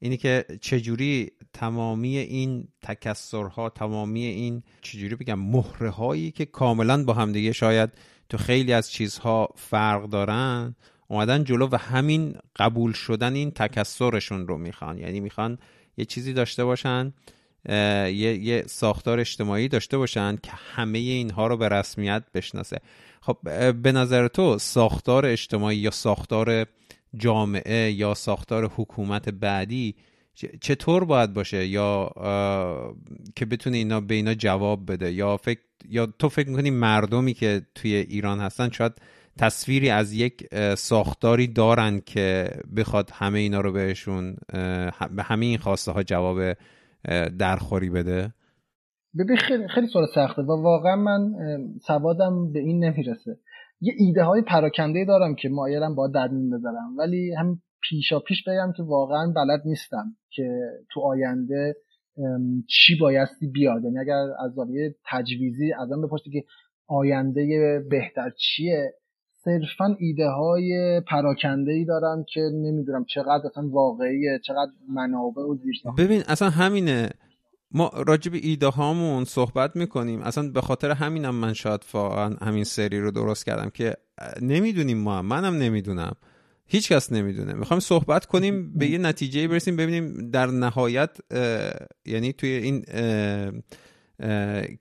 اینی 0.03 0.17
که 0.17 0.45
چجوری 0.61 1.31
تمامی 1.53 2.17
این 2.19 2.69
تکسرها 2.83 3.69
تمامی 3.69 4.25
این 4.25 4.63
چجوری 4.81 5.15
بگم 5.15 5.39
مهره 5.39 5.91
هایی 5.91 6.31
که 6.31 6.45
کاملا 6.45 7.05
با 7.05 7.13
همدیگه 7.13 7.53
شاید 7.53 7.91
تو 8.31 8.39
خیلی 8.39 8.73
از 8.73 8.91
چیزها 8.91 9.49
فرق 9.57 10.09
دارن 10.09 10.75
اومدن 11.09 11.45
جلو 11.45 11.69
و 11.73 11.77
همین 11.77 12.35
قبول 12.57 12.93
شدن 12.93 13.35
این 13.35 13.51
تکسرشون 13.51 14.47
رو 14.47 14.59
می‌خوان. 14.59 14.99
یعنی 14.99 15.21
می‌خوان 15.21 15.59
یه 15.97 16.05
چیزی 16.05 16.33
داشته 16.33 16.65
باشن 16.65 17.13
یه،, 17.69 18.13
یه 18.15 18.65
ساختار 18.67 19.21
اجتماعی 19.21 19.69
داشته 19.69 19.99
باشن 19.99 20.37
که 20.37 20.51
همه 20.75 20.99
اینها 20.99 21.47
رو 21.47 21.57
به 21.57 21.69
رسمیت 21.69 22.23
بشناسه. 22.35 22.79
خب 23.21 23.39
به 23.83 23.93
نظر 23.93 24.29
تو 24.29 24.59
ساختار 24.59 25.27
اجتماعی 25.27 25.77
یا 25.77 25.91
ساختار 25.91 26.67
جامعه 27.17 27.93
یا 27.93 28.15
ساختار 28.15 28.71
حکومت 28.77 29.29
بعدی 29.29 29.95
چطور 30.61 31.05
باید 31.05 31.35
باشه؟ 31.35 31.67
یا 31.67 32.11
که 33.37 33.47
بتونه 33.47 33.77
اینا 33.77 34.01
به 34.01 34.15
اینا 34.15 34.35
جواب 34.35 34.93
بده؟ 34.93 35.13
یا 35.13 35.37
فکر 35.37 35.61
یا 35.89 36.07
تو 36.07 36.29
فکر 36.29 36.49
می‌کنی 36.49 36.71
مردمی 36.71 37.35
که 37.35 37.63
توی 37.75 37.95
ایران 37.95 38.39
هستن 38.39 38.71
شاید 38.71 38.93
تصویری 39.39 39.91
از 39.91 40.13
یک 40.13 40.55
ساختاری 40.75 41.47
دارن 41.47 42.01
که 42.07 42.51
بخواد 42.77 43.11
همه 43.13 43.39
اینا 43.39 43.61
رو 43.61 43.73
بهشون 43.73 44.37
به 45.17 45.23
همه 45.23 45.47
این 45.47 45.59
خواسته 45.59 45.93
ها 45.93 46.03
جواب 46.03 46.57
درخوری 47.39 47.91
بده؟ 47.91 48.33
ببین 49.19 49.37
خیلی 49.37 49.69
خیلی 49.69 49.87
سوال 49.87 50.07
سخته 50.15 50.43
و 50.43 50.63
واقعا 50.63 50.97
من 50.97 51.33
سوادم 51.87 52.53
به 52.53 52.59
این 52.59 52.85
نمی‌رسه. 52.85 53.39
یه 53.81 53.95
ایده 53.99 54.25
های 54.25 54.43
پراکنده 54.43 55.05
دارم 55.05 55.35
که 55.35 55.49
مایلم 55.49 55.95
با 55.95 56.09
در 56.09 56.29
بذارم. 56.29 56.97
ولی 56.99 57.35
هم 57.35 57.63
پیشا 57.89 58.21
پیش 58.21 58.45
بگم 58.45 58.73
که 58.77 58.83
واقعا 58.83 59.33
بلد 59.37 59.63
نیستم 59.65 60.17
که 60.31 60.61
تو 60.93 61.01
آینده 61.01 61.77
چی 62.69 62.97
بایستی 63.01 63.47
بیاد. 63.47 63.85
یعنی 63.85 63.99
اگر 63.99 64.15
از 64.15 64.53
زاویه 64.55 64.95
تجویزی 65.11 65.73
ازم 65.73 66.03
بپرسی 66.03 66.31
که 66.31 66.45
آینده 66.87 67.85
بهتر 67.91 68.31
چیه 68.31 68.95
صرفا 69.45 69.97
ایده 69.99 70.29
های 70.29 71.01
پراکنده 71.09 71.73
ای 71.73 71.85
دارم 71.85 72.25
که 72.35 72.41
نمی‌دونم 72.41 73.05
چقدر 73.05 73.47
اصلا 73.47 73.69
واقعیه 73.69 74.41
چقدر 74.45 74.71
منابع 74.89 75.43
و 75.43 75.55
زیر 75.55 75.75
ببین 75.99 76.23
اصلا 76.29 76.51
همینه. 76.51 77.11
ما 77.73 77.91
راجب 78.07 78.33
ایده 78.35 78.67
هامون 78.67 79.25
صحبت 79.25 79.77
می‌کنیم. 79.77 80.23
اصلا 80.23 80.51
به 80.51 80.61
خاطر 80.61 80.91
همینم 80.91 81.35
من 81.35 81.53
شاید 81.53 81.81
واقعا 81.93 82.37
همین 82.41 82.65
سری 82.65 83.01
رو 83.01 83.11
درست 83.11 83.47
کردم 83.47 83.71
که 83.71 83.97
نمی‌دونیم 84.43 84.99
ما. 84.99 85.23
منم 85.23 85.55
نمی‌دونم. 85.55 86.13
هیچ 86.71 86.93
کس 86.93 87.13
نمی‌دونه. 87.13 87.53
می‌خوایم 87.53 87.81
صحبت 87.81 88.27
کنیم 88.27 88.79
به 88.79 88.87
یه 88.87 88.99
نتیجه 88.99 89.49
برسیم 89.49 89.77
ببینیم 89.77 90.31
در 90.31 90.47
نهایت 90.47 91.19
یعنی 92.07 92.33
توی 92.33 92.51
این 92.51 92.83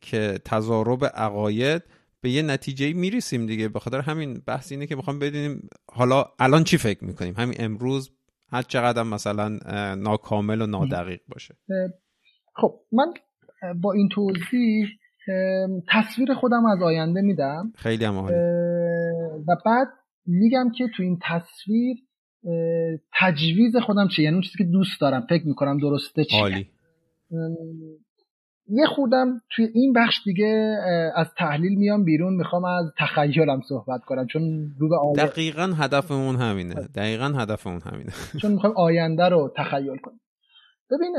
که 0.01 0.39
تضارب 0.45 1.05
عقاید 1.05 1.81
به 2.21 2.29
یه 2.29 2.41
نتیجه 2.41 2.93
می‌رسیم 2.93 3.45
دیگه. 3.45 3.67
به 3.67 3.79
خاطر 3.79 3.99
همین 3.99 4.41
بحث 4.47 4.71
اینه 4.71 4.87
که 4.87 4.95
می‌خوام 4.95 5.19
بدونیم 5.19 5.69
حالا 5.91 6.25
الان 6.39 6.63
چی 6.63 6.77
فکر 6.77 7.05
می‌کنیم؟ 7.05 7.33
همین 7.37 7.55
امروز 7.59 8.11
هر 8.51 8.61
چقدر 8.61 9.03
مثلا 9.03 9.59
ناکامل 9.95 10.61
و 10.61 10.65
نادقیق 10.65 11.21
باشه. 11.27 11.55
خب 12.55 12.79
من 12.91 13.13
با 13.81 13.93
این 13.93 14.09
توضیح 14.09 14.87
تصویر 15.89 16.33
خودم 16.33 16.65
از 16.65 16.81
آینده 16.81 17.21
میدم. 17.21 17.73
خیلی 17.75 18.05
هم 18.05 18.17
و 18.17 19.55
بعد 19.65 19.87
میگم 20.29 20.71
که 20.77 20.87
تو 20.95 21.03
این 21.03 21.19
تصویر 21.21 21.97
تجویز 23.19 23.75
خودم 23.77 24.07
چیه؟ 24.07 24.23
یعنی 24.23 24.33
اون 24.33 24.41
چیزی 24.41 24.57
که 24.57 24.63
دوست 24.63 25.01
دارم 25.01 25.25
فکر 25.29 25.47
می‌کنم 25.47 25.77
درسته 25.77 26.23
چیه؟ 26.23 26.39
عالی. 26.39 26.69
یه 28.71 28.85
خودم 28.85 29.41
توی 29.55 29.65
این 29.73 29.93
بخش 29.93 30.21
دیگه 30.25 30.77
از 31.15 31.27
تحلیل 31.37 31.75
میام 31.77 32.03
بیرون 32.03 32.33
می‌خوام 32.33 32.65
از 32.65 32.85
تخیلم 32.97 33.61
صحبت 33.69 34.01
کنم 34.05 34.27
چون 34.27 34.71
رو 34.79 34.89
به 34.89 34.95
آینده 34.97 35.25
دقیقا 35.25 35.73
هدفمون 35.77 36.35
همینه. 36.35 36.75
دقیقا 36.95 37.25
هدفمون 37.25 37.81
همینه. 37.81 38.11
چون 38.41 38.51
می‌خوام 38.51 38.73
آینده 38.77 39.29
رو 39.29 39.53
تخیل 39.57 39.97
کنم. 39.97 40.19
ببین 40.91 41.15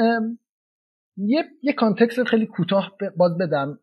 یه 1.17 1.45
یه 1.63 1.73
کانتکست 1.73 2.25
خیلی 2.25 2.47
کوتاه 2.47 2.93
باز 3.17 3.39
بدم 3.39 3.79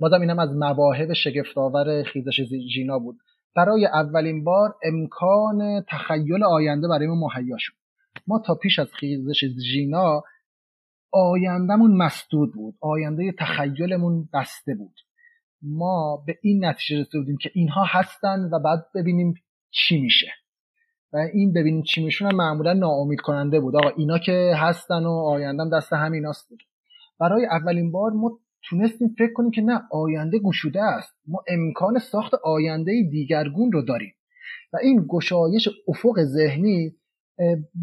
بازم 0.00 0.20
اینم 0.20 0.38
از 0.38 0.50
مواهب 0.50 1.12
شگفتآور 1.12 2.02
خیزش 2.02 2.40
ژینا 2.74 2.98
بود. 2.98 3.16
برای 3.56 3.86
اولین 3.86 4.44
بار 4.44 4.74
امکان 4.82 5.84
تخیل 5.88 6.44
آینده 6.44 6.88
برای 6.88 7.06
ما 7.06 7.14
مهیا 7.14 7.56
شد. 7.58 7.72
ما 8.26 8.42
تا 8.46 8.54
پیش 8.54 8.78
از 8.78 8.92
خیزش 8.92 9.44
ژینا 9.72 10.22
آیندهمون 11.12 11.96
مسدود 11.96 12.54
بود. 12.54 12.74
آینده 12.80 13.32
تخیلمون 13.38 14.28
بسته 14.32 14.74
بود. 14.74 15.00
ما 15.62 16.24
به 16.26 16.38
این 16.42 16.64
نتیجه 16.64 17.00
رسیده 17.00 17.18
بودیم 17.18 17.36
که 17.36 17.50
اینها 17.54 17.84
هستن 17.88 18.48
و 18.52 18.58
بعد 18.58 18.86
ببینیم 18.94 19.34
چی 19.70 20.00
میشه. 20.00 20.26
و 21.12 21.16
این 21.16 21.52
ببینیم 21.52 21.82
چی 21.82 22.04
میشون 22.04 22.34
معمولا 22.34 22.72
ناامید 22.72 23.20
کننده 23.20 23.60
بود. 23.60 23.76
آقا 23.76 23.88
اینا 23.96 24.18
که 24.18 24.52
هستن 24.56 25.04
و 25.04 25.10
آیندهم 25.10 25.70
دست 25.70 25.92
همیناست 25.92 26.48
بود. 26.48 26.62
برای 27.20 27.46
اولین 27.46 27.92
بار 27.92 28.10
ما 28.10 28.38
تونستیم 28.68 29.14
فکر 29.18 29.32
کنیم 29.32 29.50
که 29.50 29.62
نه 29.62 29.80
آینده 29.90 30.38
گشوده 30.38 30.82
است. 30.82 31.14
ما 31.26 31.44
امکان 31.48 31.98
ساخت 31.98 32.34
آینده 32.34 32.92
دیگرگون 33.10 33.72
رو 33.72 33.82
داریم. 33.82 34.14
و 34.72 34.76
این 34.82 35.04
گشایش 35.08 35.68
افق 35.88 36.22
ذهنی 36.22 36.92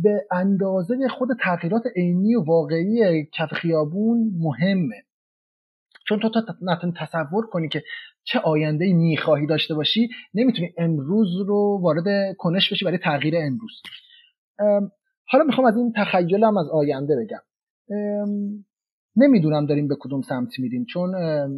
به 0.03 0.25
اندازه 0.31 1.07
خود 1.07 1.29
تغییرات 1.41 1.83
عینی 1.95 2.35
و 2.35 2.43
واقعی 2.43 3.25
کف 3.33 3.53
خیابون 3.53 4.31
مهمه. 4.37 5.03
چون 6.07 6.19
تو 6.19 6.29
تا 6.29 6.41
نتونی 6.61 6.93
تصور 6.97 7.47
کنی 7.47 7.69
که 7.69 7.83
چه 8.23 8.39
آینده 8.39 8.85
ای 8.85 8.93
می‌خواهی 8.93 9.47
داشته 9.47 9.75
باشی 9.75 10.09
نمی‌تونی 10.33 10.73
امروز 10.77 11.41
رو 11.47 11.79
وارد 11.81 12.35
کنش 12.37 12.73
بشی 12.73 12.85
برای 12.85 12.97
تغییر 12.97 13.33
امروز. 13.37 13.81
حالا 15.27 15.43
می‌خوام 15.43 15.67
از 15.67 15.77
این 15.77 15.93
تخیلم 15.95 16.57
از 16.57 16.67
آینده 16.69 17.15
بگم. 17.15 17.41
نمی‌دونم 19.15 19.65
داریم 19.65 19.87
به 19.87 19.95
کدوم 19.99 20.21
سمت 20.21 20.59
میریم 20.59 20.85
چون 20.85 21.11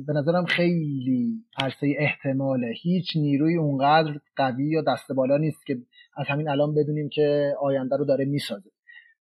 به 0.05 0.13
نظرم 0.13 0.45
خیلی 0.45 1.43
عرصه 1.57 1.95
احتماله. 1.97 2.73
هیچ 2.81 3.15
نیروی 3.15 3.57
اونقدر 3.57 4.19
قوی 4.35 4.69
یا 4.69 4.81
دست 4.81 5.11
بالا 5.11 5.37
نیست 5.37 5.65
که 5.65 5.77
از 6.17 6.25
همین 6.27 6.49
الان 6.49 6.75
بدونیم 6.75 7.09
که 7.09 7.53
آینده 7.61 7.97
رو 7.97 8.05
داره 8.05 8.25
می‌سازه. 8.25 8.69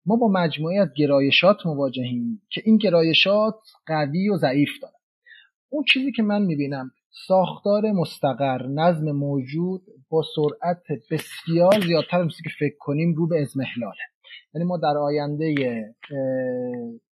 ما 0.06 0.16
با 0.16 0.28
مجموعه 0.28 0.80
از 0.80 0.88
گرایشات 0.96 1.66
مواجهیم 1.66 2.42
که 2.50 2.62
این 2.64 2.76
گرایشات 2.76 3.58
قوی 3.86 4.28
و 4.28 4.36
ضعیف 4.36 4.70
دارن. 4.82 4.94
اون 5.68 5.84
چیزی 5.92 6.12
که 6.12 6.22
من 6.22 6.42
می‌بینم 6.42 6.90
ساختار 7.26 7.90
مستقر 7.90 8.66
نظم 8.66 9.12
موجود 9.12 9.82
با 10.10 10.22
سرعت 10.36 10.82
بسیار 11.10 11.80
زیادتر 11.86 12.20
از 12.20 12.36
که 12.44 12.50
فکر 12.58 12.76
کنیم 12.78 13.14
رو 13.14 13.28
به 13.28 13.40
ازمهلاله 13.40 14.04
یعنی 14.54 14.68
ما 14.68 14.76
در 14.76 14.96
آینده 14.98 15.54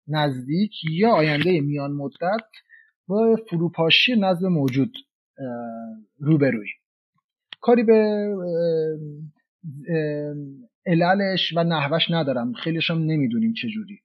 نزدیک 0.07 0.71
یا 0.91 1.09
آینده 1.09 1.61
میان 1.61 1.91
مدت 1.91 2.47
با 3.07 3.37
فروپاشی 3.49 4.15
نظم 4.15 4.47
موجود 4.47 4.93
روبروی. 6.19 6.69
کاری 7.61 7.83
به 7.83 8.27
عللش 10.85 11.53
و 11.55 11.63
نحوش 11.63 12.11
ندارم. 12.11 12.53
خیلیش 12.53 12.91
هم 12.91 12.97
نمی‌دونیم 12.97 13.53
چجوری 13.53 13.99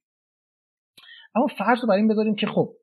اما 1.35 1.47
فرض 1.57 1.81
رو 1.81 1.87
بر 1.87 1.95
این 1.95 2.07
بذاریم 2.07 2.35
که 2.35 2.47
خب 2.47 2.73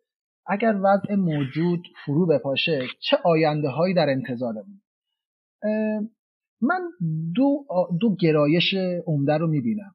اگر 0.47 0.75
وضع 0.85 1.15
موجود 1.15 1.87
فرو 2.05 2.27
بپاشه 2.27 2.87
چه 3.01 3.17
آینده 3.25 3.69
هایی 3.69 3.95
در 3.95 4.09
انتظارمون؟ 4.09 4.81
من 6.61 6.81
دو, 7.35 7.67
دو 8.01 8.17
گرایش 8.17 8.75
عمده 9.07 9.33
رو 9.33 9.47
می‌بینم. 9.47 9.95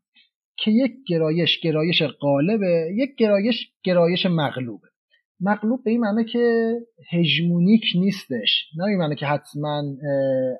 که 0.62 0.72
یک 0.72 0.92
گرایش 1.08 1.60
گرایش 1.60 2.04
غالبه 2.04 2.92
یک 2.96 3.16
گرایش 3.16 3.72
گرایش 3.84 4.26
مغلوبه. 4.26 4.88
مغلوب 5.40 5.84
به 5.84 5.92
این 5.92 6.00
معنی 6.00 6.26
که 6.26 6.74
هژمونیک 7.12 7.84
نیستش 7.96 8.70
نه 8.78 8.84
این 8.84 8.98
معنی 8.98 9.16
که 9.16 9.26
حتما 9.26 9.84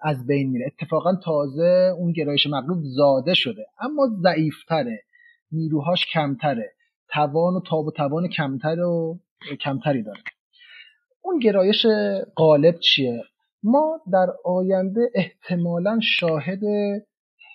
از 0.02 0.28
بین 0.28 0.50
میره. 0.50 0.66
اتفاقا 0.66 1.16
تازه 1.16 1.94
اون 1.98 2.12
گرایش 2.12 2.48
مغلوب 2.48 2.80
زاده 2.84 3.34
شده 3.34 3.66
اما 3.80 4.08
ضعیفتره. 4.24 5.04
نیروهاش 5.52 6.06
کمتره. 6.14 6.72
توان 7.14 7.54
و 7.54 7.62
تاب 7.70 7.86
و 7.86 7.92
توان 7.92 8.28
کمتر 8.28 8.80
و 8.80 9.20
کمتری 9.62 10.04
داره. 10.04 10.22
اون 11.22 11.40
گرایش 11.40 11.86
غالب 12.36 12.80
چیه؟ 12.80 13.24
ما 13.64 14.00
در 14.14 14.28
آینده 14.46 15.12
احتمالا 15.16 16.00
شاهد 16.04 16.60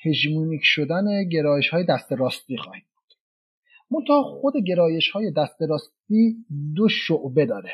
هژمونیک 0.05 0.61
شدن 0.65 1.29
گرایش 1.33 1.69
های 1.69 1.85
دست 1.85 2.13
راستی 2.13 2.57
خواهیم 2.57 2.83
منتها 3.91 4.23
خود 4.23 4.55
گرایش 4.67 5.11
های 5.11 5.33
دست 5.37 5.63
راستی 5.69 6.37
دو 6.77 6.89
شعبه 6.89 7.47
داره. 7.47 7.73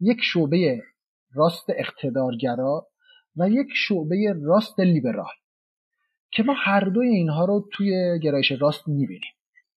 یک 0.00 0.18
شعبه 0.22 0.82
راست 1.34 1.66
اقتدارگرا 1.76 2.86
و 3.36 3.48
یک 3.50 3.66
شعبه 3.74 4.34
راست 4.42 4.80
لیبرال 4.80 5.34
که 6.30 6.42
ما 6.42 6.54
هر 6.56 6.84
دوی 6.84 7.08
اینها 7.08 7.44
رو 7.44 7.68
توی 7.72 8.18
گرایش 8.22 8.52
راست 8.52 8.88
می‌بینیم. 8.88 9.30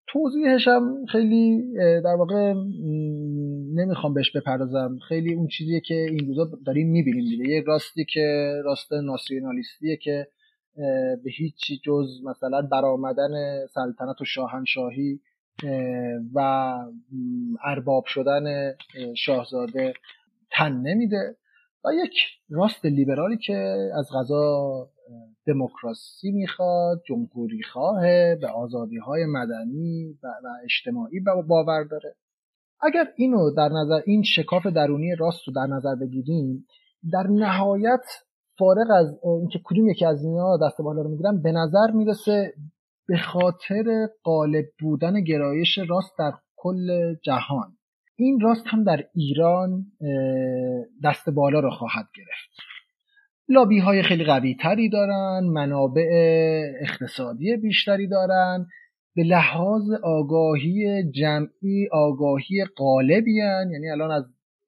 توضیحش 0.08 0.68
هم 0.68 1.06
خیلی 1.06 1.64
در 1.78 2.16
واقع 2.18 2.54
نمی‌خوام 3.74 4.14
بهش 4.14 4.32
بپردازم. 4.32 4.98
خیلی 5.08 5.34
اون 5.34 5.48
چیزیه 5.48 5.80
که 5.80 5.96
این 5.96 6.28
روزا 6.28 6.52
داریم 6.66 6.88
می‌بینیم 6.88 7.30
دیگه. 7.30 7.50
یک 7.50 7.64
راستی 7.68 8.06
که 8.14 8.54
راست 8.66 8.94
ناسیونالیستیه 8.94 9.98
که 9.98 10.28
به 11.24 11.32
هیچی 11.38 11.80
جز 11.84 12.08
مثلا 12.24 12.62
برآمدن 12.62 13.66
سلطنت 13.66 14.22
و 14.22 14.26
شاهنشاهی 14.26 15.20
و 16.34 16.40
ارباب 17.64 18.04
شدن 18.08 18.74
شاهزاده 19.16 19.94
تن 20.52 20.72
نمیده. 20.72 21.36
و 21.86 21.90
یک 21.94 22.14
راست 22.50 22.86
لیبرالی 22.86 23.38
که 23.38 23.90
از 23.96 24.10
غذا 24.14 24.90
دموکراسی 25.48 26.32
می‌خواد 26.32 27.02
جمهوری 27.08 27.64
خواهه 27.64 28.38
به 28.42 28.48
آزادی 28.48 28.98
های 28.98 29.26
مدنی 29.26 30.20
و, 30.24 30.28
اجتماعی 30.64 31.20
باور 31.48 31.84
داره. 31.84 32.16
اگر 32.82 33.08
اینو 33.16 33.52
در 33.52 33.70
نظر 33.70 34.02
این 34.06 34.24
شکاف 34.24 34.66
درونی 34.66 35.16
راست 35.16 35.48
رو 35.48 35.54
در 35.54 35.68
نظر 35.76 35.96
بگیریم 35.96 36.68
در 37.12 37.28
نهایت 37.30 38.06
فارغ 38.58 38.92
از 38.92 39.20
اینکه 39.24 39.60
کدوم 39.64 39.90
یکی 39.90 40.06
از 40.06 40.24
اینا 40.24 40.58
دست 40.58 40.82
بالا 40.82 41.02
رو 41.02 41.10
می‌گیرن 41.10 41.42
به 41.42 41.52
نظر 41.52 41.92
می‌رسه 41.92 42.54
به 43.08 43.18
خاطر 43.18 44.10
غالب 44.24 44.66
بودن 44.80 45.24
گرایش 45.24 45.78
راست 45.78 46.18
در 46.20 46.34
کل 46.56 47.16
جهان. 47.24 47.78
این 48.16 48.40
راست 48.40 48.64
هم 48.68 48.84
در 48.84 49.04
ایران 49.16 49.86
دست 51.04 51.30
بالا 51.30 51.60
رو 51.60 51.70
خواهد 51.70 52.06
گرفت. 52.16 52.60
لابی 53.50 53.80
های 53.80 54.04
خیلی 54.04 54.24
قوی 54.24 54.56
تری 54.62 54.90
دارن 54.90 55.44
منابع 55.44 56.10
اقتصادی 56.82 57.58
بیشتری 57.58 58.08
دارن. 58.08 58.68
به 59.16 59.24
لحاظ 59.24 59.92
آگاهی 60.04 61.04
جمعی 61.12 61.88
آگاهی 61.92 62.66
غالبی 62.78 63.36
یعنی 63.72 63.90
الان 63.90 64.12
از 64.12 64.24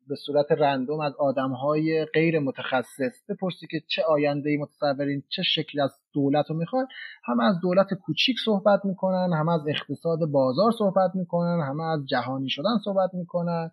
به 0.10 0.16
صورت 0.16 0.46
رندوم 0.52 1.00
از 1.00 1.14
آدم 1.20 1.52
های 1.52 2.06
غیر 2.06 2.40
متخصص 2.40 3.30
بپرسی 3.30 3.68
که 3.72 3.78
چه 3.88 4.04
آینده 4.10 4.58
متصورین 4.58 5.24
چه 5.30 5.42
شکلی 5.44 5.82
از 5.82 5.92
دولت 6.14 6.50
رو 6.50 6.58
می‌خوان. 6.58 6.88
هم 7.26 7.40
از 7.40 7.56
دولت 7.62 7.88
کوچیک 8.06 8.36
صحبت 8.46 8.86
می‌کنن 8.86 9.30
هم 9.34 9.50
از 9.50 9.62
اقتصاد 9.68 10.20
بازار 10.32 10.72
صحبت 10.78 11.12
می‌کنن 11.16 11.60
هم 11.68 11.80
از 11.80 12.06
جهانی 12.06 12.50
شدن 12.50 12.78
صحبت 12.86 13.10
می‌کنن. 13.14 13.72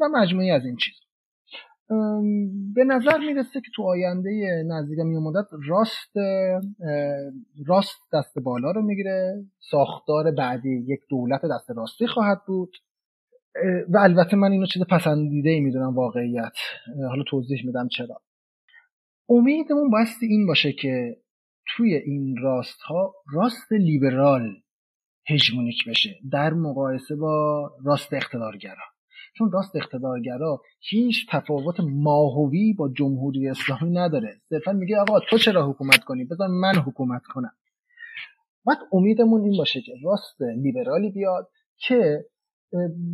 و 0.00 0.08
مجموعی 0.12 0.50
از 0.50 0.64
این 0.64 0.76
چیز 0.76 0.94
به 2.74 2.84
نظر 2.84 3.18
می‌رسه 3.18 3.60
که 3.60 3.70
تو 3.74 3.82
آینده 3.82 4.62
نزدیک 4.66 4.98
میومدت 4.98 5.46
راست 5.68 6.16
راست 7.66 8.00
دست 8.12 8.38
بالا 8.44 8.70
رو 8.70 8.82
می‌گیره. 8.82 9.44
ساختار 9.70 10.30
بعدی 10.30 10.84
یک 10.88 11.00
دولت 11.10 11.40
دست 11.54 11.70
راستی 11.70 12.06
خواهد 12.06 12.38
بود. 12.46 12.70
و 13.88 13.98
البته 13.98 14.36
من 14.36 14.52
اینو 14.52 14.66
چیز 14.66 14.82
پسندیده 14.82 15.50
ای 15.50 15.60
می‌دونم 15.60 15.94
واقعیت. 15.94 16.56
حالا 17.08 17.22
توضیح 17.22 17.66
میدم 17.66 17.88
چرا. 17.88 18.22
امیدمون 19.28 19.90
بایستی 19.90 20.26
این 20.26 20.46
باشه 20.46 20.72
که 20.72 21.16
توی 21.66 21.94
این 21.94 22.36
راست 22.42 22.80
ها 22.80 23.14
راست 23.32 23.72
لیبرال 23.72 24.54
هژمونیک 25.28 25.88
بشه. 25.88 26.18
در 26.32 26.50
مقایسه 26.50 27.16
با 27.16 27.70
راست 27.84 28.14
اقتدارگرا. 28.14 28.84
چون 29.38 29.50
راست 29.52 29.76
اقتدارگرا 29.76 30.62
هیچ 30.80 31.26
تفاوت 31.30 31.80
ماهوی 31.80 32.72
با 32.72 32.88
جمهوری 32.88 33.48
اسلامی 33.48 33.90
نداره. 33.90 34.40
صرفا 34.48 34.72
میگه 34.72 34.98
آقا 34.98 35.20
تو 35.20 35.38
چرا 35.38 35.70
حکومت 35.70 36.04
کنی؟ 36.04 36.24
بذار 36.24 36.48
من 36.48 36.74
حکومت 36.74 37.22
کنم. 37.22 37.52
بعد 38.66 38.78
امیدمون 38.92 39.42
این 39.42 39.56
باشه 39.58 39.80
که 39.80 39.92
راست 40.04 40.42
لیبرالی 40.42 41.10
بیاد 41.10 41.50
که 41.76 42.24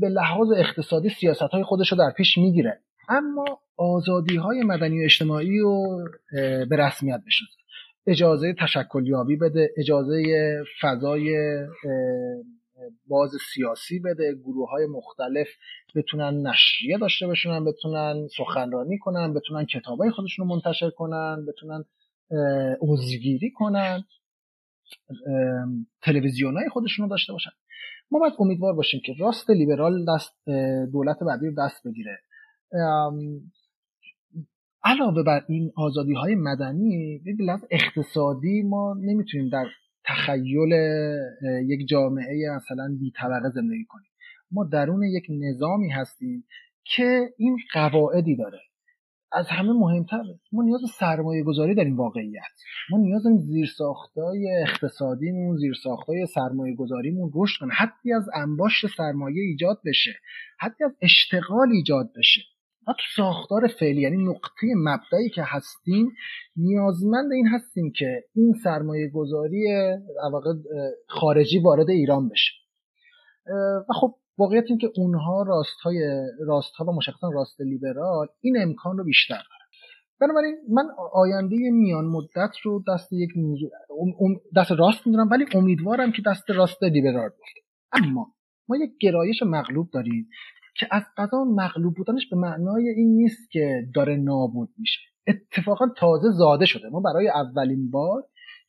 به 0.00 0.08
لحاظ 0.08 0.48
اقتصادی 0.56 1.08
سیاست 1.08 1.42
های 1.42 1.62
خودش 1.62 1.92
رو 1.92 1.98
در 1.98 2.10
پیش 2.16 2.38
می‌گیره. 2.38 2.80
اما 3.08 3.44
آزادی 3.76 4.36
های 4.36 4.62
مدنی 4.62 5.00
و 5.00 5.04
اجتماعی 5.04 5.58
رو 5.58 6.04
به 6.68 6.76
رسمیت 6.76 7.20
بشناسه. 7.26 7.60
اجازه 8.06 8.54
تشکلیابی 8.60 9.36
بده 9.36 9.70
اجازه 9.76 10.22
فضای 10.80 11.36
باز 13.06 13.30
سیاسی 13.54 13.98
بده 13.98 14.34
گروه 14.34 14.70
های 14.70 14.86
مختلف 14.86 15.48
بتونن 15.94 16.46
نشریه 16.46 16.98
داشته 16.98 17.26
باشن 17.26 17.64
بتونن 17.64 18.28
سخنرانی 18.36 18.98
کنن 18.98 19.34
بتونن 19.34 19.64
کتابای 19.64 20.10
خودشون 20.10 20.48
رو 20.48 20.54
منتشر 20.54 20.90
کنن 20.90 21.46
بتونن 21.48 21.84
عضوگیری 22.80 23.50
کنن 23.50 24.04
تلویزیون 26.02 26.56
های 26.56 26.68
خودشون 26.68 27.04
رو 27.04 27.10
داشته 27.10 27.32
باشن. 27.32 27.50
ما 28.10 28.18
باید 28.18 28.32
امیدوار 28.38 28.72
باشیم 28.72 29.00
که 29.04 29.12
راست 29.18 29.50
لیبرال 29.50 30.04
دست 30.14 30.48
دولت 30.92 31.18
بعدی 31.26 31.46
رو 31.46 31.54
دست 31.58 31.86
بگیره. 31.86 32.18
علاوه 34.84 35.22
بر 35.22 35.44
این 35.48 35.72
آزادی 35.76 36.14
های 36.14 36.34
مدنی 36.34 37.20
به 37.24 37.58
اقتصادی 37.70 38.62
ما 38.62 38.94
نمی‌تونیم 39.00 39.48
در 39.48 39.66
تخیل 40.04 40.72
یک 41.66 41.88
جامعه 41.88 42.50
مثلا 42.56 42.96
بی 43.00 43.12
طبقه 43.16 43.50
زندگی 43.54 43.84
کنیم. 43.88 44.10
ما 44.50 44.64
درون 44.64 45.02
یک 45.02 45.26
نظامی 45.30 45.90
هستیم 45.90 46.44
که 46.84 47.20
این 47.38 47.58
قواعدی 47.72 48.36
داره. 48.36 48.60
از 49.34 49.46
همه 49.48 49.72
مهمتر 49.72 50.22
ما 50.52 50.62
نیاز 50.62 50.80
به 50.80 50.86
سرمایه 50.98 51.42
گذاری 51.42 51.74
داریم 51.74 51.96
واقعیت. 51.96 52.42
ما 52.90 52.98
نیاز 52.98 53.22
داریم 53.22 53.38
زیر 53.38 53.66
ساختای 53.78 54.62
اقتصادیمون 54.62 55.56
زیر 55.56 55.74
ساختای 55.82 56.26
سرمایه 56.26 56.76
گذاریمون 56.76 57.30
رشد 57.34 57.60
کنه. 57.60 57.72
حتی 57.74 58.12
از 58.12 58.28
انباشت 58.34 58.86
سرمایه 58.96 59.42
ایجاد 59.42 59.80
بشه. 59.86 60.14
حتی 60.58 60.84
از 60.84 60.92
اشتغال 61.02 61.68
ایجاد 61.72 62.10
بشه. 62.18 62.40
ما 62.86 62.94
تو 62.94 63.22
ساختار 63.22 63.66
فعلی 63.80 64.00
یعنی 64.00 64.24
نقطه 64.24 64.66
مبدعی 64.76 65.28
که 65.34 65.42
هستیم 65.44 66.12
نیازمند 66.56 67.32
این 67.32 67.48
هستیم 67.48 67.92
که 67.96 68.24
این 68.34 68.52
سرمایه 68.64 69.10
گذاری 69.14 69.66
خارجی 71.08 71.58
وارد 71.58 71.90
ایران 71.90 72.28
بشه. 72.28 72.52
و 73.88 73.92
خب 74.00 74.14
واقعیت 74.38 74.64
این 74.68 74.78
که 74.78 74.90
اونها 74.96 75.42
راست 75.42 75.80
های 75.80 76.26
راست 76.46 76.74
ها 76.74 76.84
و 76.84 76.96
مشخصا 76.96 77.30
راست 77.34 77.60
لیبرال 77.60 78.26
این 78.40 78.56
امکان 78.62 78.98
رو 78.98 79.04
بیشتر 79.04 79.34
دارن. 79.34 79.64
بنابراین 80.20 80.56
من 80.68 80.84
آینده 81.12 81.56
میان 81.70 82.04
مدت 82.04 82.56
رو 82.62 82.82
دست 82.88 83.12
یک 83.12 83.30
دست 84.56 84.72
راست 84.72 85.06
می‌دونم 85.06 85.30
ولی 85.30 85.44
امیدوارم 85.54 86.12
که 86.12 86.22
دست 86.26 86.50
راست 86.50 86.82
لیبرال 86.82 87.28
باشه. 87.28 87.60
اما 87.92 88.34
ما 88.68 88.76
یک 88.76 88.90
گرایش 89.00 89.42
مغلوب 89.42 89.90
داریم 89.92 90.28
که 90.76 90.86
از 90.90 91.02
قضا 91.16 91.44
مغلوب 91.44 91.94
بودنش 91.94 92.28
به 92.30 92.36
معنای 92.36 92.88
این 92.88 93.16
نیست 93.16 93.50
که 93.50 93.82
داره 93.94 94.16
نابود 94.16 94.68
میشه. 94.78 95.00
اتفاقا 95.26 95.86
تازه 95.96 96.30
زاده 96.30 96.66
شده. 96.66 96.88
ما 96.88 97.00
برای 97.00 97.28
اولین 97.28 97.90
بار 97.90 98.22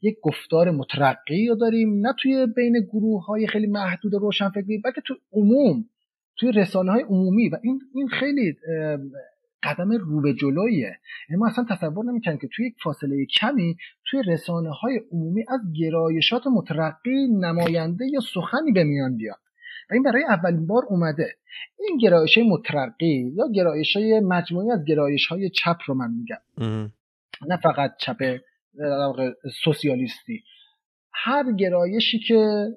یک 0.05 0.17
گفتار 0.21 0.71
مترقی 0.71 1.47
رو 1.47 1.55
داریم 1.55 2.07
نه 2.07 2.13
توی 2.21 2.47
بین 2.55 2.73
گروه 2.93 3.25
های 3.25 3.47
خیلی 3.47 3.67
محدود 3.67 4.13
روشنفکری 4.13 4.77
بلکه 4.77 5.01
تو 5.01 5.15
عموم 5.33 5.85
توی 6.37 6.51
رسانه 6.51 6.91
های 6.91 7.01
عمومی. 7.01 7.49
و 7.49 7.57
این 7.63 7.79
این 7.93 8.07
خیلی 8.07 8.57
قدم 9.63 9.91
رو 9.91 10.21
به 10.21 10.33
جلویه. 10.33 10.97
یعنی 11.29 11.39
ما 11.39 11.47
اصلا 11.47 11.65
تصور 11.69 12.05
نمی‌کنیم 12.05 12.37
که 12.37 12.47
توی 12.55 12.67
یک 12.67 12.75
فاصله 12.83 13.25
کمی 13.25 13.77
توی 14.09 14.21
رسانه 14.27 14.69
های 14.69 15.01
عمومی 15.11 15.43
از 15.47 15.59
گرایشات 15.79 16.47
مترقی 16.47 17.27
نماینده 17.27 18.05
یا 18.13 18.19
سخنی 18.33 18.71
به 18.71 18.83
میان 18.83 19.17
بیاد. 19.17 19.39
و 19.89 19.93
این 19.93 20.03
برای 20.03 20.23
اولین 20.23 20.67
بار 20.67 20.83
اومده. 20.89 21.35
این 21.79 21.97
گرایش 21.97 22.37
مترقی 22.37 23.33
یا 23.35 23.43
گرایش 23.55 23.95
های 23.95 24.19
مجموعی 24.19 24.71
از 24.71 24.85
گرایش 24.87 25.27
های 25.27 25.49
چپ 25.49 25.77
رو 25.85 25.93
من 25.93 26.11
میگم. 26.11 26.41
نه 27.47 27.57
فقط 27.57 27.91
چپ 27.99 28.37
سوسیالیستی. 29.63 30.43
هر 31.13 31.51
گرایشی 31.51 32.19
که 32.19 32.67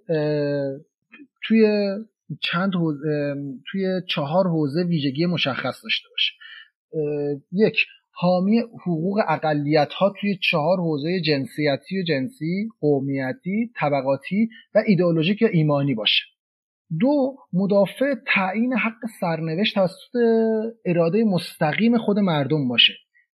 توی 1.43 1.67
چند 2.43 2.73
توی 3.71 4.01
چهار 4.09 4.49
حوزه 4.49 4.83
ویژگی 4.83 5.27
مشخص 5.27 5.85
داشته 5.85 6.09
باشه. 6.11 6.33
یک 7.53 7.87
حامی 8.11 8.59
حقوق 8.59 9.21
اقلیت 9.29 9.93
ها 9.93 10.15
توی 10.21 10.39
چهار 10.51 10.79
حوزه 10.79 11.21
جنسیتی 11.21 12.01
و 12.01 12.05
جنسی 12.09 12.69
قومیتی 12.81 13.71
طبقاتی 13.77 14.49
و 14.75 14.83
ایدئولوژیک 14.87 15.43
یا 15.43 15.49
ایمانی 15.49 15.95
باشه. 15.95 16.25
دو 17.01 17.37
مدافع 17.53 18.15
تعیین 18.35 18.73
حق 18.73 19.07
سرنوشت 19.21 19.75
توسط 19.75 20.17
اراده 20.85 21.25
مستقیم 21.25 21.99
خود 21.99 22.19
مردم 22.19 22.69
باشه. 22.69 22.93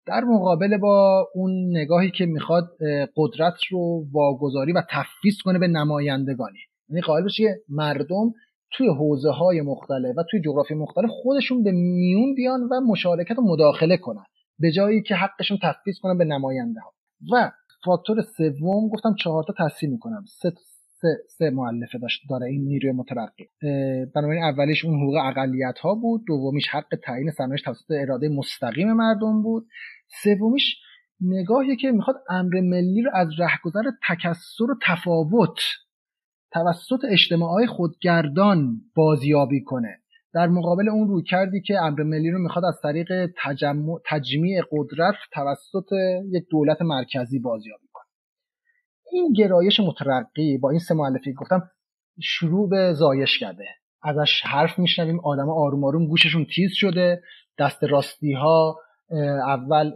در 0.09 0.23
مقابل 0.23 0.77
با 0.77 1.27
اون 1.33 1.77
نگاهی 1.77 2.11
که 2.11 2.25
می‌خواد 2.25 2.77
قدرت 3.15 3.53
رو 3.71 4.05
واگذاری 4.11 4.73
و 4.73 4.83
تفویض 4.89 5.37
کنه 5.43 5.59
به 5.59 5.67
نمایندگانی. 5.67 6.59
یعنی 6.89 7.01
قائل 7.01 7.23
بشه 7.23 7.61
مردم 7.69 8.33
توی 8.71 8.87
حوزه 8.87 9.29
های 9.29 9.61
مختلف 9.61 10.17
و 10.17 10.23
توی 10.31 10.41
جغرافی 10.41 10.73
مختلف 10.73 11.09
خودشون 11.09 11.63
به 11.63 11.71
میون 11.71 12.35
بیان 12.35 12.61
و 12.63 12.81
مشارکت 12.87 13.39
و 13.39 13.41
مداخله 13.41 13.97
کنن. 13.97 14.23
به 14.59 14.71
جایی 14.71 15.01
که 15.01 15.15
حقشون 15.15 15.57
تفویض 15.63 15.99
کنن 15.99 16.17
به 16.17 16.25
نماینده 16.25 16.79
ها 16.79 16.91
و 17.31 17.51
فاکتور 17.85 18.21
سوم 18.21 18.89
گفتم 18.89 19.15
چهار 19.23 19.43
تا 19.43 19.53
تصحیح 19.57 19.91
می‌کنم. 19.91 20.25
سه 20.41 20.51
سه, 21.01 21.07
سه 21.37 21.49
معلفه 21.49 21.97
داشت 21.97 22.21
داره 22.29 22.45
این 22.45 22.63
نیروی 22.63 22.91
مترقی. 22.91 23.47
بنابراین 24.15 24.43
اولیش 24.43 24.85
اون 24.85 24.95
حقوق 24.95 25.15
اقلیت 25.15 25.79
ها 25.81 25.95
بود 25.95 26.21
دومیش 26.27 26.67
حق 26.67 26.95
تعیین 27.03 27.31
سرنوشت 27.31 27.65
توسط 27.65 27.91
اراده 27.91 28.29
مستقیم 28.29 28.93
مردم 28.93 29.43
بود. 29.43 29.67
سومیش 30.23 30.77
نگاهی 31.21 31.75
که 31.75 31.91
می‌خواد 31.91 32.15
امر 32.29 32.61
ملی 32.61 33.01
رو 33.01 33.11
از 33.13 33.27
رهگذر 33.39 33.83
تکسر 34.07 34.63
و 34.63 34.75
تفاوت 34.87 35.59
توسط 36.51 37.05
اجتماعای 37.09 37.67
خودگردان 37.67 38.81
بازیابی 38.95 39.63
کنه. 39.63 39.97
در 40.33 40.47
مقابل 40.47 40.89
اون 40.89 41.07
روی 41.07 41.23
کردی 41.23 41.61
که 41.61 41.81
امر 41.81 42.03
ملی 42.03 42.31
رو 42.31 42.39
می‌خواد 42.39 42.65
از 42.65 42.79
طریق 42.83 43.07
تجمیع 44.05 44.61
قدرت 44.71 45.15
توسط 45.33 45.91
یک 46.31 46.43
دولت 46.51 46.81
مرکزی 46.81 47.39
بازیابی 47.39 47.87
این 49.11 49.33
گرایش 49.33 49.79
مترقی 49.79 50.57
با 50.57 50.69
این 50.69 50.79
سه 50.79 50.93
معلفی 50.93 51.33
گفتم 51.33 51.71
شروع 52.21 52.69
به 52.69 52.93
زایش 52.93 53.39
کرده. 53.39 53.65
ازش 54.03 54.41
حرف 54.45 54.79
میشنویم 54.79 55.19
آدم 55.19 55.49
آروم 55.49 55.83
آروم 55.83 56.07
گوششون 56.07 56.45
تیز 56.55 56.71
شده 56.73 57.23
دست 57.59 57.83
راستی 57.83 58.33
ها 58.33 58.79
اول 59.47 59.91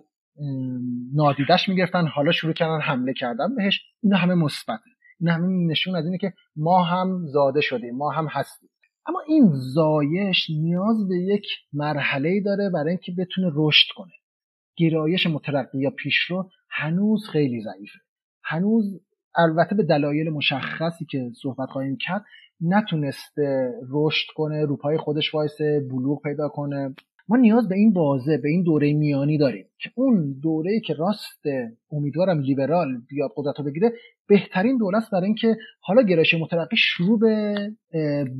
نادیدش 1.14 1.70
می‌گرفتن 1.70 2.08
حالا 2.08 2.32
شروع 2.32 2.54
کردن 2.54 2.82
حمله 2.82 3.14
کردن. 3.14 3.56
بهش 3.56 3.82
اینا 4.04 4.18
همه 4.18 4.34
مثبته. 4.34 4.90
این 5.20 5.30
همه 5.30 5.48
نشون 5.72 5.96
از 5.96 6.06
اینه 6.06 6.18
که 6.18 6.34
ما 6.56 6.84
هم 6.84 7.26
زاده 7.26 7.62
شدیم 7.62 7.96
ما 7.96 8.12
هم 8.12 8.28
هستیم. 8.30 8.70
اما 9.08 9.20
این 9.28 9.50
زایش 9.54 10.50
نیاز 10.50 11.08
به 11.10 11.16
یک 11.16 11.46
مرحله 11.74 12.42
داره 12.46 12.70
برای 12.70 12.90
اینکه 12.90 13.12
بتونه 13.18 13.52
رشد 13.56 13.88
کنه. 13.96 14.14
گرایش 14.78 15.28
مترقی 15.28 15.80
یا 15.80 15.90
پیشرو 15.90 16.50
هنوز 16.70 17.30
خیلی 17.30 17.62
ضعیفه. 17.62 18.00
هنوز 18.54 19.02
البته 19.36 19.76
به 19.76 19.84
دلایل 19.84 20.30
مشخصی 20.30 21.06
که 21.06 21.32
صحبت 21.42 21.70
خواهیم 21.70 21.98
کرد 21.98 22.26
نتونسته 22.62 23.72
رشد 23.92 24.28
کنه 24.36 24.66
روپای 24.66 24.98
خودش 24.98 25.34
وایسه 25.34 25.88
بلوغ 25.92 26.22
پیدا 26.22 26.50
کنه. 26.50 26.96
ما 27.28 27.38
نیاز 27.38 27.70
به 27.70 27.76
این 27.76 27.94
بازه 27.94 28.38
به 28.38 28.50
این 28.50 28.64
دوره 28.64 28.94
میانی 28.94 29.38
داریم 29.38 29.66
که 29.80 29.90
اون 29.96 30.40
دوره 30.42 30.80
که 30.80 30.94
راست 30.94 31.44
امیدوارم 31.92 32.40
لیبرال 32.40 33.02
بیاد 33.10 33.32
قدرت 33.36 33.60
رو 33.60 33.66
بگیره 33.66 33.94
بهترین 34.28 34.78
دوره 34.78 34.98
است 34.98 35.12
برای 35.12 35.26
اینکه 35.26 35.58
حالا 35.80 36.02
گرایش 36.02 36.34
مترقی 36.34 36.78
شروع 36.78 37.20
به 37.20 37.56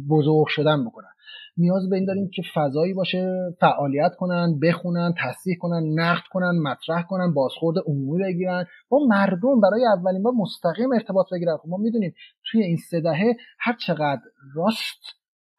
بزرگ 0.10 0.48
شدن 0.48 0.86
بکنن 0.86 1.13
نیاز 1.58 1.90
به 1.90 1.96
این 1.96 2.06
داریم 2.06 2.30
که 2.34 2.42
فضایی 2.56 2.94
باشه 2.94 3.32
فعالیت 3.60 4.12
کنن 4.18 4.60
بخونن 4.60 5.14
تصدیح 5.24 5.56
کنن 5.60 6.00
نقد 6.00 6.24
کنن 6.32 6.60
مطرح 6.64 7.04
کنن 7.10 7.34
بازخورد 7.34 7.78
عمومی 7.86 8.24
بگیرن. 8.24 8.66
با 8.90 9.00
مردم 9.10 9.62
برای 9.62 9.86
اولین 9.98 10.24
بار 10.24 10.34
مستقیم 10.34 10.92
ارتباط 10.94 11.26
بگیرن. 11.32 11.58
خب 11.58 11.70
ما 11.70 11.78
می‌دونیم 11.78 12.14
توی 12.52 12.64
این 12.64 12.78
سه 12.78 13.02
دهه 13.02 13.36
هر 13.60 13.76
چقدر 13.86 14.22
راست 14.56 15.04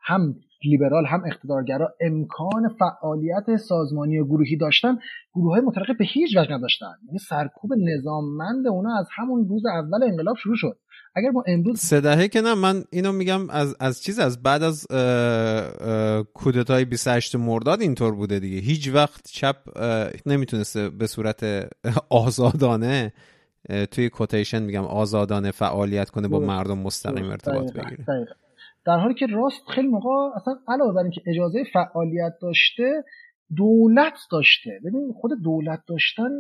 هم 0.01 0.35
لیبرال 0.65 1.07
هم 1.07 1.23
اقتدارگرا 1.27 1.95
امکان 2.01 2.77
فعالیت 2.79 3.57
سازمانی 3.57 4.19
و 4.19 4.25
گروهی 4.25 4.57
داشتن 4.57 4.99
گروه 5.35 5.53
های 5.53 5.61
مترقی 5.61 5.93
به 5.93 6.05
هیچ 6.05 6.37
وجه 6.37 6.53
نداشتن. 6.53 6.95
یعنی 7.07 7.19
سرکوب 7.19 7.71
نظاممند 7.79 8.67
اونا 8.67 8.99
از 8.99 9.09
همون 9.17 9.49
روز 9.49 9.67
اول 9.67 10.03
انقلاب 10.03 10.37
شروع 10.37 10.57
شد. 10.57 10.79
اگر 11.17 11.31
ما 11.31 11.45
امروز 11.47 11.81
سه 11.81 12.01
دهه 12.01 12.29
که 12.29 12.41
نه 12.41 12.55
من 12.55 12.85
اینو 12.91 13.13
میگم 13.13 13.51
از 13.51 13.77
از 13.81 14.03
چیز 14.03 14.19
از 14.19 14.43
بعد 14.43 14.63
از 14.63 14.87
کودتای 16.35 16.85
28 16.85 17.37
مرداد 17.37 17.81
اینطور 17.81 18.15
بوده 18.15 18.39
دیگه. 18.39 18.59
هیچ 18.59 18.91
وقت 18.95 19.31
چپ 19.31 19.57
نمی‌تونسته 20.27 20.89
به 20.89 21.07
صورت 21.07 21.71
آزادانه 22.11 23.13
توی 23.91 24.09
کوتیشن 24.09 24.63
میگم 24.63 24.85
آزادانه 24.85 25.51
فعالیت 25.51 26.11
کنه 26.11 26.29
با 26.29 26.39
مردم 26.41 26.79
مستقیم 26.79 27.31
ارتباط 27.31 27.73
بگیره. 27.73 28.05
در 28.87 28.99
حالی 28.99 29.15
که 29.15 29.27
راست 29.27 29.63
خیلی 29.75 29.89
موقع 29.89 30.37
اصلا 30.37 30.55
علاوه 30.69 30.95
بر 30.95 31.03
اینکه 31.03 31.21
اجازه 31.27 31.65
فعالیت 31.73 32.33
داشته 32.43 33.05
دولت 33.57 34.15
داشته. 34.31 34.71
ببین 34.85 35.13
خود 35.21 35.31
دولت 35.45 35.81
داشتن 35.89 36.31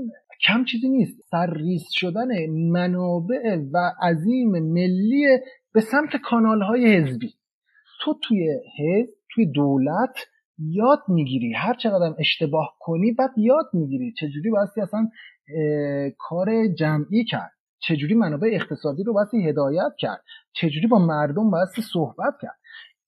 کم 0.47 0.64
چیزی 0.64 0.89
نیست. 0.89 1.20
سرریز 1.30 1.85
شدن 1.91 2.47
منابع 2.51 3.57
و 3.72 3.93
عظیم 4.03 4.51
ملی 4.51 5.39
به 5.74 5.80
سمت 5.80 6.16
کانال 6.24 6.62
های 6.62 6.97
حزبی. 6.97 7.35
تو 8.01 8.14
توی 8.22 8.61
حزب 8.78 9.11
توی 9.35 9.47
دولت 9.47 10.16
یاد 10.59 10.99
می‌گیری. 11.09 11.53
هر 11.53 11.74
چقدر 11.74 12.14
اشتباه 12.18 12.76
کنی 12.80 13.12
بعد 13.12 13.30
یاد 13.37 13.66
می‌گیری 13.72 14.12
چجوری 14.12 14.51
بایستی 14.51 14.80
اصلا 14.80 15.09
کار 16.18 16.66
جمعی 16.66 17.24
کرد. 17.24 17.51
چجوری 17.78 18.14
منابع 18.14 18.49
اقتصادی 18.53 19.03
رو 19.03 19.12
بایستی 19.12 19.49
هدایت 19.49 19.93
کرد. 19.99 20.24
چجوری 20.53 20.87
با 20.87 20.99
مردم 20.99 21.51
بایستی 21.51 21.82
صحبت 21.82 22.35
کرد. 22.43 22.59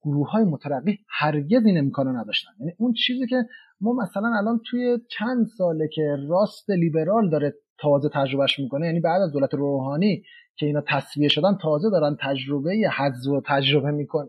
گروه 0.03 0.31
های 0.31 0.45
مترقی 0.45 0.99
هرگز 1.09 1.67
این 1.67 1.79
امکانو 1.79 2.13
نداشتن. 2.13 2.51
یعنی 2.61 2.73
اون 2.79 2.93
چیزی 2.93 3.27
که 3.27 3.37
ما 3.81 3.93
مثلا 3.93 4.29
الان 4.39 4.61
توی 4.71 4.99
چند 5.11 5.47
ساله 5.59 5.89
که 5.89 6.17
راست 6.29 6.71
لیبرال 6.71 7.31
داره 7.31 7.55
تازه 7.79 8.09
تجربهش 8.15 8.59
می‌کنه 8.59 8.87
یعنی 8.87 9.01
بعد 9.01 9.23
از 9.23 9.33
دولت 9.33 9.55
روحانی 9.55 10.23
که 10.57 10.67
اینا 10.67 10.83
تصویه 10.89 11.29
شدن 11.29 11.59
تازه 11.63 11.91
دارن 11.91 12.17
تجربه 12.21 12.91
حذف 12.97 13.29
و 13.29 13.41
تجربه 13.47 13.91
میکن 13.91 14.29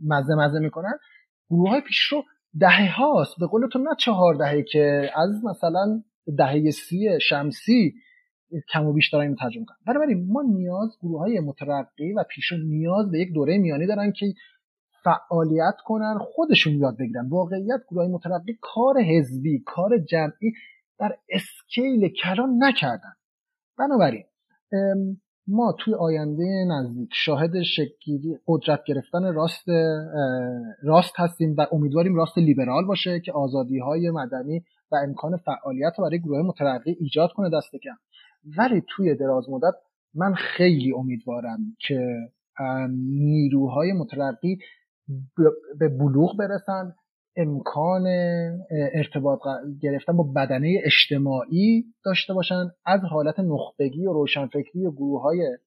مزه 0.00 0.34
مزه 0.34 0.58
می‌کنن. 0.58 0.92
گروه 1.50 1.70
های 1.70 1.80
پیشرو 1.80 2.22
دهه 2.60 2.96
هاست. 2.96 3.34
به 3.40 3.46
قول 3.46 3.68
تو 3.68 3.78
نه 3.78 3.90
چهار 3.98 4.34
دهه 4.34 4.62
که 4.62 5.10
از 5.16 5.44
مثلا 5.44 6.02
دهه 6.38 6.70
سی 6.70 7.08
شمسی 7.20 7.94
کم 8.72 8.86
و 8.86 8.92
بیش 8.92 9.12
دارن 9.12 9.34
ترجمه 9.34 9.64
کنن 9.64 9.76
بنابراین 9.86 10.26
ما 10.32 10.42
نیاز 10.42 10.98
گروه 11.02 11.20
های 11.20 11.40
مترقی 11.40 12.12
و 12.12 12.24
پیشرو 12.30 12.58
نیاز 12.58 13.10
به 13.10 13.18
یک 13.18 13.32
دوره 13.34 13.58
میانی 13.58 13.86
دارن 13.86 14.12
که 14.12 14.26
فعالیت 15.06 15.76
کنن 15.84 16.18
خودشون 16.20 16.72
یاد 16.72 16.96
بگیرن. 16.98 17.28
واقعیت 17.28 17.80
گروه 17.90 18.06
مترقی 18.08 18.58
کار 18.60 19.00
حزبی 19.00 19.62
کار 19.66 19.98
جمعی 19.98 20.52
در 20.98 21.18
اسکیل 21.28 22.08
کلان 22.08 22.56
نکردن. 22.58 23.12
بنابراین 23.78 24.24
ما 25.48 25.74
توی 25.78 25.94
آینده 25.94 26.64
نزدیک 26.68 27.10
شاهد 27.12 27.62
شکلی 27.62 28.38
قدرت 28.46 28.80
گرفتن 28.86 29.34
راست 29.34 29.68
راست 30.82 31.14
هستیم 31.16 31.54
و 31.58 31.66
امیدواریم 31.72 32.14
راست 32.14 32.38
لیبرال 32.38 32.84
باشه 32.86 33.20
که 33.20 33.32
آزادی 33.32 33.78
های 33.78 34.10
مدنی 34.10 34.64
و 34.92 34.96
امکان 34.96 35.36
فعالیت 35.36 35.92
رو 35.98 36.04
برای 36.04 36.20
گروه 36.20 36.42
مترقی 36.42 36.96
ایجاد 37.00 37.32
کنه 37.32 37.50
دست 37.50 37.70
کم. 37.82 37.96
ولی 38.58 38.82
توی 38.88 39.14
دراز 39.14 39.50
مدت 39.50 39.74
من 40.14 40.34
خیلی 40.34 40.92
امیدوارم 40.92 41.58
که 41.78 42.16
نیروهای 43.08 43.92
مترقی 43.92 44.58
به 45.78 45.88
بلوغ 45.88 46.36
برسن 46.36 46.94
امکان 47.36 48.06
ارتباط 48.94 49.38
گرفتن 49.80 50.16
با 50.16 50.24
بدنه 50.36 50.80
اجتماعی 50.84 51.84
داشته 52.04 52.34
باشن. 52.34 52.70
از 52.86 53.00
حالت 53.10 53.40
نخبگی 53.40 54.06
و 54.06 54.12
روشنفکری 54.12 54.86
و 54.86 54.90
گروه 54.90 55.22
های 55.22 55.58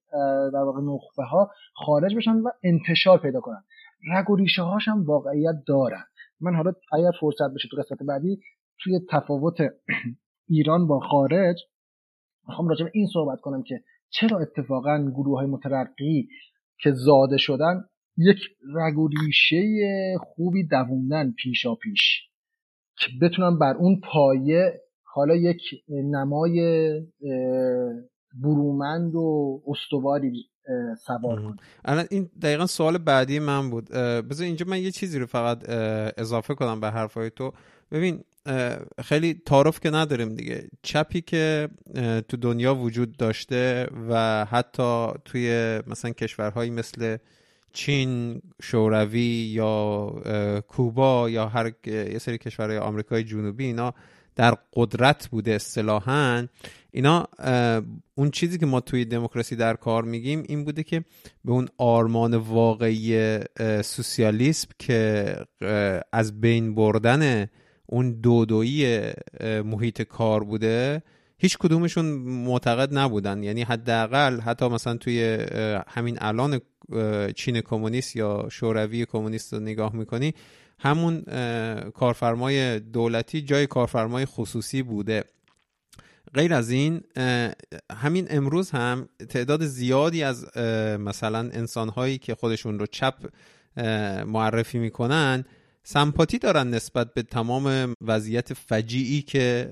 در 0.53 0.59
واقع 0.59 0.81
نخبه 0.81 1.23
ها 1.23 1.51
خارج 1.75 2.15
بشن 2.15 2.31
و 2.31 2.49
انتشار 2.63 3.19
پیدا 3.19 3.39
کنن. 3.39 3.63
رگ 4.11 4.29
و 4.29 4.35
ریشه 4.35 4.61
هاش 4.61 4.87
هم 4.87 5.05
واقعیت 5.05 5.55
دارن. 5.67 6.03
من 6.41 6.55
حالا 6.55 6.73
اگر 6.91 7.11
فرصت 7.19 7.53
بشه 7.55 7.67
تو 7.71 7.77
قسمت 7.77 8.03
بعدی 8.07 8.39
توی 8.79 8.99
تفاوت 9.09 9.57
ایران 10.49 10.87
با 10.87 10.99
خارج 10.99 11.57
می‌خوام 12.47 12.67
راجع 12.67 12.85
به 12.85 12.91
این 12.93 13.07
صحبت 13.13 13.39
کنم 13.41 13.63
که 13.63 13.83
چرا 14.09 14.39
اتفاقا 14.39 14.97
گروه 14.97 15.39
های 15.39 15.47
مترقی 15.47 16.27
که 16.79 16.91
زاده 16.91 17.37
شدن 17.37 17.85
یک 18.19 18.37
رگ 18.75 18.97
و 18.97 19.07
ریشه 19.07 19.63
خوبی 20.19 20.67
دووندن 20.67 21.31
پیشا 21.31 21.75
پیش. 21.75 22.29
که 22.97 23.07
بتونن 23.21 23.59
بر 23.59 23.73
اون 23.73 24.01
پایه 24.03 24.81
حالا 25.03 25.35
یک 25.35 25.61
نمای 25.89 26.91
برومند 28.43 29.15
و 29.15 29.61
استواری 29.67 30.45
سوار 31.05 31.41
کنه 31.41 31.55
الان 31.85 32.05
این 32.09 32.29
دقیقا 32.41 32.65
سوال 32.65 32.97
بعدی 32.97 33.39
من 33.39 33.69
بود. 33.69 33.89
بذار 34.29 34.45
اینجا 34.45 34.65
من 34.69 34.81
یه 34.81 34.91
چیزی 34.91 35.19
رو 35.19 35.25
فقط 35.25 35.69
اضافه 36.17 36.55
کنم 36.55 36.79
به 36.79 36.89
حرفای 36.89 37.29
تو. 37.29 37.53
ببین 37.91 38.23
خیلی 39.03 39.41
تعارف 39.45 39.79
که 39.79 39.89
نداریم 39.89 40.35
دیگه. 40.35 40.69
چپی 40.83 41.21
که 41.21 41.69
تو 42.27 42.37
دنیا 42.37 42.75
وجود 42.75 43.17
داشته 43.17 43.87
و 44.09 44.45
حتی 44.45 45.07
توی 45.25 45.79
مثلا 45.87 46.11
کشورهایی 46.11 46.71
مثل 46.71 47.17
چین 47.73 48.41
شوروی 48.61 49.51
یا 49.53 50.13
کوبا 50.67 51.29
یا 51.29 51.47
هر 51.47 51.71
یه 51.85 52.17
سری 52.17 52.37
کشورهای 52.37 52.77
آمریکای 52.77 53.23
جنوبی 53.23 53.65
اینا 53.65 53.93
در 54.35 54.57
قدرت 54.73 55.27
بوده 55.27 55.51
اصطلاحا. 55.51 56.47
اینا 56.91 57.27
اون 58.15 58.31
چیزی 58.31 58.57
که 58.57 58.65
ما 58.65 58.79
توی 58.79 59.05
دموکراسی 59.05 59.55
در 59.55 59.73
کار 59.73 60.03
میگیم 60.03 60.43
این 60.47 60.63
بوده 60.63 60.83
که 60.83 61.03
به 61.45 61.51
اون 61.51 61.67
آرمان 61.77 62.33
واقعی 62.33 63.39
سوسیالیسم 63.83 64.69
که 64.79 65.35
از 66.13 66.41
بین 66.41 66.75
بردن 66.75 67.47
اون 67.85 68.11
دودویی 68.11 69.01
محیط 69.65 70.01
کار 70.01 70.43
بوده 70.43 71.03
هیچ 71.37 71.57
کدومشون 71.57 72.05
معتقد 72.45 72.97
نبودن. 72.97 73.43
یعنی 73.43 73.63
حداقل 73.63 74.39
حتی 74.39 74.67
مثلا 74.67 74.97
توی 74.97 75.45
همین 75.87 76.17
الان 76.21 76.61
چین 77.35 77.61
کمونیست 77.61 78.15
یا 78.15 78.47
شوروی 78.51 79.05
کمونیست 79.05 79.53
رو 79.53 79.59
نگاه 79.59 79.95
می‌کنی 79.95 80.33
همون 80.79 81.21
کارفرمای 81.91 82.79
دولتی 82.79 83.41
جای 83.41 83.67
کارفرمای 83.67 84.25
خصوصی 84.25 84.83
بوده. 84.83 85.23
غیر 86.33 86.53
از 86.53 86.69
این 86.69 87.01
همین 87.91 88.27
امروز 88.29 88.71
هم 88.71 89.09
تعداد 89.29 89.65
زیادی 89.65 90.23
از 90.23 90.57
مثلا 90.99 91.39
انسانهایی 91.39 92.17
که 92.17 92.35
خودشون 92.35 92.79
رو 92.79 92.85
چپ 92.85 93.15
معرفی 94.25 94.79
می‌کنن 94.79 95.45
سمپاتی 95.83 96.37
دارن 96.37 96.69
نسبت 96.69 97.13
به 97.13 97.23
تمام 97.23 97.93
وضعیت 98.01 98.53
فجیعی 98.53 99.21
که 99.21 99.71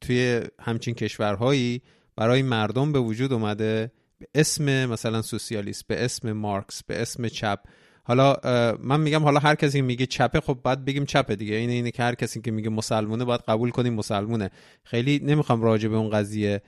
توی 0.00 0.40
همچین 0.60 0.94
کشورهایی 0.94 1.82
برای 2.16 2.42
مردم 2.42 2.92
به 2.92 2.98
وجود 2.98 3.32
اومده. 3.32 3.92
به 4.18 4.26
اسم 4.34 4.86
مثلا 4.86 5.22
سوسیالیست 5.22 5.86
به 5.86 6.04
اسم 6.04 6.32
مارکس 6.32 6.82
به 6.82 7.02
اسم 7.02 7.28
چپ. 7.28 7.58
حالا 8.02 8.36
من 8.82 9.00
میگم 9.00 9.22
حالا 9.22 9.38
هر 9.38 9.54
کسی 9.54 9.80
میگه 9.80 10.06
چپه 10.06 10.40
خب 10.40 10.58
باید 10.62 10.84
بگیم 10.84 11.04
چپه 11.04 11.36
دیگه. 11.36 11.54
اینه 11.54 11.72
اینه 11.72 11.90
که 11.90 12.02
هر 12.02 12.14
کسی 12.14 12.40
که 12.40 12.50
میگه 12.50 12.70
مسلمونه 12.70 13.24
باید 13.24 13.40
قبول 13.48 13.70
کنیم 13.70 13.94
مسلمونه. 13.94 14.50
خیلی 14.84 15.20
نمی‌خوام 15.24 15.62
راجع 15.62 15.88
به 15.88 15.96
اون 15.96 16.10
قضیه 16.10 16.62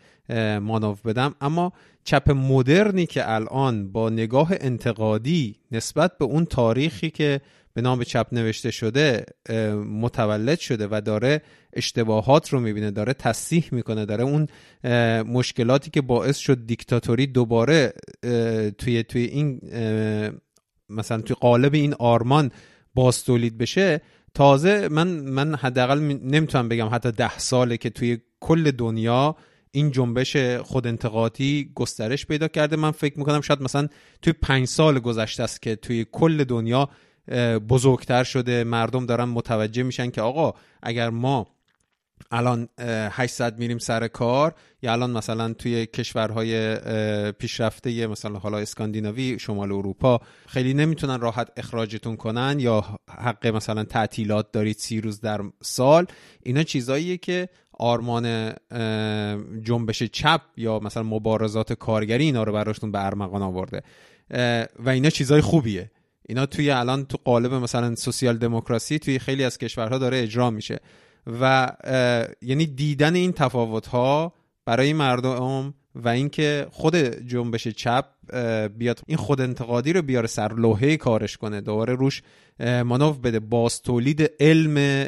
مانوف 0.60 1.06
بدم. 1.06 1.34
اما 1.40 1.72
چپ 2.04 2.30
مدرنی 2.30 3.06
که 3.06 3.32
الان 3.32 3.92
با 3.92 4.10
نگاه 4.10 4.50
انتقادی 4.60 5.56
نسبت 5.72 6.18
به 6.18 6.24
اون 6.24 6.44
تاریخی 6.44 7.10
که 7.10 7.40
به 7.74 7.80
نام 7.80 8.04
چپ 8.04 8.26
نوشته 8.32 8.70
شده 8.70 9.24
متولد 9.86 10.58
شده 10.58 10.88
و 10.90 11.00
داره 11.00 11.42
اشتباهات 11.72 12.48
رو 12.48 12.60
می‌بینه 12.60 12.90
داره 12.90 13.12
تصحیح 13.12 13.68
می‌کنه 13.72 14.04
داره 14.04 14.24
اون 14.24 14.46
مشکلاتی 15.22 15.90
که 15.90 16.00
باعث 16.00 16.38
شد 16.38 16.66
دیکتاتوری 16.66 17.26
دوباره 17.26 17.92
توی 18.78 19.02
توی 19.02 19.24
این 19.24 19.60
مثلا 20.88 21.20
توی 21.20 21.36
قالب 21.40 21.74
این 21.74 21.94
آرمان 21.94 22.50
باز 22.94 23.24
تولید 23.24 23.58
بشه. 23.58 24.00
تازه 24.34 24.88
من 24.88 25.08
من 25.08 25.54
حداقل 25.54 25.98
نمی‌تونم 26.22 26.68
بگم 26.68 26.88
حتی 26.92 27.12
ده 27.12 27.38
ساله 27.38 27.76
که 27.76 27.90
توی 27.90 28.18
کل 28.40 28.70
دنیا 28.70 29.36
این 29.70 29.90
جنبش 29.90 30.36
خود 30.36 30.86
انتقاطی 30.86 31.72
گسترش 31.74 32.26
پیدا 32.26 32.48
کرده. 32.48 32.76
من 32.76 32.90
فکر 32.90 33.18
می‌کنم 33.18 33.40
شاید 33.40 33.62
مثلا 33.62 33.88
توی 34.22 34.32
پنج 34.32 34.66
سال 34.66 34.98
گذشته 34.98 35.42
است 35.42 35.62
که 35.62 35.76
توی 35.76 36.06
کل 36.12 36.44
دنیا 36.44 36.88
بزرگتر 37.68 38.24
شده 38.24 38.64
مردم 38.64 39.06
دارن 39.06 39.24
متوجه 39.24 39.82
میشن 39.82 40.10
که 40.10 40.22
آقا 40.22 40.54
اگر 40.82 41.10
ما 41.10 41.46
الان 42.30 42.68
800 43.10 43.58
میریم 43.58 43.78
سر 43.78 44.08
کار 44.08 44.54
یا 44.82 44.92
الان 44.92 45.10
مثلا 45.10 45.52
توی 45.52 45.86
کشورهای 45.86 46.76
پیشرفته 47.32 48.06
مثلا 48.06 48.38
حالا 48.38 48.58
اسکاندیناوی 48.58 49.38
شمال 49.38 49.72
اروپا 49.72 50.20
خیلی 50.46 50.74
نمی‌تونن 50.74 51.20
راحت 51.20 51.48
اخراجتون 51.56 52.16
کنن 52.16 52.56
یا 52.60 52.84
حق 53.10 53.46
مثلا 53.46 53.84
تعطیلات 53.84 54.52
دارید 54.52 54.76
سی 54.76 55.00
روز 55.00 55.20
در 55.20 55.40
سال 55.62 56.06
اینا 56.42 56.62
چیزاییه 56.62 57.16
که 57.16 57.48
آرمان 57.78 58.52
جنبش 59.62 60.02
چپ 60.02 60.40
یا 60.56 60.78
مثلا 60.78 61.02
مبارزات 61.02 61.72
کارگری 61.72 62.24
اینا 62.24 62.42
رو 62.42 62.52
براشتون 62.52 62.92
به 62.92 63.06
ارمغان 63.06 63.42
آورده. 63.42 63.82
و 64.78 64.88
اینا 64.88 65.10
چیزای 65.10 65.40
خوبیه. 65.40 65.90
اینا 66.30 66.46
توی 66.46 66.70
الان 66.70 67.04
تو 67.04 67.18
قالب 67.24 67.54
مثلا 67.54 67.94
سوسیال 67.94 68.36
دموکراسی 68.38 68.98
توی 68.98 69.18
خیلی 69.18 69.44
از 69.44 69.58
کشورها 69.58 69.98
داره 69.98 70.22
اجرا 70.22 70.50
میشه. 70.50 70.80
و 71.40 71.72
یعنی 72.42 72.66
دیدن 72.66 73.14
این 73.14 73.32
تفاوت 73.32 73.86
ها 73.86 74.32
برای 74.64 74.92
مردم 74.92 75.74
و 75.94 76.08
اینکه 76.08 76.66
خود 76.70 76.96
جنبش 76.96 77.68
چپ 77.68 78.04
بیاد 78.78 79.00
این 79.06 79.18
خود 79.18 79.40
انتقادی 79.40 79.92
رو 79.92 80.02
بیاره 80.02 80.26
سر 80.26 80.52
لوحه 80.54 80.96
کارش 80.96 81.36
کنه 81.36 81.60
دوباره 81.60 81.94
روش 81.94 82.22
مانوف 82.60 83.18
بده. 83.18 83.40
باز 83.40 83.82
تولید 83.82 84.30
علم 84.40 85.06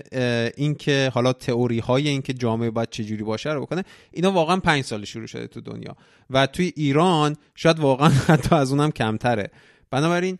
اینکه 0.56 1.10
حالا 1.14 1.32
تئوری 1.32 1.78
های 1.78 2.08
اینکه 2.08 2.32
جامعه 2.32 2.70
باید 2.70 2.90
چجوری 2.90 3.22
باشه 3.22 3.52
رو 3.52 3.60
بکنه 3.60 3.84
اینا 4.10 4.32
واقعا 4.32 4.56
پنج 4.56 4.84
سال 4.84 5.04
شروع 5.04 5.26
شده 5.26 5.46
تو 5.46 5.60
دنیا. 5.60 5.96
و 6.30 6.46
توی 6.46 6.72
ایران 6.76 7.36
شاید 7.54 7.78
واقعا 7.78 8.08
حتی 8.28 8.54
از 8.54 8.72
اونم 8.72 8.90
کمتره. 8.90 9.50
بنابراین 9.90 10.38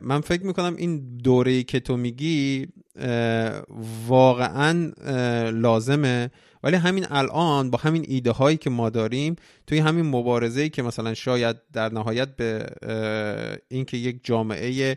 من 0.00 0.20
فکر 0.20 0.46
می‌کنم 0.46 0.76
این 0.76 1.18
دوره 1.18 1.62
که 1.62 1.80
تو 1.80 1.96
میگی 1.96 2.68
واقعا 4.06 4.92
لازمه. 5.50 6.30
ولی 6.62 6.76
همین 6.76 7.06
الان 7.10 7.70
با 7.70 7.78
همین 7.78 8.04
ایده 8.08 8.30
هایی 8.30 8.56
که 8.56 8.70
ما 8.70 8.90
داریم 8.90 9.36
توی 9.66 9.78
همین 9.78 10.06
مبارزه 10.06 10.68
که 10.68 10.82
مثلا 10.82 11.14
شاید 11.14 11.56
در 11.72 11.92
نهایت 11.92 12.36
به 12.36 12.66
اینکه 13.68 13.96
یک 13.96 14.20
جامعه 14.22 14.96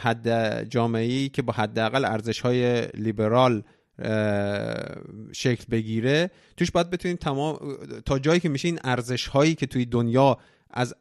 حد 0.00 0.28
جامعه 0.68 1.28
که 1.28 1.42
با 1.42 1.52
حداقل 1.52 2.04
ارزش 2.04 2.40
های 2.40 2.86
لیبرال 2.86 3.62
شکل 5.32 5.64
بگیره 5.70 6.30
توش 6.56 6.70
باید 6.70 6.90
بتونیم 6.90 7.16
تمام 7.16 7.58
تا 8.04 8.18
جایی 8.18 8.40
که 8.40 8.48
میشه 8.48 8.68
این 8.68 8.78
ارزش 8.84 9.26
هایی 9.26 9.54
که 9.54 9.66
توی 9.66 9.84
دنیا 9.84 10.38
از 10.70 10.94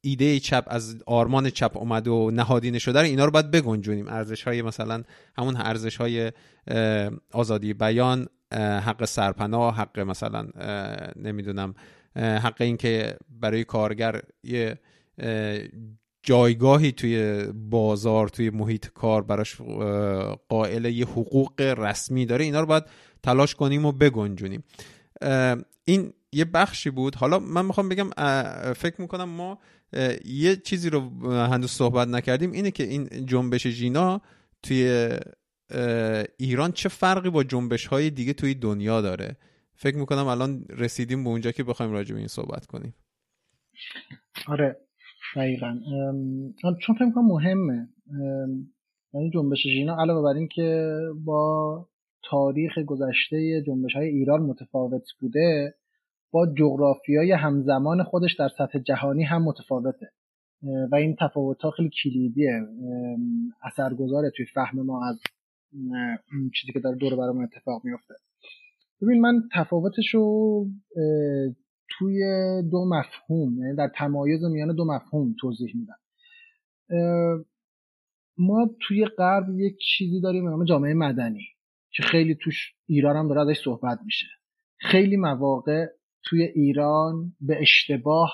ایده 0.00 0.40
چپ 0.40 0.64
از 0.66 1.02
آرمان 1.06 1.50
چپ 1.50 1.76
اومده 1.76 2.10
و 2.10 2.30
نهادینه 2.30 2.78
شده 2.78 2.98
رو 3.00 3.04
اینا 3.04 3.24
رو 3.24 3.30
باید 3.30 3.50
بگنجونیم. 3.50 4.08
ارزش 4.08 4.42
های 4.42 4.62
مثلا 4.62 5.02
همون 5.38 5.56
ارزش 5.56 5.96
های 5.96 6.32
آزادی 7.32 7.74
بیان 7.74 8.26
حق 8.54 9.04
سرپناه 9.04 9.76
حق 9.76 10.00
مثلا 10.00 10.46
نمی‌دونم 11.16 11.74
حق 12.16 12.56
این 12.60 12.76
که 12.76 13.16
برای 13.28 13.64
کارگر 13.64 14.22
یه 14.44 14.78
جایگاهی 16.22 16.92
توی 16.92 17.46
بازار 17.54 18.28
توی 18.28 18.50
محیط 18.50 18.86
کار 18.86 19.22
براش 19.22 19.60
قائل 20.48 20.84
یه 20.84 21.06
حقوق 21.06 21.60
رسمی 21.60 22.26
داره. 22.26 22.44
اینا 22.44 22.60
رو 22.60 22.66
باید 22.66 22.84
تلاش 23.22 23.54
کنیم 23.54 23.84
و 23.84 23.92
بگنجونیم. 23.92 24.64
این 25.84 26.12
یه 26.32 26.44
بخشی 26.44 26.90
بود. 26.90 27.14
حالا 27.14 27.38
من 27.38 27.64
می‌خوام 27.64 27.88
بگم 27.88 28.10
فکر 28.72 29.00
می‌کنم 29.00 29.28
ما 29.28 29.58
یه 30.24 30.56
چیزی 30.56 30.90
رو 30.90 31.00
هنوز 31.30 31.70
صحبت 31.70 32.08
نکردیم. 32.08 32.52
اینه 32.52 32.70
که 32.70 32.84
این 32.84 33.26
جنبش 33.26 33.66
جینا 33.66 34.20
توی 34.62 35.08
ایران 36.38 36.72
چه 36.72 36.88
فرقی 36.88 37.30
با 37.30 37.44
جنبش 37.44 37.86
های 37.86 38.10
دیگه 38.10 38.32
توی 38.32 38.54
دنیا 38.54 39.00
داره؟ 39.00 39.36
فکر 39.74 39.96
می‌کنم 39.96 40.26
الان 40.26 40.64
رسیدیم 40.68 41.24
به 41.24 41.30
اونجا 41.30 41.50
که 41.50 41.64
بخوایم 41.64 41.92
راجع 41.92 42.12
به 42.12 42.18
این 42.18 42.28
صحبت 42.28 42.66
کنیم. 42.66 42.94
آره 44.48 44.76
دقیقا. 45.36 45.78
چون 46.62 46.94
فکر 46.94 47.04
می‌کنم 47.04 47.26
مهمه 47.26 47.88
یعنی 49.14 49.30
جنبش 49.34 49.62
جینا 49.62 49.96
علاوه 50.00 50.22
بر 50.22 50.38
این 50.38 50.48
که 50.48 50.96
با 51.24 51.88
تاریخ 52.30 52.78
گذشته 52.86 53.62
جنبش 53.66 53.92
های 53.94 54.06
ایران 54.08 54.40
متفاوت 54.42 55.02
بوده 55.20 55.74
با 56.32 56.46
جغرافیای 56.58 57.32
همزمان 57.32 58.02
خودش 58.02 58.36
در 58.38 58.48
سطح 58.48 58.78
جهانی 58.78 59.24
هم 59.24 59.42
متفاوته. 59.42 60.12
و 60.92 60.94
این 60.94 61.16
تفاوت 61.20 61.62
ها 61.62 61.70
خیلی 61.70 61.90
کلیدیه. 62.02 62.60
اثرگذاره 63.62 64.30
توی 64.36 64.46
فهم 64.46 64.80
ما 64.80 65.08
از 65.08 65.20
چیزی 66.54 66.72
که 66.72 66.80
داره 66.80 66.96
دور 66.96 67.16
برامون 67.16 67.44
اتفاق 67.44 67.84
میفته 67.84 68.14
ببین 69.02 69.20
من 69.20 69.42
تفاوتش 69.54 70.14
رو 70.14 70.66
توی 71.88 72.20
دو 72.70 72.84
مفهوم 72.84 73.58
یعنی 73.58 73.76
در 73.76 73.90
تمایز 73.96 74.44
میان 74.44 74.74
دو 74.74 74.84
مفهوم 74.84 75.34
توضیح 75.40 75.74
میدم. 75.76 75.98
ما 78.38 78.70
توی 78.80 79.04
غرب 79.04 79.44
یک 79.58 79.78
چیزی 79.78 80.20
داریم 80.20 80.48
نام 80.48 80.64
جامعه 80.64 80.94
مدنی 80.94 81.46
که 81.90 82.02
خیلی 82.02 82.34
توش 82.34 82.74
ایران 82.86 83.16
هم 83.16 83.28
داره 83.28 83.40
ازش 83.40 83.60
صحبت 83.64 83.98
میشه. 84.04 84.26
خیلی 84.78 85.16
مواقع 85.16 85.86
توی 86.24 86.42
ایران 86.42 87.32
به 87.40 87.60
اشتباه 87.60 88.30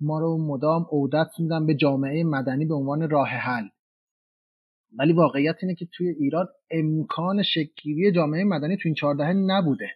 ما 0.00 0.18
رو 0.18 0.38
مدام 0.46 0.86
عودت 0.92 1.28
میدن 1.38 1.66
به 1.66 1.74
جامعه 1.74 2.24
مدنی 2.24 2.66
به 2.66 2.74
عنوان 2.74 3.10
راه 3.10 3.28
حل. 3.28 3.68
ولی 4.98 5.12
واقعیت 5.12 5.56
اینه 5.62 5.74
که 5.74 5.88
توی 5.92 6.08
ایران 6.08 6.46
امکان 6.70 7.42
شکلی 7.42 8.12
جامعه 8.12 8.44
مدنی 8.44 8.76
تو 8.76 8.82
این 8.84 8.94
چهار 8.94 9.14
نبوده. 9.32 9.88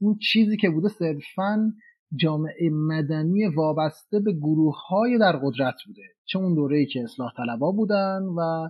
اون 0.00 0.18
چیزی 0.18 0.56
که 0.56 0.70
بوده 0.70 0.88
صرفا 0.88 1.72
جامعه 2.16 2.70
مدنی 2.70 3.46
وابسته 3.46 4.20
به 4.20 4.32
گروه 4.32 4.76
های 4.88 5.18
در 5.18 5.36
قدرت 5.36 5.74
بوده. 5.86 6.02
چه 6.24 6.38
اون 6.38 6.54
دوره 6.54 6.78
ای 6.78 6.86
که 6.86 7.02
اصلاح 7.02 7.32
طلبا 7.36 7.72
بودن 7.72 8.22
و 8.22 8.68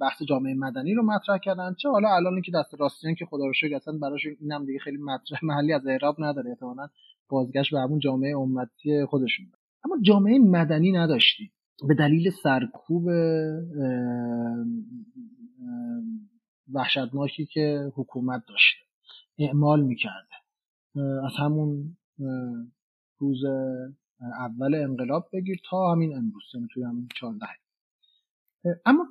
بحث 0.00 0.22
جامعه 0.28 0.54
مدنی 0.54 0.94
رو 0.94 1.02
مطرح 1.02 1.38
کردن 1.38 1.74
چه 1.74 1.88
حالا 1.88 2.08
الان 2.08 2.42
که 2.42 2.52
دست 2.54 2.80
راستیان 2.80 3.14
که 3.14 3.24
خدا 3.24 3.46
رو 3.46 3.52
شکر 3.52 3.76
اصلا 3.76 3.98
براش 3.98 4.20
اینم 4.40 4.66
دیگه 4.66 4.78
خیلی 4.78 4.96
مطرح 4.96 5.38
محلی 5.42 5.72
از 5.72 5.86
اعراب 5.86 6.16
نداره 6.18 6.50
احتمالاً 6.50 6.88
بازگشت 7.28 7.74
به 7.74 7.80
همون 7.80 7.98
جامعه 7.98 8.38
امتی 8.38 9.04
خودشون. 9.04 9.46
اما 9.84 9.96
جامعه 10.02 10.38
مدنی 10.38 10.92
نداشتیم 10.92 11.52
به 11.88 11.94
دلیل 11.94 12.30
سرکوب 12.42 13.04
وحشتناکی 16.72 17.46
که 17.46 17.92
حکومت 17.94 18.42
داشته. 18.48 18.84
اعمال 19.38 19.80
می‌کرده. 19.80 20.34
از 21.26 21.32
همون 21.38 21.96
روز 23.18 23.44
اول 24.20 24.74
انقلاب 24.74 25.28
بگیر 25.32 25.60
تا 25.70 25.92
همین 25.92 26.16
امروز 26.16 26.42
یعنی 26.54 26.66
توی 26.74 26.82
همین 26.82 27.08
چهارده. 27.20 27.46
اما 28.86 29.06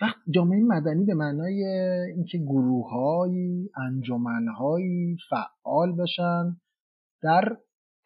وقت 0.00 0.16
جامعه 0.30 0.60
مدنی 0.60 1.04
به 1.04 1.14
معنای 1.14 1.64
اینکه 2.16 2.38
گروههایی 2.38 3.70
انجمنهایی 3.76 5.16
فعال 5.30 5.96
بشن 5.96 6.56
در 7.22 7.56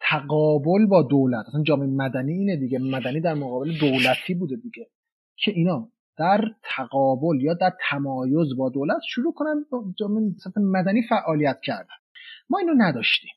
تقابل 0.09 0.85
با 0.85 1.03
دولت. 1.03 1.45
اصلا 1.47 1.63
جامعه 1.63 1.87
مدنی 1.87 2.33
اینه 2.33 2.57
دیگه. 2.57 2.79
مدنی 2.79 3.21
در 3.21 3.33
مقابل 3.33 3.77
دولتی 3.79 4.33
بوده 4.33 4.55
دیگه. 4.55 4.87
که 5.37 5.51
اینا 5.51 5.89
در 6.17 6.41
تقابل 6.75 7.41
یا 7.41 7.53
در 7.53 7.73
تمایز 7.89 8.55
با 8.57 8.69
دولت 8.69 9.01
شروع 9.09 9.33
کنن 9.33 9.65
جامعه 9.99 10.33
مدنی 10.57 11.01
فعالیت 11.09 11.59
کردن. 11.63 11.95
ما 12.49 12.57
اینو 12.57 12.73
نداشتیم. 12.77 13.31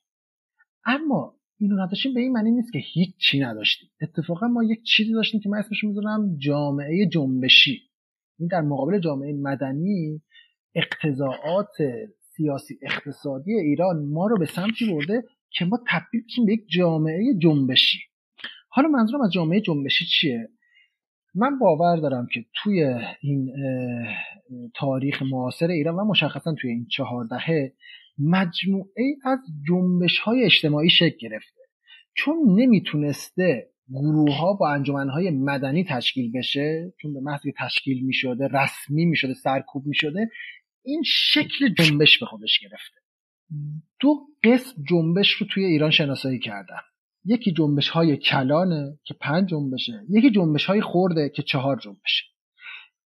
اما 0.87 1.35
اینو 1.59 1.85
نداشتیم 1.85 2.15
به 2.15 2.21
این 2.21 2.33
معنی 2.33 2.51
نیست 2.51 2.73
که 2.73 2.79
هیچی 2.79 3.41
نداشتیم. 3.41 3.89
اتفاقا 4.03 4.49
ما 4.49 4.65
یک 4.65 4.83
چیزی 4.83 5.13
داشتیم 5.13 5.41
که 5.41 5.49
من 5.49 5.59
اسمش 5.59 5.85
می‌ذارم 5.85 6.37
جامعه 6.39 7.07
جنبشی. 7.07 7.88
این 8.39 8.49
در 8.49 8.61
مقابل 8.61 8.99
جامعه 8.99 9.33
مدنی 9.33 10.23
اقتضاعات 10.75 11.77
سیاسی 12.37 12.79
اقتصادی 12.83 13.53
ایران 13.53 14.05
ما 14.05 14.27
رو 14.27 14.39
به 14.39 14.47
سمتی 14.47 14.93
برده 14.93 15.25
که 15.51 15.65
ما 15.65 15.81
تبدیل 15.89 16.23
بشیم 16.25 16.47
به 16.47 16.53
یک 16.53 16.65
جامعه 16.69 17.35
جنبشی. 17.39 17.99
حالا 18.69 18.89
منظورم 18.89 19.21
از 19.23 19.33
جامعه 19.33 19.61
جنبشی 19.61 20.05
چیه؟ 20.05 20.49
من 21.35 21.59
باور 21.59 21.97
دارم 21.97 22.27
که 22.33 22.45
توی 22.55 22.95
این 23.21 23.53
تاریخ 24.75 25.23
معاصر 25.23 25.67
ایران 25.67 25.95
و 25.95 26.05
مشخصا 26.05 26.55
توی 26.55 26.71
این 26.71 26.87
چهار 26.87 27.25
دهه 27.25 27.73
مجموعه 28.19 29.17
از 29.25 29.39
جنبش 29.69 30.19
های 30.19 30.45
اجتماعی 30.45 30.91
شکل 30.91 31.17
گرفته. 31.21 31.61
چون 32.15 32.37
نمی‌تونسته 32.47 33.71
گروه 33.91 34.37
ها 34.37 34.53
با 34.53 34.71
انجمن 34.71 35.09
های 35.09 35.31
مدنی 35.31 35.85
تشکیل 35.85 36.33
بشه 36.33 36.93
چون 37.01 37.15
به 37.15 37.21
محض 37.21 37.43
تشکیل 37.59 38.05
می 38.05 38.15
شده 38.15 38.49
رسمی 38.49 39.05
می 39.05 39.17
شده 39.17 39.35
سرکوب 39.35 39.87
می 39.87 39.95
شده 39.95 40.31
این 40.85 41.03
شکل 41.07 41.75
جنبش 41.75 42.19
به 42.19 42.27
خودش 42.27 42.59
گرفته. 42.59 43.01
دو 44.01 44.27
قسم 44.45 44.83
جنبش 44.91 45.31
رو 45.31 45.47
توی 45.51 45.65
ایران 45.65 45.91
شناسایی 45.91 46.39
کردم 46.39 46.83
یکی 47.25 47.53
جنبش 47.53 47.89
های 47.89 48.17
کلانه 48.17 48.99
که 49.05 49.15
پنج 49.15 49.49
جنبشه 49.49 50.05
یکی 50.09 50.31
جنبش 50.31 50.65
های 50.65 50.81
خورده 50.81 51.29
که 51.29 51.43
چهار 51.43 51.77
جنبشه. 51.77 52.25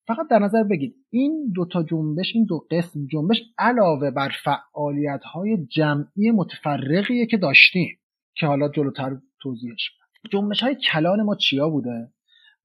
فقط 0.07 0.27
در 0.29 0.39
نظر 0.39 0.63
بگید 0.63 0.95
این 1.09 1.51
دو 1.55 1.65
تا 1.65 1.83
جنبش 1.83 2.31
این 2.35 2.45
دو 2.45 2.67
قسم 2.71 3.07
جنبش 3.11 3.37
علاوه 3.57 4.11
بر 4.11 4.31
فعالیت 4.43 5.23
های 5.23 5.65
جمعی 5.65 6.31
متفرقیه 6.31 7.25
که 7.25 7.37
داشتیم 7.37 7.99
که 8.35 8.47
حالا 8.47 8.69
جلوتر 8.69 9.17
توضیحش 9.41 9.91
جنبش 10.31 10.63
های 10.63 10.75
کلان 10.75 11.21
ما 11.21 11.35
چیا 11.35 11.69
بوده؟ 11.69 12.07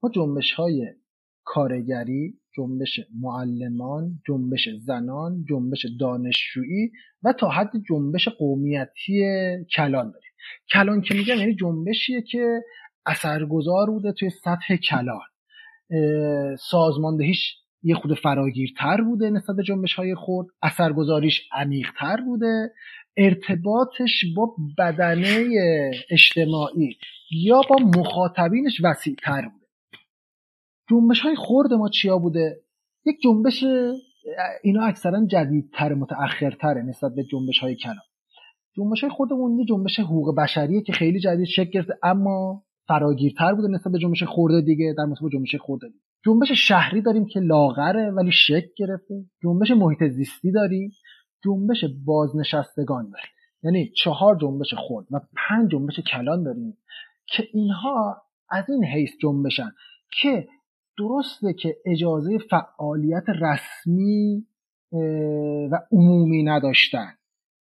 ما 0.02 0.10
جنبش 0.14 0.52
های 0.52 0.86
کارگری 1.44 2.34
جنبش 2.56 3.00
معلمان 3.20 4.18
جنبش 4.28 4.68
زنان 4.78 5.44
جنبش 5.48 5.86
دانشجویی 6.00 6.90
و 7.22 7.32
تا 7.32 7.48
حد 7.48 7.70
جنبش 7.88 8.28
قومیتی 8.28 9.22
کلان 9.76 10.10
داریم. 10.10 10.30
کلان 10.72 11.00
که 11.00 11.14
میگم 11.14 11.36
یعنی 11.36 11.54
جنبشیه 11.54 12.22
که 12.22 12.60
اثرگذار 13.06 13.90
بوده 13.90 14.12
توی 14.12 14.30
سطح 14.30 14.76
کلان. 14.76 15.20
سازماندهیش 16.70 17.56
یه 17.82 17.94
خود 17.94 18.14
فراگیرتر 18.14 19.00
بوده 19.00 19.30
نسبت 19.30 19.56
به 19.56 19.62
جنبش 19.62 19.94
های 19.94 20.14
خود 20.14 20.46
اثرگذاریش 20.62 21.48
عمیقتر 21.52 22.20
بوده. 22.26 22.72
ارتباطش 23.16 24.24
با 24.36 24.54
بدنه 24.78 25.48
اجتماعی 26.10 26.96
یا 27.30 27.60
با 27.70 27.76
مخاطبینش 28.00 28.80
وسیعتر 28.84 29.48
بوده. 29.48 29.66
جنبش 30.90 31.20
های 31.20 31.36
خورد 31.36 31.72
ما 31.72 31.88
چیا 31.88 32.18
بوده؟ 32.18 32.60
یک 33.06 33.16
جنبش 33.22 33.64
اینا 34.62 34.84
اکثرا 34.84 35.26
جدیدتر 35.26 35.94
متأخرتره 35.94 36.82
نسبت 36.82 37.14
به 37.14 37.24
جنبش 37.24 37.58
های 37.58 37.76
کلام 37.76 38.10
جنبش 38.76 39.00
های 39.00 39.10
خودمون 39.10 39.58
یه 39.58 39.64
جنبش 39.64 40.00
حقوق 40.00 40.36
بشریه 40.36 40.82
که 40.82 40.92
خیلی 40.92 41.20
جدید 41.20 41.46
شکل 41.46 41.70
گرفته 41.70 41.94
اما 42.02 42.64
فراگیرتر 42.88 43.54
بوده 43.54 43.68
نسبت 43.68 43.92
به 43.92 43.98
جنبش 43.98 44.22
خورده 44.22 44.60
دیگه 44.60 44.94
در 44.98 45.04
مصابه 45.04 45.30
جنبش 45.32 45.54
خورده 45.54 45.86
دیگه. 45.88 46.09
جنبش 46.24 46.52
شهری 46.52 47.02
داریم 47.02 47.26
که 47.26 47.40
لاغره 47.40 48.10
ولی 48.10 48.32
شکل 48.32 48.68
گرفته. 48.76 49.24
جنبش 49.42 49.70
محیط 49.70 50.04
زیستی 50.04 50.52
داریم. 50.52 50.92
جنبش 51.44 51.84
بازنشستگان 52.04 53.10
داریم. 53.10 53.30
یعنی 53.62 53.92
چهار 53.96 54.38
جنبش 54.40 54.74
خورد 54.74 55.06
و 55.10 55.20
پنج 55.36 55.70
جنبش 55.70 56.00
کلان 56.00 56.42
داریم 56.42 56.76
که 57.26 57.48
اینها 57.52 58.22
از 58.50 58.70
این 58.70 58.84
حیث 58.84 59.10
جنبشن 59.22 59.72
که 60.20 60.48
درسته 60.98 61.52
که 61.52 61.76
اجازه 61.86 62.38
فعالیت 62.38 63.24
رسمی 63.28 64.46
و 65.70 65.78
عمومی 65.92 66.42
نداشتن. 66.42 67.12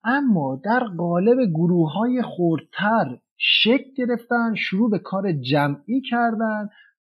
اما 0.05 0.61
در 0.64 0.84
قالب 0.99 1.51
گروه 1.51 1.93
های 1.93 2.22
خورتر 2.22 3.18
شکل 3.36 3.91
گرفتن 3.97 4.55
شروع 4.55 4.91
به 4.91 4.99
کار 4.99 5.32
جمعی 5.32 6.01
کردن 6.11 6.68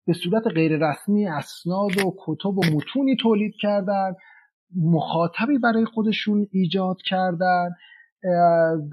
به 0.06 0.12
صورت 0.12 0.46
غیر 0.46 0.88
رسمی 0.88 1.26
اسناد 1.26 1.98
و 1.98 2.16
کتب 2.26 2.58
و 2.58 2.62
متونی 2.72 3.16
تولید 3.22 3.54
کردن 3.60 4.14
مخاطبی 4.76 5.58
برای 5.58 5.84
خودشون 5.84 6.46
ایجاد 6.52 6.96
کردن 7.06 7.70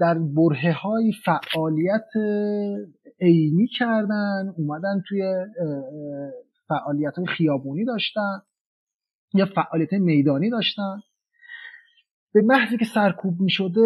در 0.00 0.18
بره 0.18 0.72
های 0.72 1.12
فعالیت 1.24 2.08
عینی 3.20 3.66
کردن 3.78 4.54
اومدن 4.56 5.02
توی 5.08 5.22
فعالیت 6.68 7.14
های 7.16 7.26
خیابونی 7.26 7.84
داشتن 7.84 8.42
یا 9.34 9.46
فعالیت 9.46 9.92
میدانی 9.92 10.50
داشتن. 10.50 11.00
به 12.32 12.42
محضی 12.42 12.76
که 12.76 12.84
سرکوب 12.84 13.40
می 13.40 13.50
شده 13.50 13.80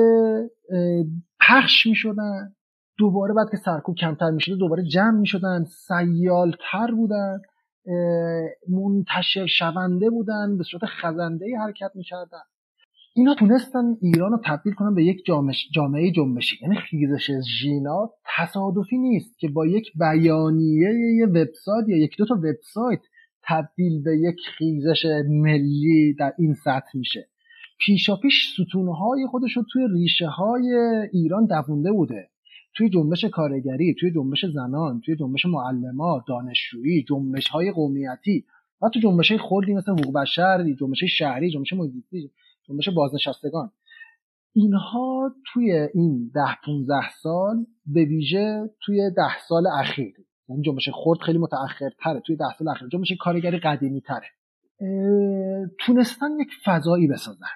پخش 1.41 1.87
می 1.87 1.95
شدن 1.95 2.54
دوباره 2.99 3.35
بعد 3.35 3.51
که 3.51 3.57
سرکوب 3.57 3.97
کمتر 3.97 4.31
می 4.31 4.41
شده 4.41 4.57
دوباره 4.57 4.83
جمع 4.83 5.19
می 5.19 5.27
شدن 5.27 5.65
سیالتر 5.65 6.91
بودن 6.97 7.39
منتشر 8.69 9.47
شونده 9.47 10.11
بودن 10.11 10.59
به 10.59 10.65
صورت 10.65 10.83
خزنده 10.85 11.47
حرکت 11.59 11.91
می 11.95 12.03
کردن 12.03 12.43
اینا 13.16 13.35
تونستن 13.35 13.97
ایران 14.03 14.33
رو 14.33 14.39
تبدیل 14.45 14.73
کنن 14.73 14.95
به 14.95 15.05
یک 15.05 15.25
جامعه 15.75 16.11
جنبشی. 16.12 16.57
یعنی 16.62 16.77
خیزش 16.77 17.31
ژینا 17.61 18.11
تصادفی 18.37 18.99
نیست 18.99 19.39
که 19.39 19.49
با 19.49 19.66
یک 19.66 19.93
بیانیه 19.99 20.91
یه 21.19 21.27
وبسایت 21.27 21.89
یا 21.89 21.97
یک 21.97 22.16
دو 22.19 22.27
تا 22.27 22.35
وبسایت 22.35 23.01
تبدیل 23.43 24.03
به 24.03 24.19
یک 24.19 24.37
خیزش 24.59 25.07
ملی 25.29 26.15
در 26.19 26.33
این 26.39 26.55
سطح 26.55 26.91
میشه. 26.95 27.29
پیشا 27.79 28.16
پیش 28.16 28.53
ستونهای 28.53 29.27
خودش 29.31 29.57
رو 29.57 29.65
توی 29.73 29.89
ریشه 29.95 30.27
های 30.27 30.75
ایران 31.12 31.47
دوونده 31.47 31.93
بوده. 31.93 32.31
توی 32.75 32.91
جنبش 32.91 33.25
کارگری 33.25 33.95
توی 34.01 34.11
جنبش 34.11 34.45
زنان 34.47 35.01
توی 35.01 35.17
جنبش 35.17 35.47
معلمات 35.47 36.25
دانشجویی 36.29 37.05
جنبش 37.09 37.49
های 37.49 37.73
قومیتی 37.73 38.45
و 38.83 38.89
تو 38.89 39.01
جنبش 39.01 39.31
های 39.31 39.39
خردی 39.39 39.75
مثل 39.75 39.93
حقوق 39.93 40.15
بشر 40.15 40.73
جنبش 40.81 41.05
شهری 41.05 41.51
جنبش 41.51 41.73
محیطی 41.73 42.31
جنبش 42.69 42.89
بازنشستگان. 42.89 43.71
اینها 44.53 45.35
توی 45.53 45.73
این 45.95 46.31
ده 46.35 46.57
15 46.65 46.95
سال 47.23 47.67
به 47.87 48.05
ویژه 48.05 48.71
توی 48.83 49.11
ده 49.17 49.39
سال 49.49 49.67
اخیر 49.67 50.15
یعنی 50.49 50.63
جنبش 50.63 50.89
خرد 50.93 51.19
خیلی 51.19 51.39
متأخر 51.39 51.91
تره 52.05 52.21
توی 52.21 52.37
ده 52.37 52.45
سال 52.59 52.69
اخیر 52.69 52.89
جنبش 52.89 53.13
کارگری 53.21 53.59
قدیمی 53.59 54.01
تره 54.01 54.27
تونستن 55.81 56.41
یک 56.41 56.49
فضایی 56.65 57.09
بسازن. 57.09 57.47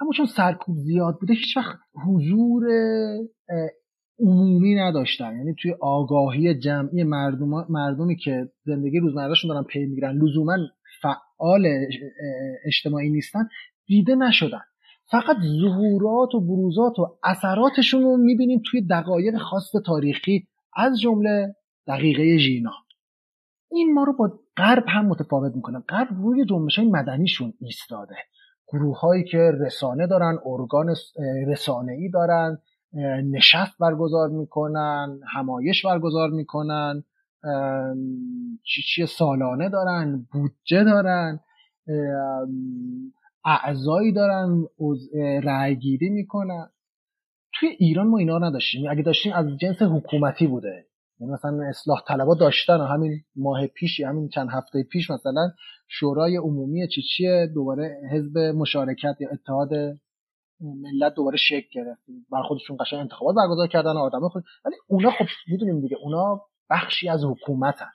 اما 0.00 0.10
چون 0.16 0.26
سرکوب 0.26 0.76
زیاد 0.76 1.18
بوده 1.20 1.34
هیچ 1.34 1.56
وقت 1.56 1.78
حضور 2.06 2.64
عمومی 4.20 4.74
نداشتن. 4.74 5.36
یعنی 5.36 5.54
توی 5.62 5.74
آگاهی 5.80 6.54
جمعی 6.54 7.04
مردم 7.04 7.66
مردمی 7.68 8.16
که 8.16 8.48
زندگی 8.64 8.98
روزمرهشون 8.98 9.48
دارن 9.48 9.64
پی 9.64 9.86
می‌گیرن 9.86 10.16
لزوما 10.16 10.56
فعال 11.02 11.66
اجتماعی 12.66 13.10
نیستن 13.10 13.48
دیده 13.86 14.14
نشدن. 14.14 14.60
فقط 15.10 15.36
ظهورات 15.60 16.34
و 16.34 16.40
بروزات 16.40 16.98
و 16.98 17.18
اثراتشون 17.24 18.02
رو 18.02 18.16
می‌بینیم 18.16 18.62
توی 18.70 18.86
دقایق 18.86 19.38
خاص 19.38 19.72
تاریخی 19.86 20.46
از 20.76 21.00
جمله 21.00 21.54
دقیقه 21.86 22.36
ژینا. 22.36 22.72
این 23.70 23.94
ما 23.94 24.04
رو 24.04 24.12
با 24.12 24.38
غرب 24.56 24.84
هم 24.88 25.06
متفاوت 25.06 25.56
می‌کنه. 25.56 25.78
غرب 25.88 26.08
روی 26.22 26.44
جنبش 26.44 26.78
های 26.78 26.88
مدنیشون 26.88 27.52
ایستاده. 27.60 28.16
گروه 28.72 29.00
هایی 29.00 29.24
که 29.24 29.38
رسانه 29.38 30.06
دارن 30.06 30.38
ارگان 30.46 30.94
رسانه 31.46 31.92
ای 31.92 32.08
دارن 32.08 32.58
نشست 33.30 33.78
برگزار 33.80 34.28
می‌کنن 34.28 35.20
همایش 35.34 35.86
برگزار 35.86 36.30
می‌کنن 36.30 37.04
چی 38.64 38.82
چی 38.82 39.06
سالانه 39.06 39.68
دارن 39.68 40.26
بودجه 40.32 40.84
دارن 40.84 41.40
اعضایی 43.44 44.12
دارن 44.12 44.66
رأیگیری 45.42 46.08
می‌کنن. 46.08 46.70
توی 47.52 47.68
ایران 47.68 48.06
ما 48.06 48.18
اینا 48.18 48.38
نداشتیم. 48.38 48.90
اگه 48.90 49.02
داشتیم 49.02 49.32
از 49.32 49.46
جنس 49.60 49.82
حکومتی 49.82 50.46
بوده. 50.46 50.86
یعنی 51.20 51.32
مثلا 51.32 51.68
اصلاح 51.68 52.02
طلبا 52.08 52.34
داشتن 52.34 52.80
و 52.80 52.84
همین 52.84 53.20
ماه 53.36 53.66
پیشی 53.66 54.04
همین 54.04 54.28
چند 54.28 54.48
هفته 54.52 54.82
پیش 54.82 55.10
مثلا 55.10 55.50
شورای 55.88 56.36
عمومی 56.36 56.88
چیچی 56.88 57.46
دوباره 57.54 58.00
حزب 58.12 58.38
مشارکت 58.38 59.16
یا 59.20 59.28
اتحاد 59.32 59.68
ملت 60.60 61.14
دوباره 61.14 61.36
شکل 61.36 61.68
گرفت. 61.72 62.02
بر 62.30 62.42
خودشون 62.42 62.76
قشنگ 62.80 63.00
انتخابات 63.00 63.34
برگزار 63.36 63.68
کردن 63.68 63.96
آدم 63.96 64.28
خود 64.28 64.44
ولی 64.64 64.74
اونا 64.88 65.10
خب 65.10 65.24
می‌دونیم 65.48 65.80
دیگه 65.80 65.96
اونا 66.02 66.40
بخشی 66.70 67.08
از 67.08 67.24
حکومتن. 67.24 67.90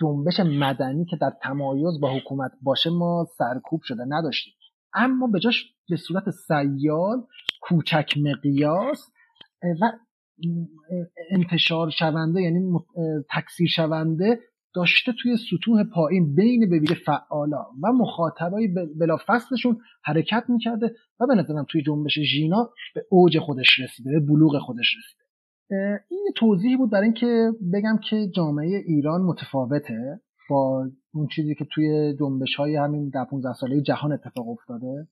جنبش 0.00 0.40
مدنی 0.40 1.04
که 1.04 1.16
در 1.20 1.32
تمایز 1.42 2.00
با 2.00 2.16
حکومت 2.16 2.50
باشه 2.62 2.90
ما 2.90 3.26
سرکوب 3.38 3.80
شده 3.84 4.04
نداشتیم. 4.08 4.54
اما 4.94 5.26
به 5.26 5.40
جاش 5.40 5.74
به 5.88 5.96
صورت 5.96 6.30
سیال 6.30 7.26
کوچک 7.60 8.14
مقیاس 8.16 9.10
و 9.80 9.92
انتشار 11.30 11.90
شونده 11.90 12.42
یعنی 12.42 12.78
تکثیر 13.30 13.68
شونده 13.68 14.38
داشته 14.74 15.12
توی 15.22 15.36
سطوح 15.36 15.84
پایین 15.94 16.34
بین 16.34 16.70
ببیره 16.70 16.96
فعالا 17.06 17.64
و 17.82 17.92
مخاطبای 17.92 18.68
بلا 19.00 19.16
فصلشون 19.26 19.78
حرکت 20.04 20.44
می‌کرده 20.48 20.94
و 21.20 21.26
به 21.26 21.34
نظرم 21.34 21.66
توی 21.68 21.82
جنبش 21.82 22.18
ژینا 22.18 22.70
به 22.94 23.02
اوج 23.10 23.38
خودش 23.38 23.78
رسیده 23.78 24.10
به 24.10 24.20
بلوغ 24.20 24.58
خودش 24.58 24.94
رسیده. 24.98 25.24
این 26.10 26.28
توضیحی 26.36 26.76
بود 26.76 26.90
برای 26.90 27.04
اینکه 27.04 27.50
بگم 27.72 27.98
که 28.10 28.28
جامعه 28.34 28.82
ایران 28.86 29.20
متفاوته 29.20 30.20
با 30.50 30.86
اون 31.14 31.26
چیزی 31.26 31.54
که 31.54 31.66
توی 31.74 32.16
جنبش 32.20 32.54
های 32.56 32.76
همین 32.76 33.08
در 33.08 33.24
15 33.24 33.52
ساله 33.52 33.82
جهان 33.82 34.12
اتفاق 34.12 34.48
افتاده. 34.48 35.08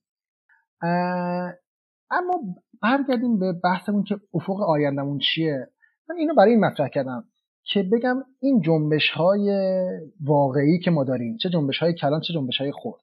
اما 2.11 2.33
برگردیم 2.81 3.39
به 3.39 3.53
بحثمون 3.63 4.03
که 4.03 4.15
افق 4.33 4.61
آیندهمون 4.61 5.19
چیه. 5.19 5.67
من 6.09 6.15
اینو 6.15 6.35
برای 6.35 6.51
این 6.51 6.65
مطرح 6.65 6.87
کردم. 6.87 7.23
که 7.73 7.83
بگم 7.83 8.15
این 8.39 8.61
جنبش 8.61 9.09
های 9.09 9.51
واقعی 10.21 10.79
که 10.79 10.91
ما 10.91 11.03
داریم 11.03 11.37
چه 11.37 11.49
جنبش 11.49 11.79
های 11.79 11.93
کلان 11.93 12.21
چه 12.21 12.33
جنبش 12.33 12.57
های 12.61 12.71
خرد. 12.71 13.01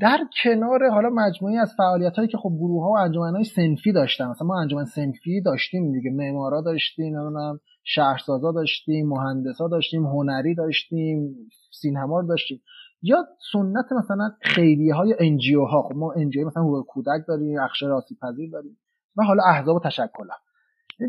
در 0.00 0.18
کنار 0.42 0.90
حالا 0.90 1.10
مجموعی 1.10 1.58
از 1.58 1.74
فعالیت 1.76 2.16
هایی 2.16 2.28
که 2.28 2.38
خب 2.38 2.50
گروه 2.58 2.82
ها 2.82 2.90
و 2.90 2.98
انجمن 2.98 3.34
های 3.34 3.44
سنفی 3.44 3.92
داشتن 3.92 4.26
مثلا 4.26 4.46
ما 4.46 4.60
انجمن 4.60 4.84
سنفی 4.84 5.40
داشتیم 5.40 5.92
دیگه 5.92 6.10
معمارا 6.10 6.60
داشتیم 6.60 7.16
نمی‌دونم 7.16 7.60
شهرسازا 7.84 8.52
داشتیم 8.52 9.08
مهندسا 9.08 9.68
داشتیم 9.68 10.06
هنری 10.06 10.54
داشتیم 10.54 11.36
سینما 11.72 12.22
داشتیم. 12.22 12.62
یا 13.02 13.16
سنت 13.52 13.92
مثلا 13.92 14.30
خیریه 14.42 14.94
های 14.94 15.14
NGO 15.20 15.64
ها 15.64 15.82
خب 15.82 15.96
ما 15.96 16.12
NGO 16.12 16.46
مثلا 16.46 16.62
حقوق 16.62 16.86
کودک 16.86 17.24
داریم 17.28 17.60
اقشار 17.60 17.92
آسیب 17.92 18.18
پذیر 18.22 18.50
داریم 18.50 18.78
و 19.16 19.22
حالا 19.22 19.42
احزاب 19.44 19.76
و 19.76 19.80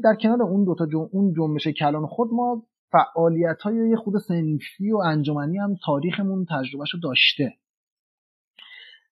در 0.04 0.16
کنار 0.22 0.42
اون 0.42 0.64
دوتا 0.64 0.86
جم... 0.86 1.10
اون 1.12 1.34
جنبش 1.34 1.68
کلان 1.68 2.06
خود 2.06 2.30
ما 2.34 2.64
فعالیت 2.92 3.62
های 3.62 3.90
یه 3.90 3.96
خود 3.96 4.18
صنفی 4.18 4.92
و 4.92 4.98
انجمنی 4.98 5.58
هم 5.58 5.76
تاریخمون 5.86 6.46
تجربهشو 6.50 6.98
داشته. 7.04 7.54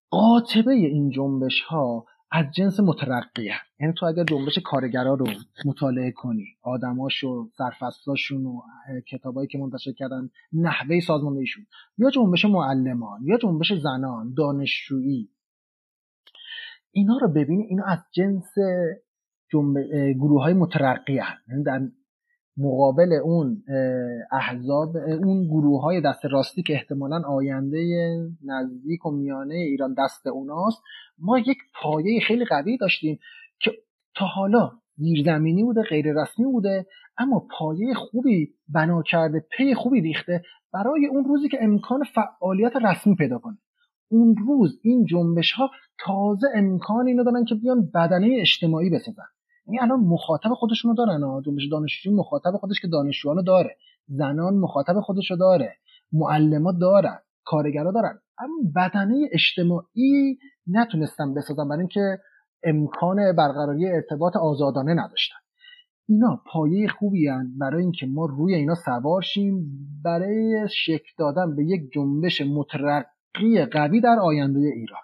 قاطبه 0.10 0.72
این 0.72 1.10
جنبش 1.10 1.62
ها 1.62 2.06
از 2.32 2.46
جنس 2.56 2.80
مترقیه. 2.80 3.56
یعنی 3.80 3.94
تو 3.94 4.06
اگر 4.06 4.24
جنبش 4.24 4.60
کارگرا 4.64 5.14
رو 5.14 5.28
مطالعه 5.66 6.12
کنی 6.12 6.46
آدماشو 6.62 7.50
سرفصلاشون 7.58 8.46
و 8.46 8.62
کتابایی 9.08 9.48
که 9.48 9.58
منتشر 9.58 9.92
کردن 9.92 10.30
نحوه 10.54 11.00
سازماندهیشون 11.00 11.66
یا 11.98 12.10
جنبش 12.10 12.46
معلمان 12.46 13.20
یا 13.24 13.38
جنبش 13.38 13.74
زنان 13.74 14.34
دانشجویی 14.38 15.30
اینا 16.92 17.18
رو 17.22 17.28
ببینی 17.28 17.64
اینا 17.64 17.84
از 17.86 18.00
جنس 18.12 18.54
گروه 20.14 20.44
های 20.44 20.54
مترقی 20.54 21.14
یعنی 21.14 21.64
در 21.66 21.80
مقابل 22.58 23.14
اون 23.24 23.64
احزاب 24.32 24.98
اون 24.98 25.48
گروه 25.48 25.82
های 25.82 26.02
دست 26.02 26.26
راستی 26.26 26.64
که 26.64 26.74
احتمالا 26.74 27.22
آینده 27.28 27.80
نزدیک 28.46 29.06
و 29.06 29.12
میانه 29.12 29.56
ایران 29.56 29.96
دست 29.98 30.28
اوناست 30.28 30.82
ما 31.20 31.40
یک 31.40 31.58
پایه 31.82 32.20
خیلی 32.28 32.46
قوی 32.46 32.78
داشتیم 32.78 33.20
که 33.60 33.72
تا 34.16 34.26
حالا 34.26 34.72
زیرزمینی 34.96 35.64
بوده 35.64 35.82
غیر 35.82 36.22
رسمی 36.22 36.46
بوده 36.46 36.86
اما 37.18 37.48
پایه 37.60 37.94
خوبی 37.94 38.54
بنا 38.70 39.02
کرده 39.02 39.46
پی 39.58 39.74
خوبی 39.74 40.02
ریخته 40.02 40.44
برای 40.74 41.06
اون 41.06 41.24
روزی 41.26 41.50
که 41.50 41.58
امکان 41.62 42.04
فعالیت 42.04 42.76
رسمی 42.76 43.16
پیدا 43.16 43.38
کنه. 43.38 43.58
اون 44.12 44.36
روز 44.48 44.80
این 44.84 45.06
جنبش 45.06 45.52
ها 45.52 45.70
تازه 46.00 46.48
امکان 46.56 47.08
اینو 47.08 47.24
دارن 47.24 47.46
که 47.46 47.56
بیان 47.56 47.92
بدنه 47.96 48.38
اجتماعی 48.40 48.90
بسازن. 48.90 49.24
یعنی 49.72 49.80
الان 49.80 50.00
مخاطب 50.00 50.54
خودشونو 50.54 50.94
دارن 50.94 51.42
جنبش 51.46 51.68
دانشجویی 51.72 52.16
مخاطب 52.16 52.52
خودش 52.58 52.80
که 52.80 52.88
دانشجوانو 52.88 53.42
داره. 53.42 53.78
زنان 54.08 54.54
مخاطب 54.54 55.00
خودشو 55.00 55.36
داره. 55.36 55.76
معلمات 56.12 56.76
دارن. 56.82 57.20
کارگرا 57.44 57.92
دارن. 57.92 58.20
اما 58.40 58.56
بدنه 58.76 59.30
اجتماعی 59.32 60.38
نتونستن 60.68 61.34
بسازن 61.34 61.68
برای 61.68 61.80
اینکه 61.80 62.18
امکان 62.64 63.36
برقراری 63.36 63.88
ارتباط 63.88 64.36
آزادانه 64.36 64.94
نداشتن. 64.94 65.36
اینا 66.10 66.42
پایه 66.46 66.88
خوبی 66.88 67.28
هن 67.28 67.58
برای 67.60 67.84
اینکه 67.84 68.06
ما 68.06 68.26
روی 68.26 68.56
اینا 68.56 68.76
سوار 68.76 69.22
شیم. 69.22 69.72
برای 70.04 70.68
شکل 70.86 71.10
دادن 71.18 71.56
به 71.56 71.64
یک 71.64 71.82
جنبش 71.94 72.42
مترقی 72.42 73.66
قوی 73.72 74.02
در 74.02 74.20
آینده 74.22 74.60
ایران. 74.60 75.02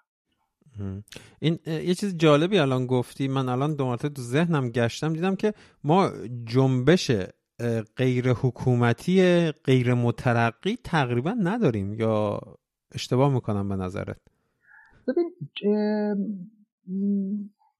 این 1.40 1.60
یه 1.66 1.96
چیز 1.96 2.18
جالبی 2.18 2.58
الان 2.58 2.86
گفتی. 2.86 3.28
من 3.28 3.50
الان 3.50 3.76
دو 3.76 3.86
مرتبه 3.86 4.10
تو 4.10 4.22
ذهنم 4.22 4.70
گشتم. 4.70 5.14
دیدم 5.14 5.36
که 5.36 5.54
ما 5.84 6.12
جنبش 6.46 7.12
غیر 7.98 8.32
حکومتی 8.32 9.22
غیر 9.52 9.94
مترقی 9.94 10.78
تقریبا 10.84 11.32
نداریم. 11.32 11.94
یا 11.94 12.40
اشتباه 12.92 13.34
می‌کنم 13.34 13.70
به 13.70 13.76
نظرت؟ 13.76 14.18
ببین 15.08 15.32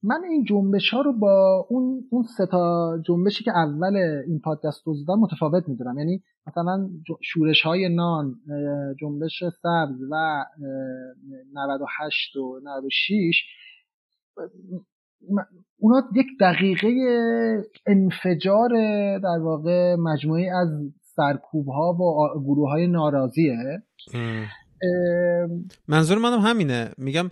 من 0.08 0.24
این 0.30 0.44
جنبش 0.44 0.90
ها 0.94 1.02
رو 1.02 1.14
با 1.14 1.66
اون 1.70 2.04
اون 2.12 2.24
سه 2.38 2.46
تا 2.46 2.94
جنبشی 3.06 3.44
که 3.44 3.52
اول 3.52 3.96
این 4.28 4.40
پادکست 4.40 4.86
دادم 4.86 5.20
متفاوت 5.20 5.70
می‌دونم. 5.70 5.98
یعنی 5.98 6.24
مثلا 6.48 6.90
شورش 7.22 7.62
های 7.62 7.96
نان 7.96 8.36
جنبش 9.00 9.44
سبز 9.44 10.02
و 10.12 10.46
98 11.54 12.36
و 12.36 12.60
96 12.64 13.44
اونا 15.80 16.04
یک 16.16 16.28
دقیقه 16.40 16.90
انفجار 17.88 18.70
در 19.20 19.40
واقع 19.42 19.96
مجموعی 19.96 20.50
از 20.50 20.70
سرکوب 21.02 21.68
ها 21.68 21.94
و 21.94 22.40
گروه 22.40 22.70
های 22.70 22.88
ناراضیه. 22.88 23.84
منظور 25.88 26.18
منم 26.18 26.40
همینه. 26.40 26.92
میگم 26.98 27.32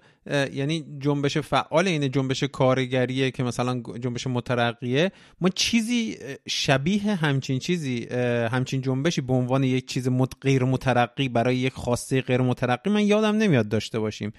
یعنی 0.54 0.86
جنبش 1.00 1.38
فعال 1.38 1.88
اینه 1.88 2.10
جنبش 2.10 2.44
کارگریه 2.44 3.32
که 3.32 3.44
مثلا 3.44 3.82
جنبش 4.00 4.28
مترقیه. 4.28 5.12
ما 5.42 5.50
چیزی 5.50 6.16
شبیه 6.48 7.16
همچین 7.16 7.60
چیزی 7.60 8.08
همچین 8.52 8.82
جنبشی 8.82 9.22
به 9.22 9.34
عنوان 9.34 9.64
یک 9.64 9.88
چیز 9.88 10.10
غیر 10.42 10.64
مترقی 10.64 11.30
برای 11.30 11.56
یک 11.56 11.74
خواسته 11.74 12.22
غیر 12.22 12.42
مترقی 12.42 12.90
من 12.90 13.04
یادم 13.04 13.36
نمیاد 13.36 13.70
داشته 13.70 14.00
باشیم. 14.00 14.34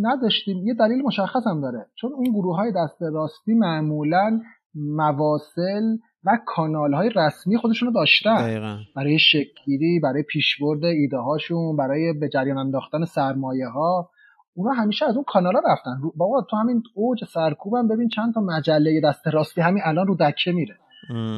نداشتیم. 0.00 0.66
یه 0.66 0.74
دلیل 0.74 1.02
مشخص 1.02 1.46
هم 1.46 1.60
داره. 1.60 1.86
چون 2.00 2.10
اون 2.12 2.32
گروه 2.32 2.56
های 2.56 2.72
دست 2.72 3.02
راستی 3.02 3.54
معمولا 3.54 4.40
مواصل 4.74 5.96
و 6.24 6.38
کانال 6.46 6.94
های 6.94 7.10
رسمی 7.16 7.56
خودشون 7.56 7.88
رو 7.88 7.94
داشتن 7.94 8.78
برای 8.96 9.18
شکلگیری 9.18 10.00
برای 10.02 10.22
پیشبرد 10.22 10.84
ایده 10.84 11.16
هاشون 11.16 11.76
برای 11.76 12.12
به 12.12 12.28
جریان 12.28 12.58
انداختن 12.58 13.04
سرمایه 13.04 13.68
ها 13.68 14.10
اونا 14.54 14.72
همیشه 14.72 15.06
از 15.06 15.14
اون 15.14 15.24
کانالا 15.28 15.60
رفتن. 15.72 16.00
بابا 16.16 16.46
تو 16.50 16.56
همین 16.56 16.82
اوج 16.94 17.24
سرکوبم 17.24 17.88
ببین 17.88 18.08
چند 18.08 18.34
تا 18.34 18.40
مجله 18.40 19.00
دست 19.04 19.28
راستی 19.28 19.60
همین 19.60 19.82
الان 19.84 20.06
رو 20.06 20.16
دکه 20.20 20.52
میره. 20.52 20.76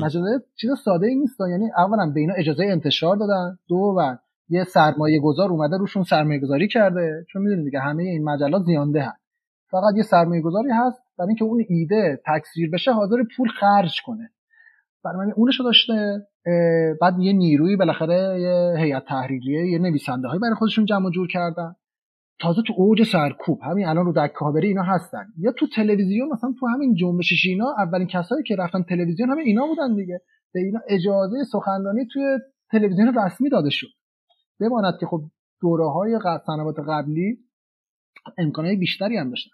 مجله 0.02 0.40
چیز 0.60 0.70
ساده 0.84 1.06
ای 1.06 1.14
نیست. 1.14 1.40
یعنی 1.50 1.70
اولا 1.76 2.12
به 2.14 2.20
اینا 2.20 2.34
اجازه 2.34 2.64
انتشار 2.64 3.16
دادن. 3.16 3.58
دو 3.68 3.76
و 3.76 4.16
یه 4.48 4.64
سرمایه 4.64 5.20
گذار 5.20 5.50
اومده 5.50 5.76
روشون 5.76 6.02
سرمایه 6.02 6.40
گذاری 6.40 6.68
کرده. 6.68 7.24
چون 7.32 7.42
می‌دونید 7.42 7.64
دیگه 7.64 7.80
همه 7.80 8.02
این 8.02 8.24
مجلات 8.24 8.62
زیانده 8.62 9.02
هست 9.02 9.22
فقط 9.70 9.96
یه 9.96 10.02
سرمایه 10.02 10.42
گذاری 10.42 10.70
هست. 10.70 11.02
برای 11.18 11.28
اینکه 11.28 11.44
اون 11.44 11.64
ایده 11.68 12.20
تکثیر 12.26 12.70
بشه 12.70 12.92
حاضر 12.92 13.16
پول 13.36 13.48
خرج 13.60 14.02
کنه. 14.06 14.30
برای 15.04 15.32
اونشو 15.36 15.62
داشته 15.62 16.26
بعد 17.00 17.18
یه 17.18 17.32
نیروی 17.32 17.76
بالاخره 17.76 18.40
یه 18.40 18.84
هیئت 18.84 19.04
تحریریه 19.04 19.70
یه 19.70 19.78
نویسنده 19.78 20.28
های 20.28 20.38
برای 20.38 20.54
خودشون 20.54 20.84
جمع 20.84 21.10
جور 21.10 21.28
کردن. 21.28 21.74
تازه 22.40 22.62
تو 22.66 22.74
اوج 22.76 23.02
سرکوب 23.02 23.60
همین 23.62 23.86
الان 23.86 24.06
رو 24.06 24.12
در 24.12 24.28
کابری 24.28 24.68
اینا 24.68 24.82
هستن. 24.82 25.24
یا 25.38 25.52
تو 25.52 25.66
تلویزیون 25.76 26.28
مثلا 26.32 26.54
تو 26.60 26.66
همین 26.66 26.94
جنبش 26.94 27.32
شینا 27.32 27.74
اولین 27.78 28.06
کسایی 28.06 28.42
که 28.42 28.56
رفتن 28.56 28.82
تلویزیون 28.82 29.30
همه 29.30 29.42
اینا 29.42 29.66
بودن 29.66 29.94
دیگه. 29.94 30.20
به 30.54 30.60
اینا 30.60 30.80
اجازه 30.88 31.44
سخنرانی 31.52 32.06
توی 32.12 32.38
تلویزیون 32.70 33.14
رسمی 33.18 33.50
داده 33.50 33.70
شد. 33.70 33.88
بماند 34.60 34.94
که 35.00 35.06
خب 35.06 35.22
دوره 35.60 35.90
های 35.90 36.18
سنوات 36.46 36.76
قبلی 36.88 37.38
امکانهای 38.38 38.76
بیشتری 38.76 39.16
هم 39.16 39.28
داشتن. 39.28 39.50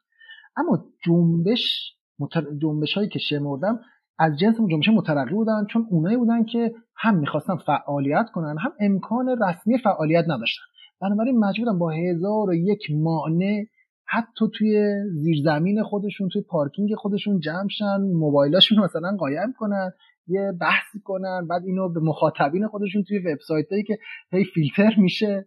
اما 0.56 0.84
جنبش 1.04 1.94
متر... 2.18 2.44
جنبش 2.62 2.94
هایی 2.94 3.08
که 3.08 3.18
شمردم 3.18 3.80
از 4.18 4.38
جنس 4.38 4.56
جنبش 4.70 4.88
مترقی 4.88 5.34
بودن 5.34 5.66
چون 5.70 5.86
اونایی 5.90 6.16
بودن 6.16 6.44
که 6.44 6.74
هم 6.96 7.18
می‌خواستن 7.18 7.56
فعالیت 7.56 8.26
کنن 8.32 8.56
هم 8.58 8.72
امکان 8.80 9.28
رسمی 9.28 9.78
فعالیت 9.78 10.24
نداشتن. 10.28 10.62
بنابراین 11.00 11.38
مجبورن 11.38 11.78
با 11.78 11.90
هزار 11.90 12.48
و 12.48 12.54
یک 12.54 12.90
مانع 12.90 13.64
حتی 14.06 14.44
توی 14.54 14.94
زیرزمین 15.12 15.82
خودشون 15.82 16.28
توی 16.28 16.42
پارکینگ 16.42 16.94
خودشون 16.94 17.40
جمع 17.40 17.68
شن 17.68 18.00
موبایلاشون 18.00 18.78
مثلا 18.78 19.16
قایم 19.18 19.52
کنن 19.58 19.90
یه 20.26 20.52
بحثی 20.60 21.00
کنن 21.04 21.46
بعد 21.46 21.62
اینو 21.66 21.88
به 21.88 22.00
مخاطبین 22.00 22.66
خودشون 22.66 23.02
توی 23.02 23.18
وبسایت 23.18 23.72
هایی 23.72 23.82
که 23.82 23.98
هی 24.32 24.44
فیلتر 24.44 24.94
میشه 24.96 25.46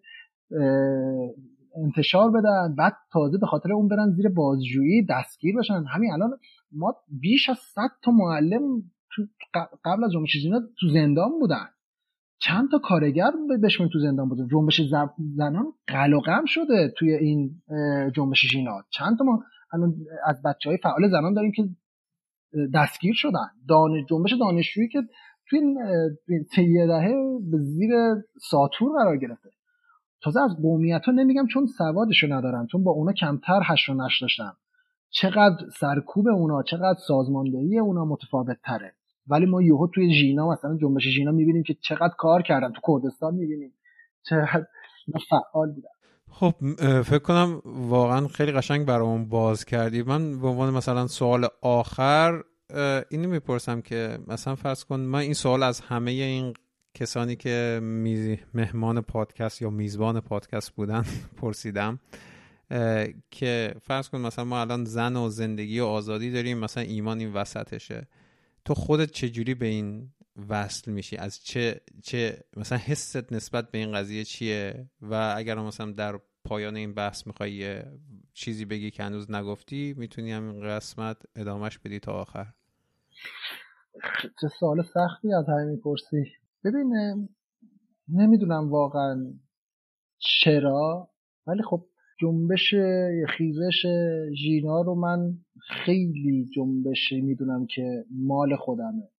انتشار 1.75 2.31
بدن 2.31 2.75
بعد 2.77 2.93
تازه 3.13 3.37
به 3.37 3.47
خاطر 3.47 3.73
اون 3.73 3.87
برن 3.87 4.11
زیر 4.11 4.29
بازجویی 4.29 5.05
دستگیر 5.09 5.55
بشن. 5.57 5.83
همین 5.93 6.11
الان 6.13 6.29
ما 6.71 6.95
بیش 7.21 7.49
از 7.49 7.57
100 7.57 7.81
تا 8.03 8.11
معلم 8.11 8.61
قبل 9.85 10.03
از 10.03 10.11
جنبش 10.11 10.47
تو 10.79 10.89
زندان 10.93 11.39
بودن. 11.39 11.67
چند 12.39 12.71
تا 12.71 12.79
کارگر 12.79 13.31
بشون 13.63 13.89
تو 13.93 13.99
زندان 13.99 14.29
بودن. 14.29 14.47
جنبش 14.47 14.81
زنان 15.35 15.73
قلقم 15.87 16.45
شده 16.45 16.93
توی 16.97 17.13
این 17.13 17.61
جنبش 18.15 18.51
ژینا 18.51 18.83
چند 18.89 19.17
تا 19.17 19.23
ما 19.23 19.43
از 20.25 20.41
بچه 20.45 20.69
های 20.69 20.77
فعال 20.77 21.09
زنان 21.09 21.33
داریم 21.33 21.51
که 21.51 21.69
دستگیر 22.73 23.13
شدن. 23.15 23.49
دانش 23.67 24.05
جنبش 24.09 24.33
دانشجویی 24.39 24.89
که 24.89 25.01
توی 25.49 25.59
طی 26.55 26.87
دهه 26.87 27.13
به 27.51 27.57
زیر 27.57 27.91
ساتور 28.49 28.91
قرار 28.97 29.17
گرفته. 29.17 29.49
تازه 30.23 30.41
از 30.41 30.55
قومیت 30.61 31.05
ها 31.05 31.11
نمیگم 31.11 31.47
چون 31.47 31.65
سوادشو 31.65 32.27
ندارم 32.33 32.67
چون 32.67 32.83
با 32.83 32.91
اونا 32.91 33.13
کمتر 33.13 33.61
هش 33.65 33.89
و 33.89 33.93
نش 33.93 34.21
داشتم 34.21 34.57
چقدر 35.11 35.69
سرکوب 35.79 36.27
اونا 36.27 36.63
چقدر 36.63 36.99
سازماندهی 37.07 37.79
اونا 37.79 38.05
متفاوت 38.05 38.57
تره 38.63 38.93
ولی 39.27 39.45
ما 39.45 39.61
یهو 39.61 39.87
توی 39.87 40.13
ژینا 40.13 40.49
مثلا 40.49 40.77
جنبش 40.81 41.03
ژینا 41.03 41.31
می‌بینیم 41.31 41.63
که 41.63 41.73
چقدر 41.73 42.13
کار 42.17 42.41
کردن. 42.41 42.73
تو 42.73 42.81
کردستان 42.87 43.35
می‌بینیم 43.35 43.73
چقدر 44.29 44.65
فعال 45.29 45.71
بودن. 45.71 45.89
خب 46.29 46.53
فکر 47.01 47.19
کنم 47.19 47.61
واقعا 47.65 48.27
خیلی 48.27 48.51
قشنگ 48.51 48.85
برامون 48.85 49.29
باز 49.29 49.65
کردی. 49.65 50.03
من 50.03 50.39
به 50.41 50.47
عنوان 50.47 50.73
مثلا 50.73 51.07
سوال 51.07 51.47
آخر 51.61 52.41
اینو 53.09 53.29
می‌پرسم 53.29 53.81
که 53.81 54.17
مثلا 54.27 54.55
فرض 54.55 54.83
کن 54.83 54.99
من 54.99 55.19
این 55.19 55.33
سوال 55.33 55.63
از 55.63 55.81
همه 55.81 56.11
این 56.11 56.53
کسانی 56.93 57.35
که 57.35 57.79
مهمان 58.53 59.01
پادکست 59.01 59.61
یا 59.61 59.69
میزبان 59.69 60.19
پادکست 60.19 60.71
بودن 60.71 61.03
پرسیدم. 61.41 61.99
که 63.31 63.75
فرض 63.81 64.09
کن 64.09 64.21
مثلا 64.21 64.45
ما 64.45 64.61
الان 64.61 64.85
زن 64.85 65.15
و 65.15 65.29
زندگی 65.29 65.79
و 65.79 65.85
آزادی 65.85 66.31
داریم 66.31 66.57
مثلا 66.57 66.83
ایمان 66.83 67.19
این 67.19 67.33
وسطشه. 67.33 68.07
تو 68.65 68.73
خودت 68.73 69.11
چجوری 69.11 69.53
به 69.53 69.65
این 69.65 70.13
وصل 70.49 70.91
میشی؟ 70.91 71.17
از 71.17 71.43
چه 71.43 71.81
چه 72.03 72.43
مثلا 72.57 72.77
حست 72.77 73.33
نسبت 73.33 73.71
به 73.71 73.77
این 73.77 73.93
قضیه 73.93 74.23
چیه؟ 74.23 74.89
و 75.01 75.33
اگر 75.37 75.55
مثلا 75.55 75.91
در 75.91 76.19
پایان 76.43 76.75
این 76.75 76.93
بحث 76.93 77.27
می‌خوای 77.27 77.83
چیزی 78.33 78.65
بگی 78.65 78.91
که 78.91 79.03
هنوز 79.03 79.31
نگفتی 79.31 79.93
می‌تونی 79.97 80.31
همین 80.31 80.63
قسمت 80.63 81.17
ادامهش 81.35 81.77
بدی 81.77 81.99
تا 81.99 82.11
آخر. 82.11 82.53
چه 84.41 84.47
سوال 84.59 84.81
سختی 84.81 85.33
از 85.33 85.45
همین 85.49 85.67
می‌پرسی. 85.69 86.25
ببین 86.63 86.93
نمی‌دونم 88.07 88.71
واقعا 88.71 89.33
چرا 90.17 91.09
ولی 91.47 91.63
خب 91.63 91.87
جنبش 92.21 92.75
خیزش 93.37 93.85
ژینا 94.33 94.81
رو 94.81 94.95
من 94.95 95.33
خیلی 95.85 96.49
جنبشی 96.55 97.21
می‌دونم 97.21 97.65
که 97.65 98.05
مال 98.11 98.55
خودمه. 98.55 99.09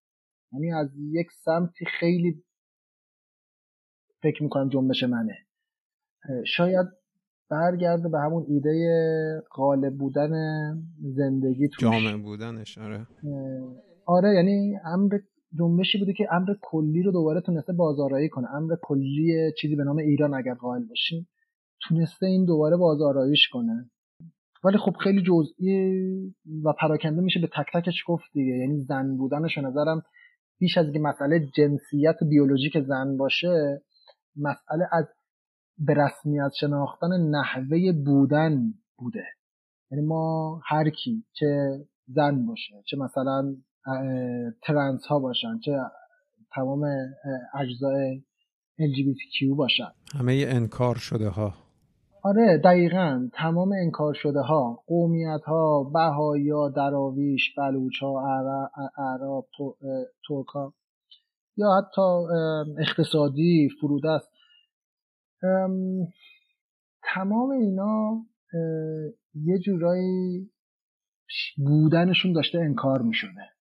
یعنی 0.53 0.73
از 0.73 0.89
یک 0.99 1.27
سمتی 1.31 1.85
خیلی 2.01 2.43
فکر 4.23 4.43
می‌کنم 4.43 4.69
جنبش 4.69 5.03
منه. 5.03 5.37
شاید 6.47 6.87
برگرده 7.51 8.09
به 8.09 8.19
همون 8.19 8.45
ایده 8.49 9.43
غالب 9.57 9.95
بودن 9.99 10.31
زندگی 11.01 11.69
توش. 11.69 11.81
جامع 11.83 12.17
بودنش 12.17 12.79
آره. 12.79 13.07
آره 14.07 14.35
یعنی 14.35 14.77
امر 14.85 15.19
جنبشی 15.59 15.99
بوده 15.99 16.13
که 16.13 16.29
امر 16.31 16.55
کلی 16.63 17.03
رو 17.03 17.13
دوباره 17.13 17.41
تونسته 17.41 17.73
بازارایی 17.73 18.29
کنه. 18.29 18.55
امر 18.55 18.77
کلی 18.83 19.53
چیزی 19.59 19.77
به 19.77 19.85
نام 19.85 19.97
ایران 19.97 20.35
اگر 20.35 20.55
قائل 20.55 20.85
باشیم. 20.85 21.29
تونسته 21.89 22.27
این 22.27 22.45
دوباره 22.45 22.77
بازاراییش 22.77 23.49
کنه. 23.53 23.91
ولی 24.65 24.79
خب 24.79 24.97
خیلی 24.97 25.23
جزئی 25.23 26.35
و 26.65 26.73
پراکنده 26.81 27.21
میشه 27.21 27.41
به 27.41 27.47
تک 27.47 27.67
تکش 27.75 28.05
گفت 28.07 28.25
دیگه. 28.33 28.53
یعنی 28.53 28.81
زن 28.81 29.17
بودنش 29.17 29.59
نظرم 29.59 30.03
بیش 30.59 30.79
از 30.79 30.85
اینکه 30.85 31.01
مسئله 31.01 31.49
جنسیت 31.57 32.17
بیولوژیک 32.31 32.79
زن 32.81 33.17
باشه 33.17 33.83
مسئله 34.37 34.89
از 34.93 35.05
به 35.79 35.95
رسمیت 35.95 36.51
شناختن 36.61 37.09
نحوه 37.31 37.93
بودن 38.05 38.75
بوده. 38.99 39.25
یعنی 39.91 40.07
ما 40.07 40.61
هر 40.67 40.91
کی 40.91 41.25
چه 41.33 41.47
زن 42.07 42.47
باشه 42.47 42.83
چه 42.87 42.97
مثلا 42.97 43.57
ترنس 44.63 45.07
ها 45.07 45.19
باشن 45.19 45.59
چه 45.65 45.79
تمام 46.55 46.85
اجزای 47.55 48.23
LGBTQ 48.81 49.57
باشن. 49.57 49.93
همه 50.15 50.45
انکار 50.49 50.97
شده 50.97 51.29
ها. 51.29 51.55
آره 52.25 52.59
دقیقا. 52.65 53.29
تمام 53.33 53.73
انکار 53.73 54.15
شده 54.15 54.41
ها 54.41 54.85
قومیت 54.87 55.41
ها 55.47 55.85
بهایا 55.85 56.69
دراویش 56.69 57.55
بلوچ 57.59 58.03
ها 58.03 58.23
عرب 58.97 59.45
ترک 60.29 60.47
ها 60.55 60.75
یا 61.57 61.67
حتی 61.79 62.03
اقتصادی 62.79 63.69
فرودست. 63.81 64.33
تمام 67.15 67.51
اینا 67.51 68.27
یه 69.35 69.59
جورایی 69.59 70.51
بودنشون 71.57 72.33
داشته 72.33 72.59
انکار 72.59 73.03
می 73.03 73.15
شده 73.15 73.52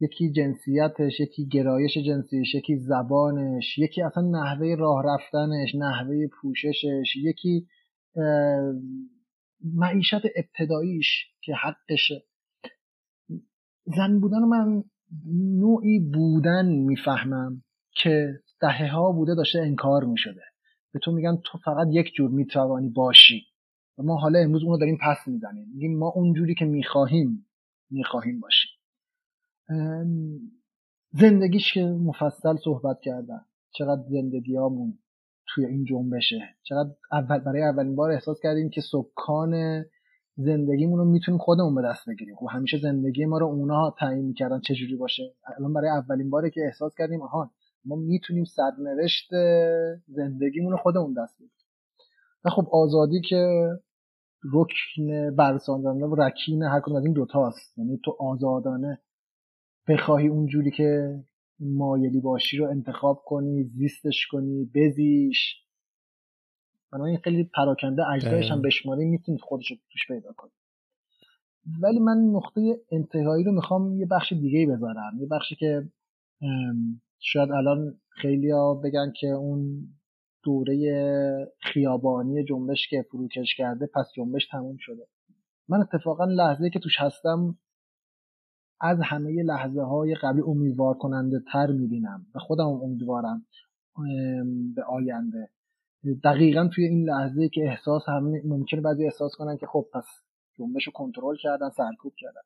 یکی 0.00 0.32
جنسیتش 0.32 1.20
یکی 1.20 1.46
گرایش 1.46 1.98
جنسیش 1.98 2.54
یکی 2.54 2.76
زبانش 2.76 3.78
یکی 3.78 4.02
اصلا 4.02 4.22
نحوه 4.22 4.74
راه 4.78 5.02
رفتنش 5.06 5.74
نحوه 5.74 6.26
پوششش 6.26 7.16
یکی 7.16 7.66
معیشت 9.74 10.24
ابتداییش 10.36 11.26
که 11.42 11.54
حقشه 11.54 12.22
زن 13.96 14.20
بودن 14.20 14.38
من 14.38 14.84
نوعی 15.58 15.98
بودن 15.98 16.66
می‌فهمم 16.66 17.62
که 17.92 18.40
دهه 18.60 18.90
ها 18.92 19.12
بوده 19.12 19.34
داشته 19.34 19.58
انکار 19.58 20.04
می‌شده. 20.04 20.42
به 20.92 20.98
تو 20.98 21.12
میگن 21.12 21.36
تو 21.44 21.58
فقط 21.58 21.86
یک 21.90 22.12
جور 22.14 22.30
می‌توانی 22.30 22.88
باشی. 22.88 23.42
و 23.98 24.02
ما 24.02 24.16
حالا 24.16 24.38
امروز 24.38 24.62
اونو 24.62 24.78
داریم 24.78 24.98
پس 25.02 25.28
می‌زنیم. 25.28 25.68
میگیم 25.74 25.98
ما 25.98 26.08
اونجوری 26.08 26.54
که 26.54 26.64
می‌خواهیم 26.64 27.46
می‌خواهیم 27.90 28.40
باشیم. 28.40 28.70
زندگیش 31.12 31.74
که 31.74 31.84
مفصل 31.84 32.56
صحبت 32.64 33.00
کردن. 33.00 33.40
چقدر 33.70 34.02
زندگیامون 34.08 34.98
توی 35.54 35.66
این 35.66 35.84
جنبشه. 35.84 36.40
چقدر 36.62 36.90
اول 37.12 37.38
برای 37.38 37.62
اولین 37.62 37.96
بار 37.96 38.10
احساس 38.10 38.40
کردیم 38.42 38.70
که 38.70 38.80
سکان 38.80 39.84
زندگیمون 40.36 40.98
رو 40.98 41.04
می‌تونیم 41.04 41.38
خودمون 41.38 41.74
به 41.74 41.82
دست 41.82 42.08
بگیریم. 42.08 42.36
خب 42.36 42.46
همیشه 42.50 42.78
زندگی 42.78 43.24
ما 43.24 43.38
رو 43.38 43.46
اونا 43.46 43.94
تعیین 43.98 44.24
می‌کردن 44.24 44.60
چه 44.60 44.74
جوری 44.74 44.96
باشه. 44.96 45.34
الان 45.58 45.72
برای 45.72 45.90
اولین 45.90 46.30
باره 46.30 46.50
که 46.50 46.60
احساس 46.64 46.94
کردیم 46.98 47.22
آها 47.22 47.50
ما 47.84 47.96
می‌تونیم 47.96 48.44
سرنوشت 48.44 49.30
زندگیمون 50.06 50.72
رو 50.72 50.78
خودمون 50.78 51.12
دست 51.12 51.34
بگیریم. 51.36 51.68
و 52.44 52.50
خب 52.50 52.68
آزادی 52.72 53.20
که 53.20 53.68
رکن 54.52 55.36
برساندن 55.36 56.02
و 56.02 56.14
رکین 56.14 56.62
هر 56.62 56.80
کدوم 56.80 56.96
از 56.96 57.04
این 57.04 57.14
دوتاست 57.14 57.78
یعنی 57.78 58.00
تو 58.04 58.16
آزادانه 58.20 59.00
بخواهی 59.88 60.28
اونجوری 60.28 60.70
که 60.70 61.20
مایلی 61.60 62.20
باشی 62.20 62.56
رو 62.56 62.70
انتخاب 62.70 63.22
کنی 63.26 63.64
زیستش 63.64 64.26
کنی 64.26 64.70
بزیش. 64.74 65.56
بنابراین 66.92 67.18
خیلی 67.18 67.44
پراکنده 67.44 68.08
اجزایش 68.08 68.50
هم 68.50 68.62
بشماری 68.62 69.04
می‌تونید 69.04 69.40
خودش 69.40 69.70
رو 69.70 69.76
توش 69.92 70.06
پیدا 70.08 70.32
کنید 70.36 70.52
ولی 71.82 71.98
من 71.98 72.16
نقطه 72.16 72.80
انتهایی 72.92 73.44
رو 73.44 73.52
می‌خوام 73.52 74.00
یه 74.00 74.06
بخش 74.06 74.32
دیگه 74.32 74.66
بذارم. 74.66 75.18
یه 75.20 75.26
بخشی 75.26 75.56
که 75.56 75.88
شاید 77.18 77.50
الان 77.50 78.00
خیلی 78.08 78.50
ها 78.50 78.74
بگن 78.74 79.12
که 79.20 79.26
اون 79.26 79.88
دوره 80.44 80.76
خیابانی 81.60 82.44
جنبش 82.44 82.88
که 82.90 83.04
فروکش 83.10 83.54
کرده 83.56 83.86
پس 83.94 84.06
جنبش 84.16 84.48
تموم 84.48 84.76
شده. 84.78 85.06
من 85.68 85.80
اتفاقا 85.80 86.24
لحظه 86.24 86.70
که 86.70 86.78
توش 86.78 86.94
هستم 86.98 87.58
از 88.80 88.98
همه 89.04 89.42
لحظه 89.42 89.82
های 89.82 90.14
قبلی 90.14 90.42
امیدوار 90.42 90.94
کننده 90.94 91.42
تر 91.52 91.66
می‌بینم 91.66 92.26
و 92.34 92.38
خودم 92.38 92.66
امیدوارم 92.66 93.46
به 94.74 94.82
آینده. 94.82 95.48
دقیقا 96.24 96.68
توی 96.74 96.84
این 96.84 97.08
لحظه 97.08 97.48
که 97.48 97.60
احساس 97.60 98.02
هم 98.08 98.32
ممکنه 98.44 98.80
بعضی 98.80 99.04
احساس 99.04 99.32
کنن 99.38 99.56
که 99.56 99.66
خب 99.66 99.86
پس 99.94 100.04
جنبش 100.58 100.86
رو 100.86 100.92
کنترل 100.92 101.36
کردن 101.42 101.68
سرکوب 101.68 102.12
کردن. 102.18 102.40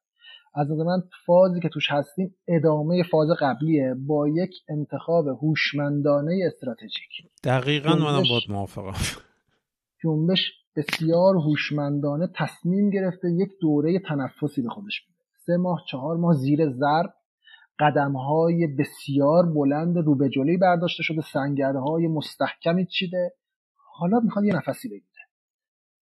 از 0.54 0.70
نظر 0.70 0.82
من 0.84 1.02
فازی 1.26 1.60
که 1.60 1.68
توش 1.68 1.90
هستیم 1.90 2.34
ادامه 2.48 3.02
فاز 3.10 3.28
قبلیه 3.40 3.94
با 4.06 4.28
یک 4.28 4.50
انتخاب 4.68 5.28
هوشمندانه 5.28 6.40
استراتژیک. 6.46 7.10
دقیقا 7.44 7.94
منم 7.94 8.22
باید 8.30 8.42
موافقم. 8.48 8.92
جنبش 10.02 10.52
بسیار 10.76 11.36
هوشمندانه 11.36 12.28
تصمیم 12.34 12.90
گرفته 12.90 13.28
یک 13.30 13.50
دوره 13.60 13.98
تنفسی 13.98 14.62
به 14.62 14.68
خودش 14.68 15.11
سه 15.46 15.56
ماه 15.56 15.82
چهار 15.90 16.16
ماه 16.16 16.34
زیر 16.34 16.70
ضرب 16.70 17.14
قدم 17.78 18.12
های 18.16 18.66
بسیار 18.66 19.46
بلند 19.46 19.96
رو 19.96 20.14
به 20.14 20.28
جلوی 20.28 20.56
برداشته 20.56 21.02
شده 21.02 21.20
سنگرهای 21.32 22.08
مستحکمی 22.08 22.86
چیده. 22.86 23.32
حالا 23.98 24.20
می‌خواد 24.20 24.44
یه 24.44 24.56
نفسی 24.56 24.88
بگیره. 24.88 25.22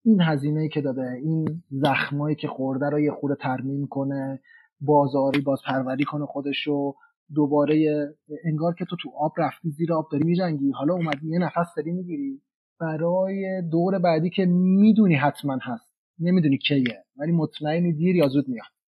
این 0.05 0.21
هزینه 0.21 0.69
که 0.69 0.81
داده 0.81 1.11
این 1.23 1.63
زخمایی 1.71 2.37
که 2.37 2.49
خورده 2.49 2.91
رو 2.91 3.01
یه 3.01 3.11
خورده 3.11 3.37
ترمیم 3.43 3.87
کنه 3.87 4.41
بازاری 4.81 5.41
باز 5.41 5.59
پروری 5.67 6.05
کنه 6.05 6.27
خودشو 6.27 6.95
دوباره 7.35 8.07
انگار 8.45 8.75
که 8.75 8.85
تو 8.85 8.97
تو 9.03 9.11
آب 9.19 9.33
رفتی 9.39 9.71
زیر 9.71 9.93
آب 9.93 10.09
داری 10.13 10.25
میجنگی. 10.25 10.71
حالا 10.71 10.95
اومدی 10.95 11.29
یه 11.29 11.39
نفس 11.39 11.75
داری 11.77 11.93
می‌گیری. 11.93 12.43
برای 12.81 13.63
دور 13.73 13.99
بعدی 13.99 14.31
که 14.31 14.47
می‌دونی 14.47 15.15
حتما 15.15 15.59
هست. 15.63 15.95
نمی‌دونی 16.19 16.59
کیه 16.59 17.05
ولی 17.17 17.33
مطمئنی 17.33 17.93
دیر 17.93 18.17
یا 18.17 18.29
زود 18.29 18.49
میاد. 18.49 18.80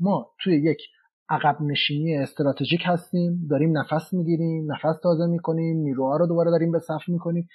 ما 0.00 0.30
توی 0.40 0.54
یک 0.64 0.78
عقب 1.30 1.62
نشینی 1.62 2.16
استراتژیک 2.16 2.80
هستیم 2.84 3.46
داریم 3.50 3.78
نفس 3.78 4.12
می‌گیریم 4.12 4.72
نفس 4.72 5.00
تازه 5.02 5.26
می‌کنیم 5.26 5.76
نیروها 5.76 6.16
رو 6.16 6.26
دوباره 6.26 6.50
داریم 6.50 6.72
به 6.72 6.78
صف 6.78 7.08
می‌کنیم. 7.08 7.48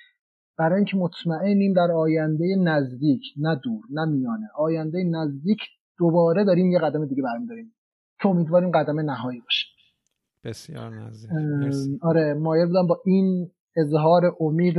برای 0.58 0.76
اینکه 0.76 0.98
مطمئنیم 0.98 1.74
در 1.74 1.92
آینده 1.92 2.56
نزدیک 2.60 3.22
نه 3.38 3.56
دور 3.64 3.84
نه 3.92 4.06
میانه 4.06 4.48
آینده 4.58 5.04
نزدیک 5.04 5.60
دوباره 5.98 6.44
داریم 6.44 6.72
یه 6.72 6.80
قدم 6.80 7.06
دیگه 7.06 7.24
برمیداریم. 7.24 7.74
که 8.22 8.30
امیدواریم 8.30 8.72
قدم 8.72 9.00
نهایی 9.00 9.42
باشه. 9.42 9.66
بسیار 10.44 10.90
نزدیک. 10.90 12.00
آره 12.02 12.34
مایل 12.34 12.68
بودم 12.68 12.88
با 12.88 13.02
این 13.06 13.52
اظهار 13.78 14.36
امید 14.40 14.76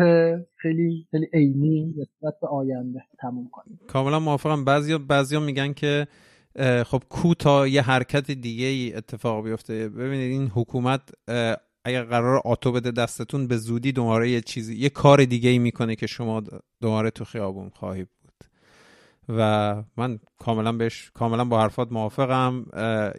خیلی 0.56 1.06
خیلی 1.10 1.26
عینی 1.32 1.94
نسبت 1.98 2.34
به 2.40 2.48
آینده 2.48 3.02
تموم 3.18 3.48
کنیم. 3.52 3.80
کاملا 3.88 4.18
موافقم. 4.18 4.64
بعضیا 4.64 4.98
بعضیا 4.98 5.40
میگن 5.40 5.72
که 5.72 6.06
خب 6.86 7.02
کو 7.08 7.34
تا 7.34 7.66
یه 7.66 7.82
حرکت 7.82 8.30
دیگه 8.30 8.66
ای 8.66 8.94
اتفاق 8.94 9.44
بیفته. 9.44 9.88
ببینید 9.88 10.30
این 10.30 10.48
حکومت 10.54 11.00
اگر 11.84 12.04
قرار 12.04 12.42
آتو 12.44 12.72
بده 12.72 12.90
دستتون 12.90 13.46
به 13.46 13.56
زودی 13.56 13.92
دوباره 13.92 14.30
یه 14.30 14.40
چیزی 14.40 14.76
یه 14.76 14.88
کار 14.88 15.24
دیگه 15.24 15.50
ای 15.50 15.58
می‌کنه 15.58 15.96
که 15.96 16.06
شما 16.06 16.42
دوباره 16.80 17.10
تو 17.10 17.24
خیابون 17.24 17.70
خواهی 17.74 18.02
بود. 18.02 18.10
و 19.28 19.82
من 19.96 20.18
کاملا 20.38 20.72
بهش 20.72 21.10
کاملا 21.14 21.44
با 21.44 21.60
حرفات 21.60 21.92
موافقم. 21.92 22.66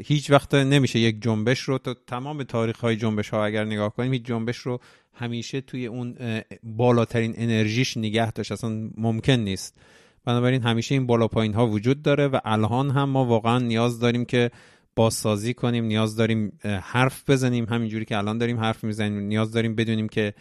هیچ 0.05 0.31
وقت 0.31 0.53
نمیشه 0.53 0.99
یک 0.99 1.21
جنبش 1.21 1.59
رو 1.59 1.77
تو 1.77 1.93
تمام 2.07 2.43
تاریخ 2.43 2.79
های 2.79 2.95
جنبش 2.95 3.29
ها 3.29 3.45
اگر 3.45 3.65
نگاه 3.65 3.95
کنیم 3.95 4.13
هیچ 4.13 4.23
جنبش 4.23 4.57
رو 4.57 4.79
همیشه 5.13 5.61
توی 5.61 5.85
اون 5.85 6.15
بالاترین 6.63 7.33
انرژیش 7.37 7.97
نگه 7.97 8.31
داشت. 8.31 8.51
اصلا 8.51 8.89
ممکن 8.97 9.33
نیست. 9.33 9.79
بنابراین 10.25 10.61
همیشه 10.61 10.95
این 10.95 11.07
بالا 11.07 11.27
پایین 11.27 11.53
ها 11.53 11.67
وجود 11.67 12.01
داره 12.01 12.27
و 12.27 12.39
الان 12.45 12.91
هم 12.91 13.09
ما 13.09 13.25
واقعا 13.25 13.59
نیاز 13.59 13.99
داریم 13.99 14.25
که 14.25 14.51
بازسازی 14.95 15.53
کنیم 15.53 15.85
نیاز 15.85 16.15
داریم 16.15 16.59
حرف 16.63 17.29
بزنیم. 17.29 17.65
همینجوری 17.65 18.05
که 18.05 18.17
الان 18.17 18.37
داریم 18.37 18.59
حرف 18.59 18.83
می‌زنیم 18.83 19.19
نیاز 19.19 19.51
داریم 19.51 19.75
بدونیم 19.75 20.09
که 20.09 20.33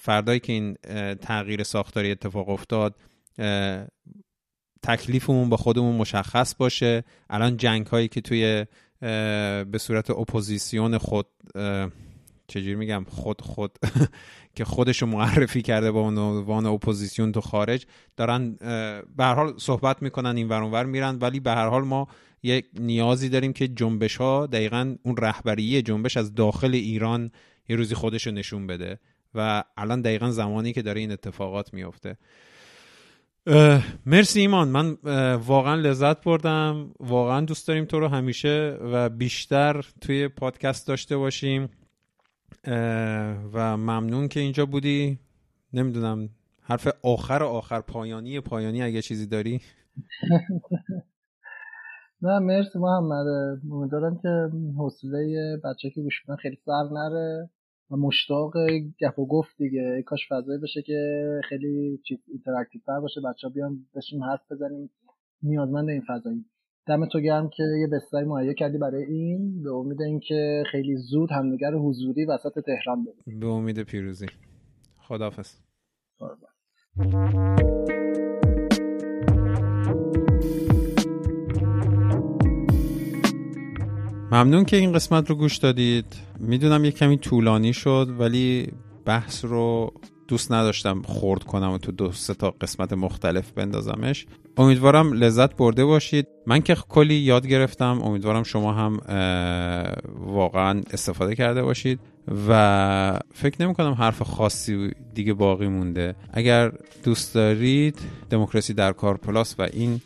فردایی 0.00 0.40
که 0.40 0.52
این 0.52 0.74
تغییر 1.14 1.62
ساختاری 1.62 2.10
اتفاق 2.10 2.48
افتاد 2.48 2.94
تکلیفمون 4.82 5.48
با 5.48 5.56
خودمون 5.56 5.96
مشخص 5.96 6.54
باشه. 6.54 7.04
الان 7.30 7.56
جنگ 7.56 7.86
هایی 7.86 8.08
که 8.08 8.20
توی 8.20 8.66
به 9.70 9.78
صورت 9.78 10.10
اپوزیسیون 10.10 10.98
خود 10.98 11.26
چجوری 12.46 12.74
میگم؟ 12.74 13.04
خود 13.08 13.40
خود 13.40 13.78
که 14.58 14.64
خودشو 14.64 15.06
معرفی 15.06 15.62
کرده 15.62 15.90
با 15.90 16.00
عنوان 16.00 16.66
اپوزیسیون 16.66 17.32
تو 17.32 17.40
خارج 17.40 17.86
دارن 18.16 18.56
به 19.16 19.24
هر 19.24 19.34
حال 19.34 19.54
صحبت 19.56 20.02
می‌کنن 20.02 20.36
این 20.36 20.48
ور 20.48 20.86
میرن 20.86 21.18
ولی 21.20 21.40
به 21.40 21.50
هر 21.50 21.68
حال 21.68 21.84
ما 21.84 22.08
یک 22.42 22.66
نیازی 22.74 23.28
داریم 23.28 23.52
که 23.52 23.68
جنبش 23.68 24.16
ها 24.16 24.46
دقیقا 24.46 24.96
اون 25.02 25.16
رهبری 25.16 25.82
جنبش 25.82 26.16
از 26.16 26.34
داخل 26.34 26.74
ایران 26.74 27.30
یه 27.68 27.76
روزی 27.76 27.94
خودش 27.94 28.26
رو 28.26 28.32
نشون 28.32 28.66
بده 28.66 29.00
و 29.34 29.64
الان 29.76 30.00
دقیقا 30.00 30.30
زمانی 30.30 30.72
که 30.72 30.82
داره 30.82 31.00
این 31.00 31.12
اتفاقات 31.12 31.74
میافته. 31.74 32.16
مرسی 34.06 34.40
ایمان. 34.40 34.68
من 34.68 34.96
واقعا 35.36 35.74
لذت 35.74 36.24
بردم. 36.24 36.90
واقعا 37.00 37.40
دوست 37.40 37.68
داریم 37.68 37.84
تو 37.84 38.00
رو 38.00 38.08
همیشه 38.08 38.78
و 38.92 39.08
بیشتر 39.08 39.84
توی 40.00 40.28
پادکست 40.28 40.86
داشته 40.86 41.16
باشیم. 41.16 41.68
و 43.52 43.76
ممنون 43.76 44.28
که 44.28 44.40
اینجا 44.40 44.66
بودی. 44.66 45.18
نمی‌دونم 45.72 46.28
حرف 46.62 46.88
آخر 47.02 47.42
آخر 47.42 47.80
پایانی 47.80 48.40
پایانی 48.40 48.82
اگه 48.82 49.02
چیزی 49.02 49.26
داری. 49.26 49.60
نه 52.22 52.38
مرسی 52.38 52.78
محمد. 52.78 53.26
امیدوارم 53.72 54.18
که 54.22 54.28
حوصله 54.78 55.56
بچه 55.64 55.90
که 55.90 56.00
گوش 56.02 56.14
خیلی 56.42 56.56
سر 56.64 56.88
نره 56.92 57.50
و 57.90 57.96
مشتاق 57.96 58.52
گپ 59.00 59.18
و 59.18 59.26
گفت 59.26 59.56
دیگه. 59.58 60.02
کاش 60.06 60.20
فضایی 60.32 60.60
بشه 60.62 60.82
که 60.82 61.24
خیلی 61.48 62.00
چیز 62.08 62.18
interactive 62.28 62.80
تر 62.86 63.00
باشه. 63.00 63.20
بچه 63.20 63.48
بیان 63.48 63.86
بشیم 63.96 64.24
حرف 64.24 64.52
بزنیم. 64.52 64.90
نیازمند 65.42 65.88
این 65.88 66.02
فضایی. 66.08 66.44
دم 66.88 67.06
تو 67.06 67.20
گرم 67.20 67.48
که 67.48 67.62
یه 67.80 67.86
بستری 67.86 68.24
مهیا 68.24 68.52
کردی 68.52 68.78
برای 68.78 69.04
این. 69.04 69.62
به 69.62 69.70
امید 69.70 70.02
اینکه 70.02 70.62
خیلی 70.72 70.96
زود 70.96 71.32
همدیگر 71.32 71.74
حضوری 71.74 72.24
وسط 72.24 72.64
تهران 72.66 73.04
ببینیم 73.04 73.40
به 73.40 73.46
امید 73.46 73.82
پیروزی. 73.82 74.26
خداحافظ. 74.98 75.54
ممنون 84.32 84.64
که 84.64 84.76
این 84.76 84.92
قسمت 84.92 85.30
رو 85.30 85.36
گوش 85.36 85.56
دادید. 85.56 86.16
می‌دونم 86.40 86.84
یه 86.84 86.90
کمی 86.90 87.18
طولانی 87.18 87.72
شد 87.72 88.06
ولی 88.18 88.72
بحث 89.04 89.44
رو 89.44 89.92
دوست 90.28 90.52
نداشتم 90.52 91.02
خورد 91.02 91.44
کنم 91.44 91.70
و 91.70 91.78
تو 91.78 91.92
دو 91.92 92.12
سه 92.12 92.34
تا 92.34 92.50
قسمت 92.50 92.92
مختلف 92.92 93.50
بندازمش. 93.50 94.26
امیدوارم 94.56 95.12
لذت 95.12 95.56
برده 95.56 95.84
باشید. 95.84 96.26
من 96.46 96.60
که 96.60 96.74
کلی 96.74 97.14
یاد 97.14 97.46
گرفتم. 97.46 98.00
امیدوارم 98.02 98.42
شما 98.42 98.72
هم 98.72 99.00
واقعا 100.20 100.82
استفاده 100.92 101.34
کرده 101.34 101.62
باشید 101.62 102.00
و 102.48 103.20
فکر 103.34 103.62
نمی 103.62 103.74
کنم 103.74 103.92
حرف 103.92 104.22
خاصی 104.22 104.90
دیگه 105.14 105.34
باقی 105.34 105.68
مونده. 105.68 106.14
اگر 106.32 106.72
دوست 107.04 107.34
دارید 107.34 107.98
دموکراسی 108.30 108.74
در 108.74 108.92
کار 108.92 109.16
پلاس 109.16 109.54
و 109.58 109.68
این 109.72 110.00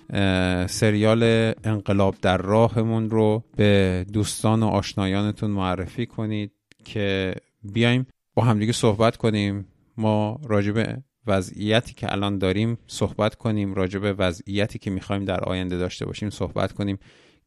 سریال 0.67 1.53
انقلاب 1.65 2.15
در 2.23 2.37
راهمون 2.37 3.11
رو 3.11 3.45
به 3.57 4.05
دوستان 4.13 4.63
و 4.63 4.67
آشنایانتون 4.67 5.51
معرفی 5.51 6.07
کنید 6.07 6.53
که 6.85 7.35
بیایم 7.63 8.07
با 8.35 8.43
همدیگه 8.43 8.73
صحبت 8.73 9.17
کنیم. 9.17 9.67
ما 9.97 10.41
راجبه 10.45 11.03
وضعیتی 11.27 11.95
که 11.95 12.13
الان 12.13 12.39
داریم 12.39 12.79
صحبت 12.87 13.35
کنیم 13.35 13.75
راجبه 13.75 14.13
وضعیتی 14.13 14.79
که 14.79 14.91
می‌خوایم 14.91 15.25
در 15.25 15.41
آینده 15.41 15.79
داشته 15.79 16.07
باشیم 16.07 16.31
صحبت 16.31 16.73
کنیم 16.73 16.99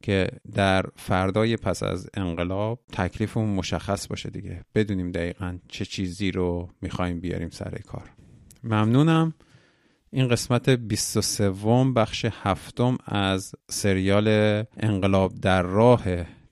که 0.02 0.28
در 0.54 0.86
فردای 0.96 1.56
پس 1.56 1.82
از 1.82 2.08
انقلاب 2.14 2.80
تکلیفمون 2.92 3.50
مشخص 3.50 4.08
باشه 4.08 4.30
دیگه. 4.30 4.64
بدونیم 4.74 5.12
دقیقا 5.12 5.58
چه 5.68 5.84
چیزی 5.84 6.30
رو 6.30 6.68
می‌خوایم 6.80 7.20
بیاریم 7.20 7.50
سر 7.50 7.78
کار. 7.86 8.10
ممنونم. 8.64 9.34
این 10.10 10.28
قسمت 10.28 10.70
23 10.70 11.50
بخش 11.96 12.26
هفتم 12.42 12.98
از 13.04 13.54
سریال 13.70 14.28
انقلاب 14.76 15.34
در 15.34 15.62
راه 15.62 16.04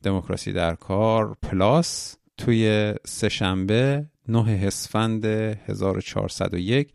دموکراسی 0.03 0.53
در 0.53 0.75
کار 0.75 1.37
پلاس. 1.43 2.17
توی 2.37 2.95
سهشنبه 3.05 4.07
9 4.29 4.67
اسفند 4.67 5.27
1401 5.27 6.87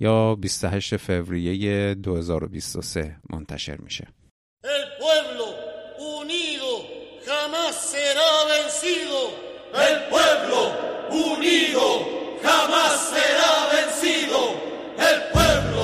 یا 0.00 0.34
28 0.34 0.96
فوریه 0.96 1.94
2023 1.94 2.96
منتشر 3.30 3.80
میشه 3.80 4.06
El 4.62 4.84
pueblo 5.02 5.46
unido 6.20 6.70
jamás 7.28 7.74
será 7.92 8.30
vencido. 8.52 9.18
El 9.86 9.96
pueblo 10.12 10.60
unido 11.32 11.86
jamás 12.46 12.92
será 13.14 13.52
vencido. 13.74 14.40
El 15.10 15.18
pueblo 15.34 15.75